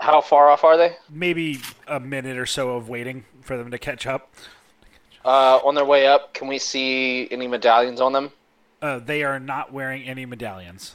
[0.00, 0.96] How far off are they?
[1.10, 4.32] Maybe a minute or so of waiting for them to catch up.
[5.24, 8.32] Uh, on their way up, can we see any medallions on them?
[8.80, 10.94] Uh, they are not wearing any medallions.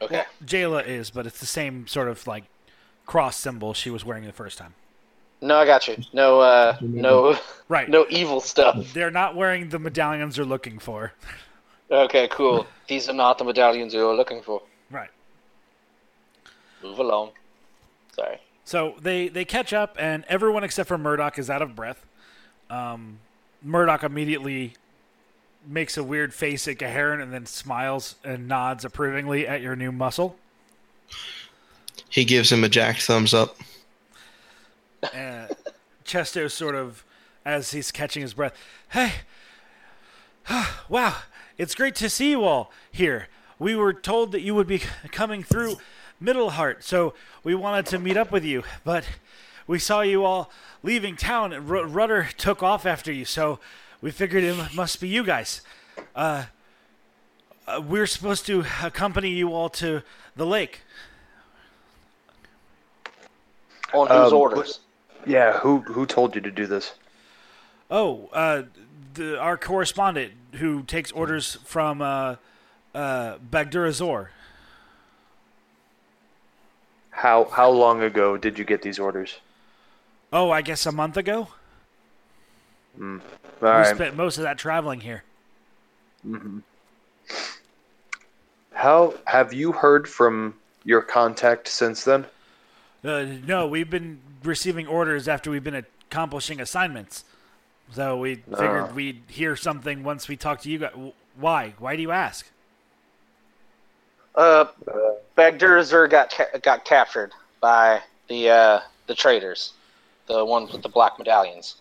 [0.00, 0.22] Okay.
[0.44, 2.44] Jayla is, but it's the same sort of like
[3.06, 4.74] cross symbol she was wearing the first time.
[5.40, 5.96] No, I got you.
[6.12, 7.36] No, uh, no,
[7.68, 7.88] Right.
[7.88, 8.92] no evil stuff.
[8.92, 11.12] They're not wearing the medallions they're looking for.
[11.90, 12.66] Okay, cool.
[12.88, 14.62] These are not the medallions you were looking for.
[14.90, 15.10] Right.
[16.82, 17.32] Move along.
[18.16, 18.38] Sorry.
[18.64, 22.04] So they they catch up, and everyone except for Murdoch is out of breath.
[22.70, 23.20] Um,
[23.62, 24.74] Murdoch immediately
[25.66, 29.92] makes a weird face at Gaharin and then smiles and nods approvingly at your new
[29.92, 30.36] muscle.
[32.08, 33.56] He gives him a jacked thumbs up.
[35.02, 35.48] Uh,
[36.04, 37.04] Chesto sort of,
[37.44, 38.54] as he's catching his breath,
[38.90, 39.12] hey,
[40.88, 41.16] wow,
[41.58, 43.28] it's great to see you all here.
[43.58, 45.76] We were told that you would be coming through
[46.22, 47.14] Middleheart, so
[47.44, 49.04] we wanted to meet up with you, but
[49.66, 50.50] we saw you all
[50.82, 53.58] leaving town, and R- Rudder took off after you, so
[54.00, 55.60] we figured it must be you guys.
[56.14, 56.44] Uh,
[57.66, 60.02] uh, we're supposed to accompany you all to
[60.36, 60.80] the lake.
[63.92, 64.80] On whose Um, orders?
[65.26, 66.94] Yeah, who who told you to do this?
[67.90, 68.62] Oh, uh,
[69.14, 72.36] the, our correspondent who takes orders from uh,
[72.94, 74.28] uh, Bagdurazor.
[77.16, 79.38] How how long ago did you get these orders?
[80.34, 81.48] Oh, I guess a month ago.
[83.00, 83.20] All
[83.62, 83.94] we right.
[83.94, 85.24] spent most of that traveling here.
[88.74, 92.26] How have you heard from your contact since then?
[93.02, 97.24] Uh, no, we've been receiving orders after we've been accomplishing assignments.
[97.92, 98.92] So we figured Ah.
[98.94, 100.92] we'd hear something once we talk to you guys.
[101.36, 101.74] Why?
[101.78, 102.46] Why do you ask?
[104.36, 104.66] Uh,
[105.36, 109.72] Bagdurazur got ca- got captured by the uh, the traders,
[110.26, 111.76] the ones with the black medallions.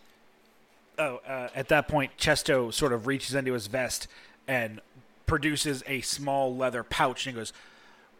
[0.98, 4.08] Oh, uh, at that point, Chesto sort of reaches into his vest
[4.48, 4.80] and
[5.26, 7.52] produces a small leather pouch and he goes,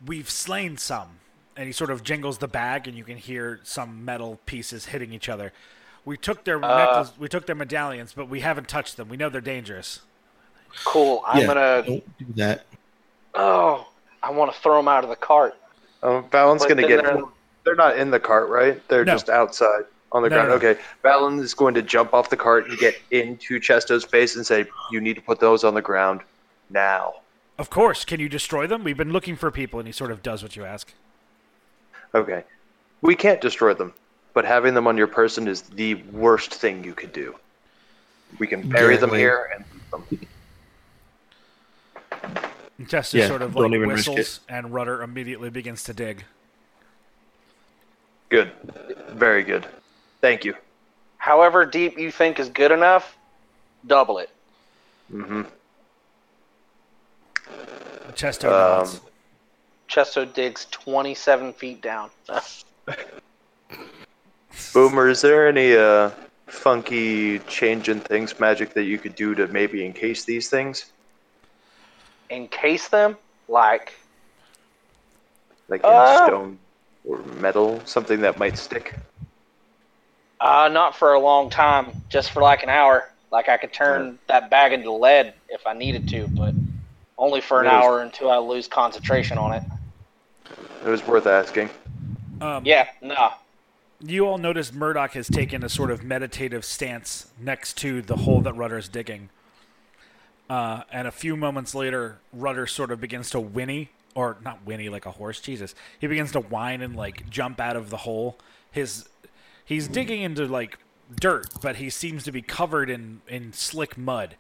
[0.06, 1.20] We've slain some.
[1.58, 5.14] And he sort of jingles the bag, and you can hear some metal pieces hitting
[5.14, 5.54] each other.
[6.04, 9.08] We took their necklace, we took their medallions, but we haven't touched them.
[9.08, 10.02] We know they're dangerous.
[10.84, 11.24] Cool.
[11.26, 11.48] I'm Yeah.
[11.48, 11.84] gonna.
[11.88, 12.66] Don't do that.
[13.36, 13.88] Oh,
[14.26, 15.56] I want to throw them out of the cart.
[16.02, 17.04] Oh, Valen's going to get.
[17.04, 17.24] they're-
[17.64, 18.80] They're not in the cart, right?
[18.90, 19.14] They're No.
[19.14, 20.50] just outside on the No, ground.
[20.50, 20.70] no, no.
[20.70, 24.46] Okay, Valen is going to jump off the cart and get into Chesto's face and
[24.46, 26.22] say, "You need to put those on the ground
[26.70, 27.16] now."
[27.58, 28.84] Of course, can you destroy them?
[28.84, 30.94] We've been looking for people, and he sort of does what you ask.
[32.14, 32.44] Okay,
[33.02, 33.94] we can't destroy them,
[34.36, 37.36] but having them on your person is the worst thing you could do.
[38.38, 39.20] We can bury them Exactly.
[39.20, 39.66] here and
[40.12, 40.25] leave them.
[42.78, 46.26] And Chesto Yeah, sort of like whistles, and Rudder immediately begins to dig.
[48.30, 48.52] Good,
[49.10, 49.66] very good.
[50.22, 50.56] Thank you.
[51.18, 53.18] However deep you think is good enough,
[53.88, 54.30] double it.
[55.12, 55.44] Mm-hmm.
[58.14, 59.02] Chesto Um, nods.
[59.88, 62.10] Chesto digs 27 feet down.
[64.74, 66.12] Boomer, is there any uh,
[66.48, 70.92] funky change in things magic that you could do to maybe encase these things?
[72.30, 73.94] Encase them like
[75.68, 76.28] Like in Uh.
[76.28, 76.60] stone
[77.08, 77.82] or metal?
[77.86, 78.96] Something that might stick?
[80.42, 83.10] uh not for a long time, just for like an hour.
[83.32, 86.54] Like I could turn that bag into lead if I needed to, but
[87.18, 87.78] only for an Really?
[87.78, 89.64] hour until I lose concentration on it.
[90.86, 91.70] It was worth asking.
[92.42, 93.30] Um, Yeah, no.
[94.02, 98.42] You all notice Murdoch has taken a sort of meditative stance next to the hole
[98.42, 99.30] that Rudder's digging.
[100.50, 104.90] Uh, and a few moments later, Rudder sort of begins to whinny, or not whinny
[104.90, 105.40] like a horse.
[105.40, 108.38] Jesus, he begins to whine and like jump out of the hole.
[108.72, 109.10] His
[109.64, 110.78] he's digging into like
[111.20, 114.36] dirt, but he seems to be covered in in slick mud,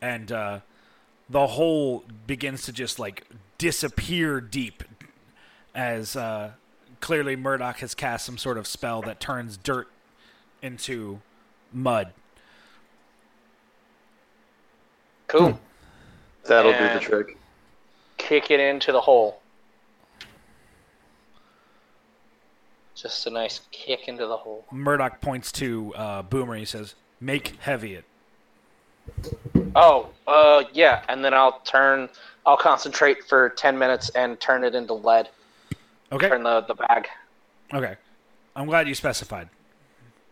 [0.00, 0.60] and uh,
[1.30, 3.26] the hole begins to just like
[3.58, 4.82] disappear deep
[5.74, 6.52] as uh,
[7.00, 9.88] clearly Murdoch has cast some sort of spell that turns dirt
[10.62, 11.20] into
[11.72, 12.12] mud.
[15.26, 15.58] Cool.
[16.44, 17.36] That'll do the trick.
[18.16, 19.40] Kick it into the hole.
[22.94, 24.64] Just a nice kick into the hole.
[24.70, 26.56] Murdoch points to uh, Boomer.
[26.56, 28.04] He says, "Make heavy it."
[29.74, 32.08] Oh, uh, yeah, and then I'll turn.
[32.46, 35.28] I'll concentrate for ten minutes and turn it into lead.
[36.10, 36.28] Okay.
[36.28, 37.08] Turn the the bag.
[37.74, 37.96] Okay.
[38.54, 39.50] I'm glad you specified.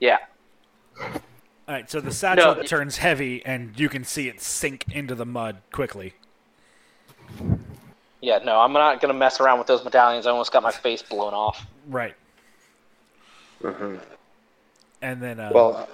[0.01, 0.19] Yeah.
[1.67, 1.91] All right.
[1.91, 5.63] So the satchel No, turns heavy, and you can see it sink into the mud
[5.73, 6.15] quickly.
[8.21, 10.27] Yeah, no, I'm not gonna mess around with those medallions.
[10.27, 11.67] I almost got my face blown off.
[11.89, 12.15] Right.
[13.61, 13.97] hmm
[15.03, 15.89] And then, uh, Well,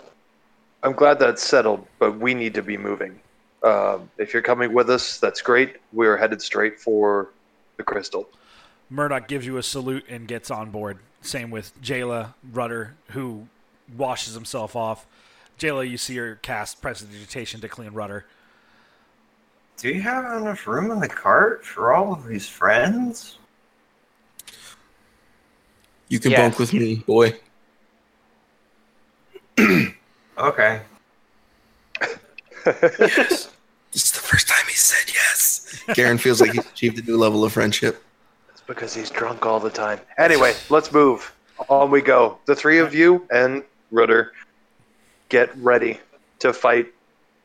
[0.83, 3.21] I'm glad that's settled, but we need to be moving.
[3.63, 5.77] Um, if you're coming with us, that's great.
[5.93, 7.31] We're headed straight for
[7.77, 8.29] the crystal.
[8.89, 10.99] Murdoch gives you a salute and gets on board.
[11.21, 13.49] Same with Jayla Rudder, who
[13.97, 15.07] washes himself off.
[15.61, 18.25] Jayla, you see her cast prestidigitation to clean Rudder.
[19.77, 23.39] Do you have enough room in the cart for all of these friends?
[26.09, 26.41] You can Yes.
[26.41, 27.39] bunk with me, boy.
[30.39, 30.81] Okay.
[32.65, 33.51] Yes.
[33.93, 35.83] this is the first time he said yes.
[35.93, 38.03] Garen feels like he's achieved a new level of friendship.
[38.51, 40.01] It's because he's drunk all the time.
[40.17, 41.35] Anyway, let's move.
[41.69, 42.39] On we go.
[42.47, 44.33] The three of you and Rudder
[45.31, 45.99] get ready
[46.41, 46.93] to fight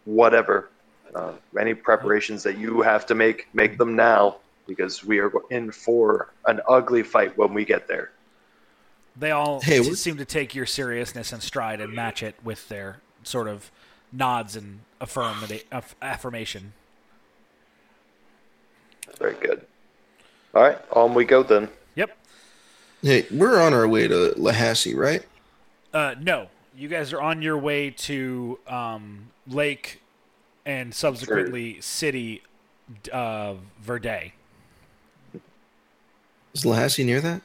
[0.03, 0.69] whatever.
[1.13, 4.35] Uh, any preparations that you have to make, make them now
[4.67, 8.11] because we are in for an ugly fight when we get there.
[9.15, 12.35] They all Hey, s- what- seem to take your seriousness and stride and match it
[12.43, 13.71] with their sort of
[14.11, 15.37] nods and affirm
[15.71, 16.73] aff- affirmation.
[19.19, 19.65] Very good.
[20.53, 21.69] All right, on we go then.
[21.95, 22.17] Yep.
[23.01, 25.23] Hey, we're on our way to Lahassie, right?
[25.93, 30.01] Uh, no, you guys are on your way to um, Lake
[30.65, 32.41] and subsequently City
[33.11, 34.33] of Verde.
[36.53, 37.41] Is Lahassie near that?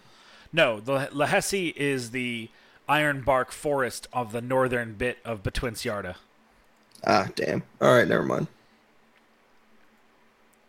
[0.53, 2.49] No, the Lahesi is the
[2.89, 6.17] ironbark forest of the northern bit of Betwinciarda.
[7.07, 7.63] Ah, damn.
[7.81, 8.49] All right, never mind.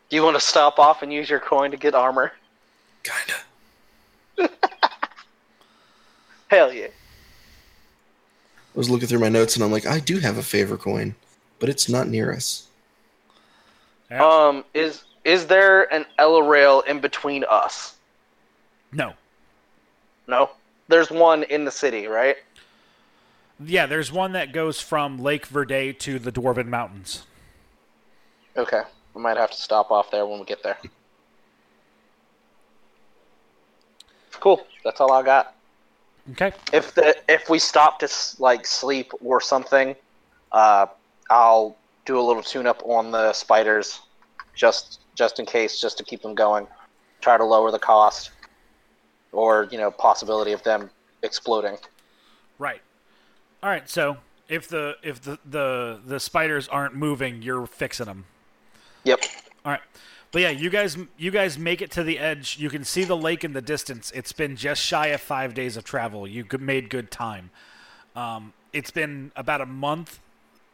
[0.09, 2.33] Do you want to stop off and use your coin to get armor?
[3.03, 4.49] Kinda.
[6.47, 6.87] Hell yeah.
[8.73, 11.15] I was looking through my notes and I'm like, I do have a favor coin,
[11.59, 12.67] but it's not near us.
[14.09, 14.25] Yeah.
[14.25, 17.95] Um, is is there an Ella rail in between us?
[18.91, 19.13] no.
[20.27, 20.51] No.
[20.87, 22.37] There's one in the city, right?
[23.63, 27.23] Yeah, there's one that goes from Lake Verde to the Dwarven Mountains.
[28.57, 28.81] Okay.
[29.13, 30.77] We might have to stop off there when we get there.
[34.39, 34.65] Cool.
[34.83, 35.55] That's all I got.
[36.31, 36.53] Okay.
[36.71, 39.95] If the if we stop to like sleep or something,
[40.51, 40.85] uh,
[41.29, 41.75] I'll
[42.05, 44.01] do a little tune up on the spiders,
[44.53, 46.67] just just in case, just to keep them going.
[47.21, 48.31] Try to lower the cost,
[49.31, 50.89] or you know, possibility of them
[51.23, 51.77] exploding.
[52.59, 52.81] Right.
[53.63, 53.89] All right.
[53.89, 54.17] So
[54.47, 58.25] if the if the the the spiders aren't moving, you're fixing them.
[59.03, 59.23] Yep.
[59.65, 59.81] All right.
[60.31, 62.57] But yeah, you guys you guys make it to the edge.
[62.57, 64.11] You can see the lake in the distance.
[64.15, 66.25] It's been just shy of five days of travel.
[66.25, 67.49] You made good time.
[68.15, 70.19] Um, it's been about a month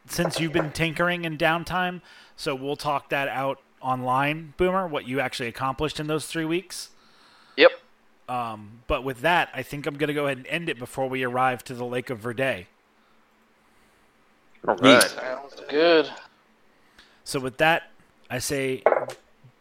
[0.06, 2.00] since you've been tinkering in downtime,
[2.36, 4.86] so we'll talk that out online, Boomer.
[4.86, 6.90] What you actually accomplished in those three weeks.
[7.56, 7.72] Yep.
[8.28, 11.08] Um, but with that, I think I'm going to go ahead and end it before
[11.08, 12.66] we arrive to the Lake of Verde.
[14.66, 15.02] All right.
[15.02, 16.10] Sounds good.
[17.24, 17.90] So with that,
[18.30, 18.82] I say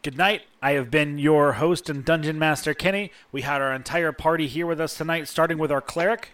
[0.07, 0.43] Good night.
[0.61, 3.11] I have been your host and dungeon master, Kenny.
[3.33, 6.29] We had our entire party here with us tonight, starting with our cleric,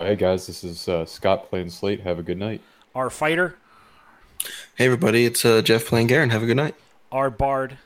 [0.00, 2.00] Hey guys, this is uh, Scott playing Slate.
[2.00, 2.60] Have a good night.
[2.96, 3.58] our fighter,
[4.74, 6.30] Hey everybody, it's uh, Jeff playing Garen.
[6.30, 6.74] Have a good night.
[7.12, 7.78] our bard,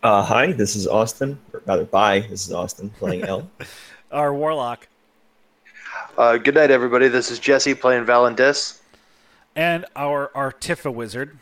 [0.00, 1.36] Uh, hi, this is Austin.
[1.52, 3.50] Or rather, bye, this is Austin playing L.
[4.12, 4.86] our warlock,
[6.16, 7.08] Uh, good night, everybody.
[7.08, 8.78] This is Jesse playing Valandis.
[9.56, 11.36] and our artificer wizard.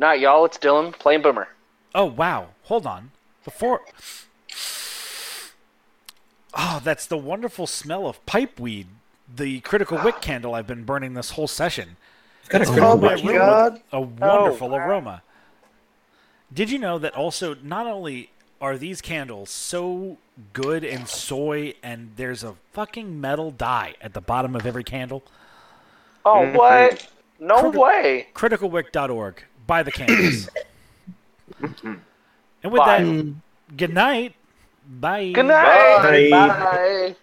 [0.00, 0.46] Not y'all.
[0.46, 1.46] It's Dylan playing Boomer.
[1.94, 2.48] Oh wow!
[2.64, 3.10] Hold on.
[3.44, 3.82] Before.
[6.54, 8.86] Oh, that's the wonderful smell of pipe weed.
[9.32, 11.96] The critical wick candle I've been burning this whole session.
[12.48, 13.80] Got a It's critical filled my my God.
[13.92, 14.88] a wonderful Oh, wow.
[14.88, 15.22] aroma.
[16.52, 20.16] Did you know that also not only are these candles so
[20.54, 25.22] good in soy and there's a fucking metal die at the bottom of every candle?
[26.24, 26.54] Oh Mhm.
[26.54, 27.06] what?
[27.38, 28.26] No Criti- way.
[28.34, 29.44] criticalwick.org.
[29.70, 30.48] Buy the candles.
[31.62, 33.34] and with Buy that,
[33.76, 34.34] good night.
[34.84, 35.30] Bye.
[35.30, 36.28] Good night.
[36.28, 36.48] Bye.
[36.48, 37.16] Bye.